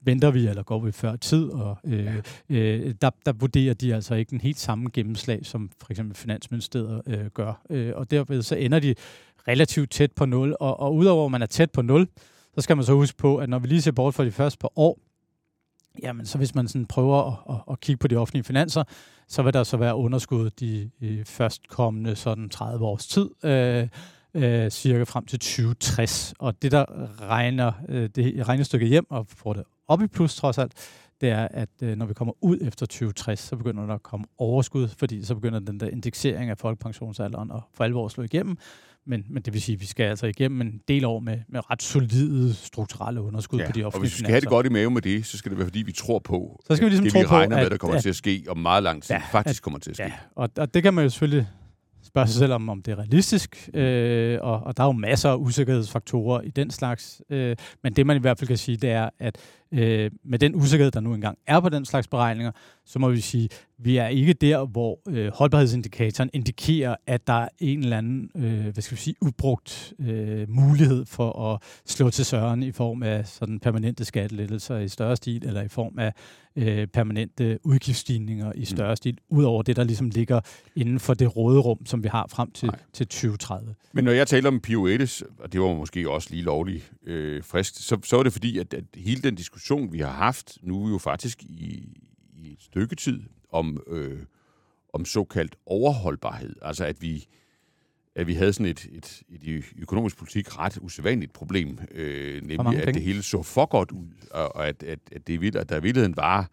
venter 0.00 0.30
vi, 0.30 0.46
eller 0.46 0.62
går 0.62 0.80
vi 0.80 0.92
før 0.92 1.16
tid? 1.16 1.44
Og, 1.44 1.78
øh, 1.84 2.22
øh, 2.48 2.94
der, 3.00 3.10
der 3.26 3.32
vurderer 3.32 3.74
de 3.74 3.94
altså 3.94 4.14
ikke 4.14 4.30
den 4.30 4.40
helt 4.40 4.58
samme 4.58 4.90
gennemslag, 4.92 5.46
som 5.46 5.70
for 5.80 5.90
eksempel 5.90 6.16
Finansministeriet 6.16 7.02
øh, 7.06 7.26
gør. 7.26 7.62
Øh, 7.70 7.92
og 7.94 8.10
derved 8.10 8.42
så 8.42 8.54
ender 8.54 8.78
de 8.78 8.94
relativt 9.48 9.90
tæt 9.90 10.12
på 10.12 10.24
0. 10.26 10.56
Og, 10.60 10.80
og 10.80 10.94
udover 10.94 11.24
at 11.24 11.30
man 11.30 11.42
er 11.42 11.46
tæt 11.46 11.70
på 11.70 11.82
0, 11.82 12.08
så 12.54 12.60
skal 12.60 12.76
man 12.76 12.84
så 12.84 12.92
huske 12.92 13.18
på, 13.18 13.36
at 13.36 13.48
når 13.48 13.58
vi 13.58 13.68
lige 13.68 13.82
ser 13.82 13.92
bort 13.92 14.14
fra 14.14 14.24
de 14.24 14.30
første 14.30 14.58
par 14.58 14.70
år, 14.76 14.98
jamen 16.02 16.26
så 16.26 16.38
hvis 16.38 16.54
man 16.54 16.68
sådan 16.68 16.86
prøver 16.86 17.22
at, 17.26 17.54
at, 17.56 17.72
at 17.72 17.80
kigge 17.80 17.98
på 17.98 18.08
de 18.08 18.16
offentlige 18.16 18.44
finanser, 18.44 18.84
så 19.28 19.42
vil 19.42 19.52
der 19.52 19.64
så 19.64 19.76
være 19.76 19.96
underskud 19.96 20.50
de, 20.50 20.90
førstkommende 21.24 22.16
sådan 22.16 22.48
30 22.48 22.86
års 22.86 23.06
tid. 23.06 23.30
Øh, 23.44 23.88
øh, 24.34 24.70
cirka 24.70 25.02
frem 25.02 25.26
til 25.26 25.38
2060. 25.38 26.34
Og 26.38 26.62
det, 26.62 26.72
der 26.72 26.84
regner 27.30 27.72
øh, 27.88 28.08
det 28.08 28.48
regnestykket 28.48 28.88
hjem 28.88 29.06
og 29.10 29.26
får 29.28 29.52
det 29.52 29.62
op 29.88 30.02
i 30.02 30.06
plus 30.06 30.36
trods 30.36 30.58
alt, 30.58 30.72
det 31.20 31.28
er, 31.28 31.48
at 31.50 31.68
øh, 31.82 31.96
når 31.96 32.06
vi 32.06 32.14
kommer 32.14 32.34
ud 32.40 32.58
efter 32.60 32.86
2060, 32.86 33.40
så 33.40 33.56
begynder 33.56 33.86
der 33.86 33.94
at 33.94 34.02
komme 34.02 34.26
overskud, 34.38 34.88
fordi 34.88 35.24
så 35.24 35.34
begynder 35.34 35.58
den 35.58 35.80
der 35.80 35.88
indeksering 35.88 36.50
af 36.50 36.58
folkepensionsalderen 36.58 37.50
at 37.50 37.60
for 37.74 37.84
alvor 37.84 38.08
slå 38.08 38.22
igennem. 38.22 38.58
Men, 39.10 39.24
men 39.30 39.42
det 39.42 39.52
vil 39.52 39.62
sige, 39.62 39.74
at 39.74 39.80
vi 39.80 39.86
skal 39.86 40.04
altså 40.04 40.26
igennem 40.26 40.60
en 40.60 40.80
del 40.88 41.04
år 41.04 41.20
med, 41.20 41.38
med 41.48 41.70
ret 41.70 41.82
solide 41.82 42.54
strukturelle 42.54 43.20
underskud 43.22 43.58
ja, 43.58 43.66
på 43.66 43.72
de 43.72 43.84
offentlige 43.84 43.94
og 43.94 44.00
hvis 44.00 44.10
vi 44.10 44.16
skal 44.16 44.16
finanser. 44.16 44.32
have 44.32 44.40
det 44.40 44.48
godt 44.48 44.66
i 44.66 44.68
mave 44.68 44.90
med 44.90 45.02
det, 45.02 45.26
så 45.26 45.38
skal 45.38 45.50
det 45.50 45.58
være, 45.58 45.66
fordi 45.66 45.82
vi 45.82 45.92
tror 45.92 46.18
på, 46.18 46.60
så 46.66 46.76
skal 46.76 46.84
vi 46.84 46.90
ligesom 46.90 47.04
det, 47.04 47.12
tro 47.12 47.20
vi 47.20 47.26
regner 47.26 47.56
på, 47.56 47.62
med, 47.62 47.70
der 47.70 47.76
kommer 47.76 47.96
at, 47.96 48.02
til 48.02 48.08
at 48.08 48.16
ske 48.16 48.44
om 48.48 48.58
meget 48.58 48.82
lang 48.82 49.02
tid, 49.02 49.14
ja, 49.14 49.22
faktisk 49.32 49.60
at, 49.60 49.62
kommer 49.62 49.78
til 49.78 49.90
at 49.90 49.96
ske. 49.96 50.02
Ja, 50.02 50.12
og, 50.36 50.50
og 50.56 50.74
det 50.74 50.82
kan 50.82 50.94
man 50.94 51.04
jo 51.04 51.10
selvfølgelig 51.10 51.46
spørge 52.02 52.26
sig 52.26 52.38
selv 52.38 52.52
om, 52.52 52.68
om 52.68 52.82
det 52.82 52.92
er 52.92 52.98
realistisk, 52.98 53.70
øh, 53.74 54.38
og, 54.42 54.60
og 54.60 54.76
der 54.76 54.82
er 54.82 54.86
jo 54.86 54.92
masser 54.92 55.30
af 55.30 55.36
usikkerhedsfaktorer 55.36 56.40
i 56.40 56.50
den 56.50 56.70
slags, 56.70 57.22
øh, 57.30 57.56
men 57.82 57.92
det 57.92 58.06
man 58.06 58.16
i 58.16 58.20
hvert 58.20 58.38
fald 58.38 58.48
kan 58.48 58.56
sige, 58.56 58.76
det 58.76 58.90
er, 58.90 59.10
at 59.18 59.38
øh, 59.72 60.10
med 60.24 60.38
den 60.38 60.54
usikkerhed, 60.54 60.90
der 60.90 61.00
nu 61.00 61.14
engang 61.14 61.38
er 61.46 61.60
på 61.60 61.68
den 61.68 61.84
slags 61.84 62.08
beregninger, 62.08 62.52
så 62.84 62.98
må 62.98 63.08
vi 63.08 63.20
sige, 63.20 63.48
vi 63.78 63.96
er 63.96 64.06
ikke 64.06 64.32
der, 64.32 64.66
hvor 64.66 65.00
øh, 65.08 65.32
holdbarhedsindikatoren 65.34 66.30
indikerer, 66.32 66.96
at 67.06 67.26
der 67.26 67.32
er 67.32 67.48
en 67.58 67.82
eller 67.82 67.98
anden, 67.98 68.30
øh, 68.36 68.72
hvad 68.72 68.82
skal 68.82 68.96
vi 68.96 69.00
sige, 69.00 69.14
ubrugt 69.20 69.92
øh, 70.00 70.48
mulighed 70.48 71.06
for 71.06 71.52
at 71.52 71.62
slå 71.86 72.10
til 72.10 72.24
søren 72.24 72.62
i 72.62 72.72
form 72.72 73.02
af 73.02 73.26
sådan 73.26 73.60
permanente 73.60 74.04
skattelettelser 74.04 74.78
i 74.78 74.88
større 74.88 75.16
stil, 75.16 75.46
eller 75.46 75.62
i 75.62 75.68
form 75.68 75.98
af 75.98 76.12
øh, 76.56 76.86
permanente 76.86 77.58
udgiftsstigninger 77.64 78.52
i 78.54 78.64
større 78.64 78.92
mm. 78.92 78.96
stil, 78.96 79.18
udover 79.28 79.62
det, 79.62 79.76
der 79.76 79.84
ligesom 79.84 80.10
ligger 80.10 80.40
inden 80.76 81.00
for 81.00 81.14
det 81.14 81.36
råderum, 81.36 81.86
som 81.86 82.02
vi 82.02 82.08
har 82.08 82.26
frem 82.30 82.50
til, 82.50 82.70
til 82.92 83.06
2030. 83.06 83.74
Men 83.92 84.04
når 84.04 84.12
jeg 84.12 84.26
taler 84.26 84.48
om 84.48 84.60
POETs, 84.60 85.22
og 85.38 85.52
det 85.52 85.60
var 85.60 85.74
måske 85.74 86.10
også 86.10 86.28
lige 86.30 86.42
lovligt 86.42 86.92
øh, 87.06 87.44
frisk, 87.44 87.74
så, 87.76 87.98
så 88.04 88.18
er 88.18 88.22
det 88.22 88.32
fordi, 88.32 88.58
at, 88.58 88.74
at 88.74 88.84
hele 88.94 89.22
den 89.22 89.34
diskussion, 89.34 89.59
vi 89.92 89.98
har 89.98 90.12
haft 90.12 90.58
nu 90.62 90.88
jo 90.88 90.98
faktisk 90.98 91.42
i, 91.42 91.96
i 92.32 92.52
et 92.52 92.62
stykke 92.62 92.96
tid, 92.96 93.22
om, 93.52 93.82
øh, 93.86 94.22
om 94.92 95.04
såkaldt 95.04 95.56
overholdbarhed. 95.66 96.56
Altså 96.62 96.84
at 96.84 97.02
vi, 97.02 97.26
at 98.14 98.26
vi 98.26 98.34
havde 98.34 98.52
sådan 98.52 98.70
et, 98.70 98.86
et, 98.92 99.22
et 99.28 99.64
økonomisk 99.78 100.16
politik 100.16 100.58
ret 100.58 100.78
usædvanligt 100.80 101.32
problem, 101.32 101.78
øh, 101.90 102.42
nemlig 102.42 102.82
at 102.82 102.94
det 102.94 103.02
hele 103.02 103.22
så 103.22 103.42
for 103.42 103.66
godt 103.66 103.92
ud, 103.92 104.08
og, 104.30 104.56
og 104.56 104.68
at, 104.68 104.82
at, 104.82 104.98
at, 105.12 105.26
det, 105.26 105.56
at 105.56 105.68
der 105.68 105.76
i 105.76 105.82
virkeligheden 105.82 106.16
var, 106.16 106.50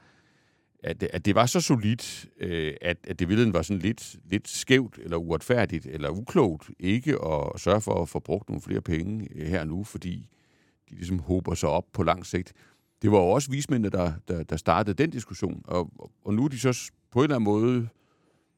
at, 0.84 1.04
at 1.04 1.26
det 1.26 1.36
var 1.36 1.46
så 1.46 1.62
solidt, 1.62 2.26
øh, 2.40 2.74
at, 2.82 2.98
at 3.04 3.20
det 3.20 3.26
i 3.26 3.28
virkeligheden 3.28 3.54
var 3.54 3.62
sådan 3.62 3.82
lidt, 3.82 4.16
lidt 4.26 4.48
skævt, 4.48 5.00
eller 5.04 5.18
uretfærdigt, 5.18 5.86
eller 5.86 6.10
uklogt, 6.10 6.70
ikke 6.80 7.12
at 7.12 7.60
sørge 7.60 7.82
for 7.82 8.02
at 8.02 8.10
få 8.10 8.20
brugt 8.20 8.50
nogle 8.50 8.62
flere 8.62 8.82
penge 8.82 9.30
her 9.48 9.64
nu, 9.64 9.84
fordi 9.84 10.30
de 10.90 10.96
ligesom 10.96 11.20
håber 11.20 11.56
sig 11.56 11.70
op 11.70 11.86
på 11.94 12.04
lang 12.04 12.26
sigt 12.26 12.54
det 13.02 13.12
var 13.12 13.18
jo 13.18 13.30
også 13.30 13.52
vismændene, 13.52 13.90
der, 13.90 14.14
der, 14.28 14.44
der 14.44 14.58
startede 14.58 15.04
den 15.04 15.10
diskussion, 15.10 15.62
og, 15.66 15.92
og 16.26 16.34
nu 16.34 16.44
er 16.44 16.48
de 16.48 16.60
så 16.60 16.92
på 17.12 17.20
en 17.20 17.24
eller 17.24 17.36
anden 17.36 17.46
måde 17.46 17.88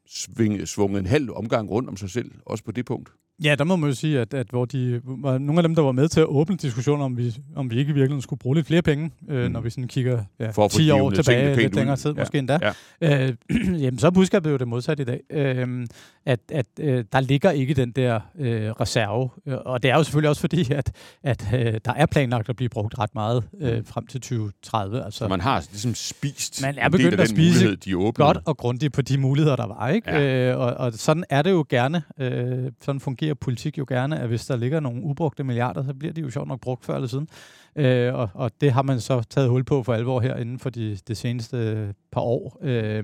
sving, 0.06 0.68
svunget 0.68 1.00
en 1.00 1.06
halv 1.06 1.32
omgang 1.32 1.70
rundt 1.70 1.90
om 1.90 1.98
sig 1.98 2.10
selv, 2.10 2.32
også 2.46 2.64
på 2.64 2.72
det 2.72 2.86
punkt. 2.86 3.12
Ja, 3.44 3.56
der 3.56 3.64
må 3.64 3.76
man 3.76 3.90
jo 3.90 3.96
sige, 3.96 4.20
at, 4.20 4.34
at 4.34 4.48
hvor 4.50 4.66
de, 4.66 5.02
var 5.04 5.38
nogle 5.38 5.60
af 5.60 5.64
dem, 5.64 5.76
der 5.76 5.82
var 5.82 5.92
med 5.92 6.08
til 6.08 6.20
at 6.20 6.26
åbne 6.26 6.58
diskussionen, 6.58 7.02
om 7.02 7.18
vi, 7.18 7.36
om 7.56 7.72
vi 7.72 7.78
ikke 7.78 7.94
virkelig 7.94 8.24
skulle 8.24 8.40
bruge 8.40 8.56
lidt 8.56 8.68
flere 8.68 8.82
penge, 8.82 9.12
øh, 9.30 9.46
mm. 9.46 9.52
når 9.52 9.62
vi 9.62 9.70
sådan 9.70 9.88
kigger 9.88 10.24
ja, 10.40 10.50
For 10.50 10.68
10 10.68 10.92
år 10.92 11.10
tilbage, 11.10 11.56
lidt 11.56 11.76
længere 11.76 11.98
tid 11.98 12.12
ja. 12.12 12.20
måske 12.20 12.38
endda, 12.38 12.60
ja. 13.02 13.28
øh, 13.28 13.36
jamen 13.84 14.00
så 14.00 14.08
er 14.08 14.12
budskabet 14.12 14.52
jo 14.52 14.58
det 14.58 14.68
modsatte 14.68 15.02
i 15.02 15.06
dag. 15.06 15.20
Øh, 15.30 15.88
at 16.26 16.40
at 16.52 16.66
øh, 16.80 17.04
der 17.12 17.20
ligger 17.20 17.52
ikke 17.52 17.74
den 17.74 17.92
der 17.92 18.20
øh, 18.40 18.72
reserve, 18.72 19.30
og 19.66 19.84
det 19.84 19.92
er 19.92 19.96
jo 19.96 20.04
selvfølgelig 20.04 20.30
også 20.30 20.42
fordi, 20.42 20.74
at, 20.74 20.92
at 21.24 21.48
øh, 21.54 21.80
der 21.86 21.94
er 21.94 22.06
planlagt 22.06 22.50
at 22.50 22.56
blive 22.56 22.70
brugt 22.70 23.00
ret 23.00 23.16
meget 23.16 23.44
øh, 23.62 23.78
mm. 23.78 23.86
frem 23.86 24.08
til 24.08 24.22
2030. 24.22 25.04
Altså, 25.06 25.18
så 25.18 25.28
man 25.28 25.42
har 25.42 25.66
ligesom 25.72 25.96
spist 25.96 26.62
man 26.62 26.78
er 26.78 26.90
begyndt 26.90 27.20
at 27.20 27.30
spise 27.30 27.66
mulighed, 27.66 27.78
de 27.78 28.12
godt 28.14 28.38
og 28.46 28.58
grundigt 28.58 28.94
på 28.94 29.02
de 29.02 29.18
muligheder, 29.18 29.56
der 29.56 29.68
var. 29.68 29.90
ikke? 29.90 30.12
Ja. 30.12 30.52
Øh, 30.52 30.60
og, 30.60 30.74
og 30.74 30.94
sådan 30.94 31.24
er 31.30 31.42
det 31.42 31.52
jo 31.52 31.66
gerne. 31.70 32.04
Øh, 32.20 32.72
sådan 32.82 33.00
fungerer 33.00 33.28
fungerer 33.30 33.36
politik 33.36 33.77
jo 33.77 33.86
gerne, 33.88 34.19
at 34.19 34.27
hvis 34.27 34.45
der 34.45 34.57
ligger 34.57 34.80
nogle 34.80 35.03
ubrugte 35.03 35.43
milliarder, 35.43 35.84
så 35.84 35.93
bliver 35.93 36.13
de 36.13 36.21
jo 36.21 36.30
sjovt 36.30 36.47
nok 36.47 36.61
brugt 36.61 36.86
før 36.86 36.95
eller 36.95 37.07
siden. 37.07 37.27
Øh, 37.75 38.13
og, 38.13 38.30
og 38.34 38.51
det 38.61 38.71
har 38.71 38.84
man 38.84 38.99
så 38.99 39.23
taget 39.30 39.49
hul 39.49 39.63
på 39.63 39.84
for 39.84 39.93
alvor 39.93 40.19
her 40.19 40.36
inden 40.36 40.59
for 40.59 40.69
de, 40.69 40.97
de 41.07 41.15
seneste 41.15 41.93
par 42.11 42.21
år. 42.21 42.57
Øh, 42.61 43.03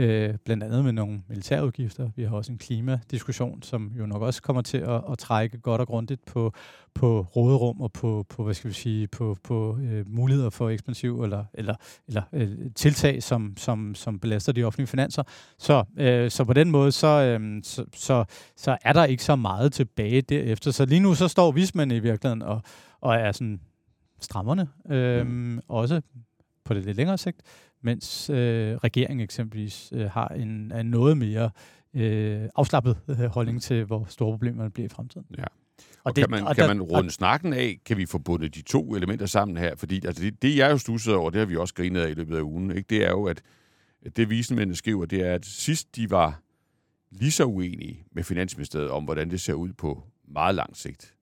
øh, 0.00 0.34
blandt 0.44 0.64
andet 0.64 0.84
med 0.84 0.92
nogle 0.92 1.22
militærudgifter. 1.28 2.10
Vi 2.16 2.22
har 2.22 2.36
også 2.36 2.52
en 2.52 2.58
klimadiskussion, 2.58 3.62
som 3.62 3.92
jo 3.98 4.06
nok 4.06 4.22
også 4.22 4.42
kommer 4.42 4.62
til 4.62 4.78
at, 4.78 5.02
at 5.10 5.18
trække 5.18 5.58
godt 5.58 5.80
og 5.80 5.86
grundigt 5.86 6.24
på, 6.24 6.52
på 6.94 7.26
råderum 7.36 7.80
og 7.80 7.92
på, 7.92 8.26
på 8.28 8.44
hvad 8.44 8.54
skal 8.54 8.68
vi 8.68 8.74
sige, 8.74 9.08
på, 9.08 9.36
på 9.42 9.78
øh, 9.82 10.08
muligheder 10.08 10.50
for 10.50 10.68
ekspansiv 10.68 11.22
eller, 11.22 11.44
eller, 11.54 11.74
eller 12.08 12.22
øh, 12.32 12.58
tiltag, 12.76 13.22
som, 13.22 13.54
som, 13.56 13.94
som 13.94 14.18
belaster 14.18 14.52
de 14.52 14.64
offentlige 14.64 14.86
finanser. 14.86 15.22
Så, 15.58 15.84
øh, 15.96 16.30
så 16.30 16.44
på 16.44 16.52
den 16.52 16.70
måde, 16.70 16.92
så, 16.92 17.06
øh, 17.06 17.60
så, 17.62 17.84
så, 17.94 18.24
så 18.56 18.78
er 18.82 18.92
der 18.92 19.04
ikke 19.04 19.24
så 19.24 19.36
meget 19.36 19.72
tilbage 19.72 20.20
derefter. 20.20 20.70
Så 20.70 20.84
lige 20.84 21.00
nu 21.00 21.14
så 21.14 21.28
står 21.28 21.52
vismændene 21.52 21.96
i 21.96 22.00
virkeligheden 22.00 22.42
og, 22.42 22.62
og 23.00 23.14
er 23.14 23.32
sådan 23.32 23.60
strammerne, 24.20 24.68
øh, 24.90 25.26
mm. 25.26 25.60
også 25.68 26.00
på 26.64 26.74
det 26.74 26.84
lidt 26.84 26.96
længere 26.96 27.18
sigt, 27.18 27.42
mens 27.82 28.30
øh, 28.30 28.76
regeringen 28.76 29.24
eksempelvis 29.24 29.92
øh, 29.94 30.10
har 30.10 30.28
en, 30.28 30.72
en 30.72 30.86
noget 30.86 31.16
mere 31.16 31.50
øh, 31.94 32.48
afslappet 32.56 32.96
øh, 33.08 33.16
holdning 33.16 33.62
til, 33.62 33.84
hvor 33.84 34.06
store 34.08 34.32
problemerne 34.32 34.70
bliver 34.70 34.86
i 34.86 34.88
fremtiden. 34.88 35.26
Ja. 35.38 35.42
Og, 35.42 35.50
og 36.04 36.16
det, 36.16 36.22
kan 36.22 36.30
man, 36.30 36.46
og 36.46 36.56
kan 36.56 36.68
der, 36.68 36.74
man 36.74 36.82
runde 36.82 37.08
og, 37.08 37.12
snakken 37.12 37.52
af? 37.52 37.80
Kan 37.86 37.96
vi 37.96 38.06
få 38.06 38.18
bundet 38.18 38.54
de 38.54 38.62
to 38.62 38.94
elementer 38.94 39.26
sammen 39.26 39.56
her? 39.56 39.74
Fordi 39.76 40.06
altså, 40.06 40.22
det, 40.22 40.42
det, 40.42 40.56
jeg 40.56 40.70
jo 40.70 40.78
stusset 40.78 41.14
over, 41.14 41.30
det 41.30 41.38
har 41.38 41.46
vi 41.46 41.56
også 41.56 41.74
grinet 41.74 42.00
af 42.00 42.10
i 42.10 42.14
løbet 42.14 42.36
af 42.36 42.40
ugen, 42.40 42.70
ikke? 42.70 42.86
det 42.90 43.04
er 43.04 43.10
jo, 43.10 43.24
at 43.24 43.42
det 44.16 44.30
vismændene 44.30 44.76
skriver, 44.76 45.06
det 45.06 45.26
er, 45.26 45.34
at 45.34 45.46
sidst 45.46 45.96
de 45.96 46.10
var 46.10 46.42
lige 47.10 47.32
så 47.32 47.44
uenige 47.44 48.04
med 48.12 48.24
Finansministeriet 48.24 48.90
om, 48.90 49.04
hvordan 49.04 49.30
det 49.30 49.40
ser 49.40 49.52
ud 49.52 49.72
på 49.72 50.02
meget 50.28 50.54
lang 50.54 50.76
sigt, 50.76 51.14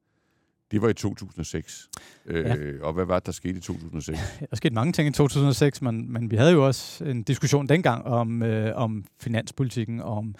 det 0.71 0.83
var 0.83 0.89
i 0.89 0.95
2006. 0.95 1.89
Ja. 2.31 2.57
Øh, 2.57 2.83
og 2.83 2.93
hvad 2.93 3.05
var 3.05 3.14
det, 3.14 3.27
der 3.27 3.33
skete 3.33 3.59
i 3.59 3.61
2006? 3.61 4.19
Der 4.51 4.57
skete 4.57 4.75
mange 4.75 4.93
ting 4.93 5.09
i 5.09 5.12
2006, 5.12 5.83
men, 5.83 6.12
men 6.12 6.31
vi 6.31 6.37
havde 6.37 6.53
jo 6.53 6.66
også 6.66 7.05
en 7.05 7.23
diskussion 7.23 7.66
dengang 7.66 8.05
om, 8.05 8.43
øh, 8.43 8.77
om 8.77 9.05
finanspolitikken, 9.21 10.01
om 10.01 10.35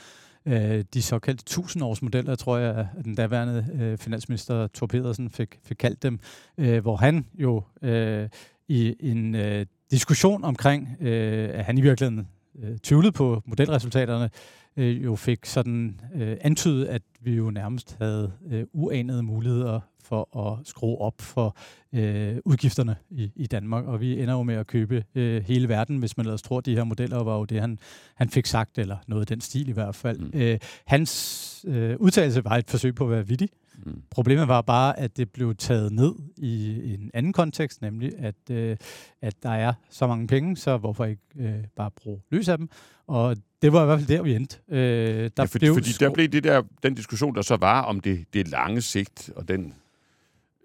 øh, 0.47 0.85
de 0.95 1.03
såkaldte 1.03 1.61
1000-årsmodeller, 1.61 2.35
tror 2.35 2.59
jeg, 2.59 2.89
at 2.99 3.05
den 3.05 3.15
daværende 3.15 3.67
øh, 3.81 3.99
finansminister 3.99 4.67
Thor 4.75 4.87
Pedersen 4.87 5.31
fik, 5.31 5.59
fik 5.65 5.77
kaldt 5.77 6.03
dem, 6.03 6.21
øh, 6.59 6.83
hvor 6.83 6.97
han 6.97 7.27
jo 7.35 7.63
øh, 7.83 8.29
i 8.69 8.97
en 9.01 9.35
øh, 9.35 9.67
diskussion 9.91 10.45
omkring, 10.45 10.97
øh, 11.01 11.51
at 11.53 11.65
han 11.65 11.79
i 11.79 11.81
virkeligheden 11.81 12.29
øh, 12.63 12.79
tvivlede 12.79 13.13
på 13.13 13.43
modelresultaterne, 13.47 14.31
øh, 14.77 15.05
jo 15.05 15.17
fik 15.17 15.47
sådan 15.47 16.01
øh, 16.15 16.37
antydet, 16.41 16.87
at 16.87 17.03
vi 17.21 17.35
jo 17.35 17.51
nærmest 17.51 17.97
havde 18.01 18.33
øh, 18.51 18.65
uanede 18.73 19.23
muligheder 19.23 19.81
for 20.09 20.49
at 20.49 20.67
skrue 20.67 20.99
op 20.99 21.21
for 21.21 21.57
øh, 21.93 22.37
udgifterne 22.45 22.97
i, 23.11 23.33
i 23.37 23.47
Danmark, 23.47 23.85
og 23.85 24.01
vi 24.01 24.23
ender 24.23 24.35
jo 24.35 24.43
med 24.43 24.55
at 24.55 24.67
købe 24.67 25.05
øh, 25.15 25.43
hele 25.43 25.69
verden, 25.69 25.99
hvis 25.99 26.17
man 26.17 26.27
ellers 26.27 26.43
tror, 26.43 26.59
at 26.59 26.67
de 26.67 26.75
her 26.77 26.85
modeller 26.85 27.23
var 27.23 27.39
jo 27.39 27.45
det, 27.45 27.61
han, 27.61 27.79
han 28.15 28.29
fik 28.29 28.47
sagt, 28.47 28.79
eller 28.79 28.97
noget 29.07 29.23
af 29.23 29.27
den 29.27 29.41
stil 29.41 29.69
i 29.69 29.73
hvert 29.73 29.95
fald. 29.95 30.19
Mm. 30.19 30.31
Øh, 30.35 30.59
hans 30.87 31.65
øh, 31.69 31.97
udtalelse 31.99 32.45
var 32.45 32.57
et 32.57 32.71
forsøg 32.71 32.95
på 32.95 33.05
at 33.05 33.11
være 33.11 33.27
vittig. 33.27 33.49
Mm. 33.85 34.03
Problemet 34.11 34.49
var 34.49 34.63
bare, 34.63 34.99
at 34.99 35.17
det 35.17 35.31
blev 35.31 35.55
taget 35.55 35.93
ned 35.93 36.15
i, 36.37 36.95
en 36.95 37.11
anden 37.15 37.33
kontekst, 37.33 37.83
nemlig 37.83 38.13
at, 38.19 38.35
øh, 38.51 38.77
at 39.23 39.35
der 39.43 39.51
er 39.51 39.73
så 39.91 40.07
mange 40.07 40.27
penge, 40.27 40.57
så 40.57 40.77
hvorfor 40.77 41.05
ikke 41.05 41.23
øh, 41.39 41.65
bare 41.77 41.91
bruge 41.91 42.21
løs 42.31 42.49
af 42.49 42.59
dem? 42.59 42.69
Og 43.07 43.37
det 43.63 43.73
var 43.73 43.83
i 43.83 43.87
hvert 43.87 43.99
fald 43.99 44.09
der, 44.09 44.23
vi 44.23 44.35
endte. 44.35 44.59
Øh, 44.69 44.79
der 44.79 45.31
ja, 45.39 45.45
fordi, 45.45 45.59
blev 45.59 45.75
fordi 45.75 45.91
der 46.01 46.11
blev 46.11 46.29
det 46.29 46.45
der, 46.45 46.63
den 46.83 46.95
diskussion, 46.95 47.35
der 47.35 47.43
så 47.43 47.57
var 47.57 47.83
om 47.83 48.01
det, 48.01 48.25
det 48.35 48.49
lange 48.49 48.81
sigt, 48.81 49.31
og 49.37 49.49
den 49.49 49.75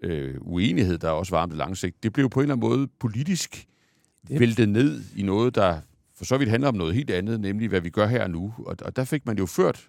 øh, 0.02 0.34
uenighed, 0.40 0.98
der 0.98 1.10
også 1.10 1.34
var 1.34 1.42
om 1.42 1.48
det 1.48 1.58
lange 1.58 1.76
sigt, 1.76 2.02
det 2.02 2.12
blev 2.12 2.30
på 2.30 2.40
en 2.40 2.44
eller 2.44 2.54
anden 2.54 2.68
måde 2.68 2.88
politisk 3.00 3.66
det... 4.28 4.40
væltet 4.40 4.68
ned 4.68 5.02
i 5.16 5.22
noget, 5.22 5.54
der 5.54 5.80
for 6.16 6.24
så 6.24 6.38
vidt 6.38 6.50
handler 6.50 6.68
om 6.68 6.74
noget 6.74 6.94
helt 6.94 7.10
andet, 7.10 7.40
nemlig 7.40 7.68
hvad 7.68 7.80
vi 7.80 7.90
gør 7.90 8.06
her 8.06 8.28
nu. 8.28 8.54
Og, 8.58 8.76
og 8.82 8.96
der 8.96 9.04
fik 9.04 9.26
man 9.26 9.38
jo 9.38 9.46
ført 9.46 9.88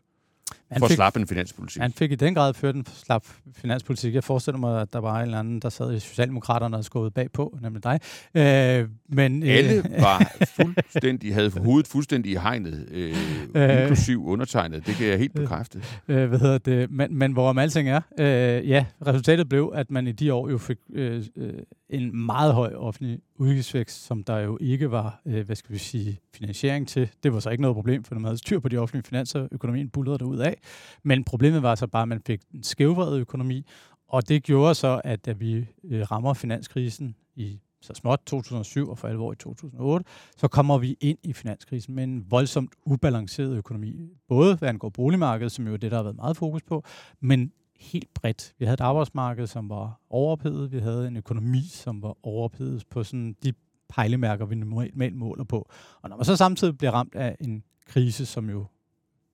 han 0.71 0.79
for 0.79 0.87
fik, 0.87 0.95
slap 0.95 1.17
en 1.17 1.27
finanspolitik. 1.27 1.81
Han 1.81 1.93
fik 1.93 2.11
i 2.11 2.15
den 2.15 2.35
grad 2.35 2.53
ført 2.53 2.75
en 2.75 2.85
slap 2.93 3.25
finanspolitik. 3.53 4.13
Jeg 4.13 4.23
forestiller 4.23 4.59
mig, 4.59 4.81
at 4.81 4.93
der 4.93 4.99
var 4.99 5.15
en 5.15 5.21
eller 5.21 5.39
anden, 5.39 5.59
der 5.59 5.69
sad 5.69 5.93
i 5.93 5.99
Socialdemokraterne 5.99 6.77
og 6.77 6.85
skåede 6.85 7.11
bagpå, 7.11 7.57
nemlig 7.61 7.83
dig. 7.83 7.99
Øh, 8.35 8.89
men, 9.09 9.43
øh, 9.43 9.49
Alle 9.49 9.83
var 9.99 10.31
fuldstændig, 10.61 11.33
havde 11.33 11.51
hovedet 11.51 11.87
fuldstændig 11.87 12.31
i 12.31 12.35
hegnet, 12.35 12.87
øh, 12.91 13.15
øh, 13.55 13.81
inklusiv 13.81 14.25
undertegnet. 14.25 14.87
Det 14.87 14.95
kan 14.95 15.07
jeg 15.07 15.17
helt 15.17 15.33
bekræfte. 15.33 15.83
Øh, 16.07 16.29
hvad 16.29 16.39
hedder 16.39 16.57
det? 16.57 16.91
Men, 16.91 17.17
men 17.17 17.31
hvorom 17.31 17.57
alting 17.57 17.89
er, 17.89 18.01
øh, 18.19 18.69
ja, 18.69 18.85
resultatet 19.07 19.49
blev, 19.49 19.71
at 19.75 19.91
man 19.91 20.07
i 20.07 20.11
de 20.11 20.33
år 20.33 20.49
jo 20.49 20.57
fik 20.57 20.77
øh, 20.93 21.23
øh, 21.37 21.53
en 21.89 22.25
meget 22.25 22.53
høj 22.53 22.73
offentlig 22.73 23.19
udgiftsvækst, 23.35 24.05
som 24.05 24.23
der 24.23 24.37
jo 24.37 24.57
ikke 24.61 24.91
var, 24.91 25.21
øh, 25.25 25.45
hvad 25.45 25.55
skal 25.55 25.73
vi 25.73 25.77
sige, 25.77 26.19
finansiering 26.33 26.87
til. 26.87 27.09
Det 27.23 27.33
var 27.33 27.39
så 27.39 27.49
ikke 27.49 27.61
noget 27.61 27.75
problem, 27.75 28.03
for 28.03 28.15
man 28.15 28.23
havde 28.23 28.37
styr 28.37 28.59
på 28.59 28.69
de 28.69 28.77
offentlige 28.77 29.03
finanser, 29.03 29.47
økonomien 29.51 29.89
bullerede 29.89 30.19
derud 30.19 30.37
af. 30.37 30.54
Men 31.03 31.23
problemet 31.23 31.63
var 31.63 31.75
så 31.75 31.87
bare, 31.87 32.01
at 32.01 32.07
man 32.07 32.21
fik 32.25 32.41
en 32.53 32.63
skævvredet 32.63 33.19
økonomi, 33.19 33.65
og 34.07 34.29
det 34.29 34.43
gjorde 34.43 34.75
så, 34.75 35.01
at 35.03 35.25
da 35.25 35.31
vi 35.31 35.65
øh, 35.83 36.01
rammer 36.11 36.33
finanskrisen 36.33 37.15
i 37.35 37.59
så 37.81 37.93
småt 37.93 38.19
2007 38.25 38.89
og 38.89 38.97
for 38.97 39.07
alvor 39.07 39.33
i 39.33 39.35
2008, 39.35 40.05
så 40.37 40.47
kommer 40.47 40.77
vi 40.77 40.97
ind 41.01 41.17
i 41.23 41.33
finanskrisen 41.33 41.95
med 41.95 42.03
en 42.03 42.31
voldsomt 42.31 42.73
ubalanceret 42.85 43.57
økonomi. 43.57 44.09
Både 44.27 44.55
hvad 44.55 44.69
angår 44.69 44.89
boligmarkedet, 44.89 45.51
som 45.51 45.67
jo 45.67 45.73
er 45.73 45.77
det, 45.77 45.91
der 45.91 45.97
har 45.97 46.03
været 46.03 46.15
meget 46.15 46.37
fokus 46.37 46.63
på, 46.63 46.83
men 47.19 47.51
helt 47.79 48.13
bredt. 48.13 48.53
Vi 48.59 48.65
havde 48.65 48.73
et 48.73 48.81
arbejdsmarked, 48.81 49.47
som 49.47 49.69
var 49.69 49.99
overophedet. 50.09 50.71
Vi 50.71 50.79
havde 50.79 51.07
en 51.07 51.17
økonomi, 51.17 51.63
som 51.63 52.01
var 52.01 52.17
overophedet 52.23 52.83
på 52.89 53.03
sådan 53.03 53.35
de 53.43 53.53
pejlemærker, 53.89 54.45
vi 54.45 54.55
normalt 54.55 55.15
måler 55.15 55.43
på. 55.43 55.69
Og 56.01 56.09
når 56.09 56.17
man 56.17 56.25
så 56.25 56.35
samtidig 56.35 56.77
bliver 56.77 56.91
ramt 56.91 57.15
af 57.15 57.35
en 57.41 57.63
krise, 57.87 58.25
som 58.25 58.49
jo 58.49 58.65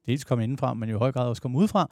dels 0.05 0.23
kom 0.23 0.39
indenfra, 0.39 0.73
men 0.73 0.89
jo 0.89 0.95
i 0.95 0.99
høj 0.99 1.11
grad 1.11 1.27
også 1.27 1.41
kom 1.41 1.55
udefra, 1.55 1.89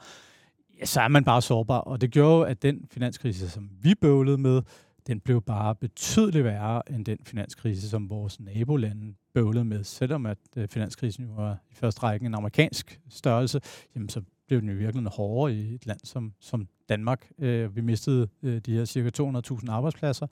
ja, 0.80 0.84
så 0.84 1.00
er 1.00 1.08
man 1.08 1.24
bare 1.24 1.42
sårbar. 1.42 1.78
Og 1.78 2.00
det 2.00 2.10
gjorde 2.10 2.50
at 2.50 2.62
den 2.62 2.86
finanskrise, 2.90 3.50
som 3.50 3.70
vi 3.82 3.94
bøvlede 3.94 4.38
med, 4.38 4.62
den 5.06 5.20
blev 5.20 5.42
bare 5.42 5.74
betydeligt 5.74 6.44
værre 6.44 6.82
end 6.90 7.04
den 7.04 7.18
finanskrise, 7.22 7.88
som 7.88 8.10
vores 8.10 8.40
nabolande 8.40 9.14
bøvlede 9.34 9.64
med. 9.64 9.84
Selvom 9.84 10.26
at 10.26 10.38
øh, 10.56 10.68
finanskrisen 10.68 11.24
jo 11.24 11.30
var 11.32 11.58
i 11.70 11.74
første 11.74 12.02
række 12.02 12.26
en 12.26 12.34
amerikansk 12.34 13.00
størrelse, 13.08 13.60
jamen 13.94 14.08
så 14.08 14.22
blev 14.46 14.60
den 14.60 14.68
jo 14.68 14.74
virkelig 14.74 15.06
hårdere 15.06 15.54
i 15.56 15.74
et 15.74 15.86
land 15.86 16.00
som, 16.04 16.32
som 16.40 16.68
Danmark. 16.90 17.30
Øh, 17.38 17.76
vi 17.76 17.80
mistede 17.80 18.28
øh, 18.42 18.58
de 18.58 18.72
her 18.72 18.84
cirka 18.84 19.10
200.000 19.22 19.70
arbejdspladser. 19.70 20.26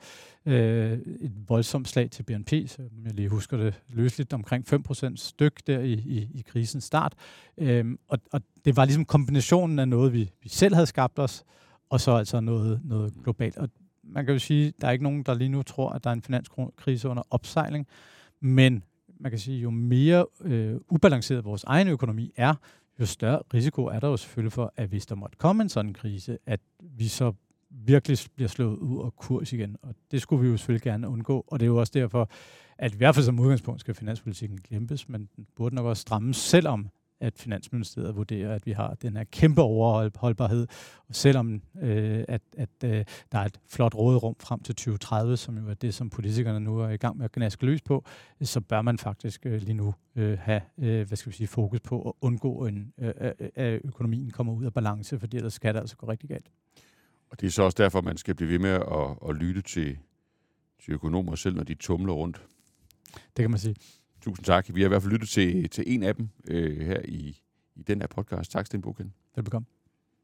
Øh, 0.47 0.93
et 1.21 1.33
voldsomt 1.49 1.89
slag 1.89 2.11
til 2.11 2.23
BNP, 2.23 2.49
så 2.49 2.83
jeg 3.05 3.13
lige 3.15 3.29
husker 3.29 3.57
det 3.57 3.83
løsligt, 3.89 4.33
omkring 4.33 4.65
5% 4.73 5.17
styk 5.17 5.67
der 5.67 5.81
i, 5.81 5.93
i, 5.93 6.29
i 6.35 6.45
krisens 6.49 6.85
start. 6.85 7.15
Øh, 7.59 7.87
og, 8.09 8.19
og 8.33 8.41
det 8.65 8.77
var 8.77 8.85
ligesom 8.85 9.05
kombinationen 9.05 9.79
af 9.79 9.89
noget, 9.89 10.13
vi, 10.13 10.31
vi 10.43 10.49
selv 10.49 10.75
havde 10.75 10.87
skabt 10.87 11.19
os, 11.19 11.45
og 11.91 12.01
så 12.01 12.13
altså 12.13 12.41
noget, 12.41 12.81
noget 12.85 13.15
globalt. 13.25 13.57
Og 13.57 13.69
man 14.05 14.25
kan 14.25 14.33
jo 14.33 14.39
sige, 14.39 14.73
der 14.81 14.87
er 14.87 14.93
ikke 14.93 15.05
nogen, 15.05 15.23
der 15.23 15.35
lige 15.35 15.49
nu 15.49 15.63
tror, 15.63 15.91
at 15.91 16.05
der 16.05 16.11
er 16.11 16.15
en 16.15 16.23
finanskrise 16.23 17.09
under 17.09 17.23
opsejling, 17.31 17.87
men 18.41 18.85
man 19.21 19.33
kan 19.33 19.39
sige, 19.39 19.61
jo 19.61 19.71
mere 19.71 20.27
øh, 20.45 20.77
ubalanceret 20.91 21.45
vores 21.45 21.65
egen 21.65 21.89
økonomi 21.89 22.33
er, 22.37 22.55
jo 23.01 23.07
større 23.07 23.43
risiko 23.55 23.85
er 23.85 24.01
der 24.01 24.09
jo 24.09 24.17
selvfølgelig 24.17 24.53
for, 24.53 24.73
at 24.77 24.89
hvis 24.89 25.07
der 25.07 25.15
måtte 25.15 25.37
komme 25.37 25.63
en 25.63 25.69
sådan 25.69 25.93
krise, 25.93 26.39
at 26.47 26.61
vi 26.81 27.09
så 27.09 27.33
virkelig 27.71 28.19
bliver 28.35 28.49
slået 28.49 28.77
ud 28.77 29.05
af 29.05 29.17
kurs 29.17 29.53
igen. 29.53 29.77
Og 29.83 29.95
det 30.11 30.23
skulle 30.23 30.43
vi 30.43 30.49
jo 30.49 30.57
selvfølgelig 30.57 30.83
gerne 30.83 31.09
undgå. 31.09 31.45
Og 31.47 31.61
det 31.61 31.67
er 31.67 31.69
jo 31.69 31.77
også 31.77 31.93
derfor, 31.95 32.31
at 32.79 32.95
i 32.95 32.97
hvert 32.97 33.15
fald 33.15 33.25
som 33.25 33.41
udgangspunkt 33.41 33.81
skal 33.81 33.95
finanspolitikken 33.95 34.59
glemmes, 34.59 35.09
men 35.09 35.29
den 35.37 35.47
burde 35.57 35.75
nok 35.75 35.87
også 35.87 36.01
strammes, 36.01 36.37
selvom 36.37 36.89
at 37.21 37.39
Finansministeriet 37.39 38.17
vurderer, 38.17 38.55
at 38.55 38.67
vi 38.67 38.73
har 38.73 38.95
den 38.95 39.17
her 39.17 39.25
kæmpe 39.25 39.63
overholdbarhed. 39.63 40.67
Selvom 41.11 41.63
øh, 41.83 42.25
at, 42.29 42.43
at 42.57 42.69
øh, 42.85 43.05
der 43.33 43.39
er 43.39 43.45
et 43.45 43.61
flot 43.69 43.95
råderum 43.95 44.37
frem 44.41 44.61
til 44.61 44.75
2030, 44.75 45.37
som 45.37 45.59
jo 45.59 45.69
er 45.71 45.75
det, 45.75 45.95
som 45.95 46.11
politikerne 46.11 46.61
nu 46.61 46.79
er 46.79 46.89
i 46.89 46.97
gang 46.97 47.17
med 47.17 47.25
at 47.25 47.33
gnaske 47.33 47.67
løs 47.67 47.83
på, 47.83 48.05
så 48.43 48.61
bør 48.61 48.83
man 48.83 48.99
faktisk 48.99 49.47
øh, 49.47 49.63
lige 49.63 49.75
nu 49.75 49.95
øh, 50.17 50.39
have 50.39 50.61
øh, 50.79 51.07
hvad 51.07 51.17
skal 51.17 51.33
vi 51.33 51.37
sige, 51.37 51.47
fokus 51.49 51.81
på 51.81 52.09
at 52.09 52.13
undgå, 52.21 52.67
en, 52.67 52.93
øh, 52.99 53.13
at 53.55 53.81
økonomien 53.85 54.31
kommer 54.31 54.53
ud 54.53 54.65
af 54.65 54.75
balance, 54.75 55.21
fordi 55.21 55.37
ellers 55.37 55.53
skal 55.53 55.75
det 55.75 55.81
altså 55.81 55.97
gå 55.97 56.09
rigtig 56.09 56.29
galt. 56.29 56.51
Og 57.31 57.41
det 57.41 57.47
er 57.47 57.51
så 57.51 57.63
også 57.63 57.83
derfor, 57.83 58.01
man 58.01 58.17
skal 58.17 58.35
blive 58.35 58.51
ved 58.51 58.59
med 58.59 58.71
at, 58.71 59.29
at 59.29 59.37
lytte 59.37 59.63
til, 59.63 59.99
til 60.85 60.93
økonomer 60.93 61.35
selv, 61.35 61.57
når 61.57 61.65
de 61.65 61.75
tumler 61.75 62.13
rundt. 62.13 62.43
Det 63.15 63.43
kan 63.43 63.51
man 63.51 63.61
sige. 63.61 63.75
Tusind 64.29 64.45
tak. 64.45 64.75
Vi 64.75 64.81
har 64.81 64.87
i 64.87 64.89
hvert 64.89 65.03
fald 65.03 65.13
lyttet 65.13 65.29
til, 65.29 65.71
til 65.71 65.85
en 65.87 66.03
af 66.03 66.15
dem 66.17 66.29
øh, 66.49 66.81
her 66.87 67.01
i, 67.05 67.41
i 67.77 67.83
den 67.83 68.01
her 68.01 68.09
podcast. 68.09 68.51
Tak, 68.53 68.67
Sten 68.67 68.81
Bogen. 68.81 69.15
Velbekomme. 69.37 69.78